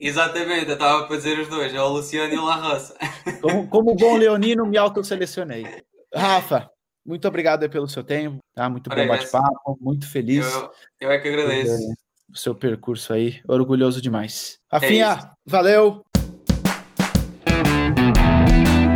Exatamente, 0.00 0.66
eu 0.66 0.72
estava 0.72 1.06
para 1.06 1.14
dizer 1.14 1.38
os 1.40 1.48
dois, 1.48 1.74
é 1.74 1.82
o 1.82 1.88
Luciano 1.88 2.32
e 2.32 2.38
o 2.38 2.44
La 2.46 2.54
Roça. 2.54 2.96
Como, 3.42 3.68
como 3.68 3.94
bom 3.94 4.16
leonino, 4.16 4.64
me 4.64 4.78
autoselecionei. 4.78 5.66
Rafa, 6.14 6.70
muito 7.04 7.28
obrigado 7.28 7.68
pelo 7.68 7.86
seu 7.86 8.02
tempo, 8.02 8.38
tá? 8.54 8.66
Muito 8.66 8.88
bom 8.88 9.06
bate-papo, 9.06 9.78
muito 9.78 10.08
feliz. 10.10 10.50
Eu, 10.50 10.72
eu 11.02 11.10
é 11.10 11.18
que 11.18 11.28
agradeço. 11.28 11.76
O 12.32 12.38
seu 12.38 12.54
percurso 12.54 13.12
aí, 13.12 13.42
orgulhoso 13.46 14.00
demais. 14.00 14.58
Rafinha, 14.72 15.18
é 15.22 15.30
valeu! 15.44 16.02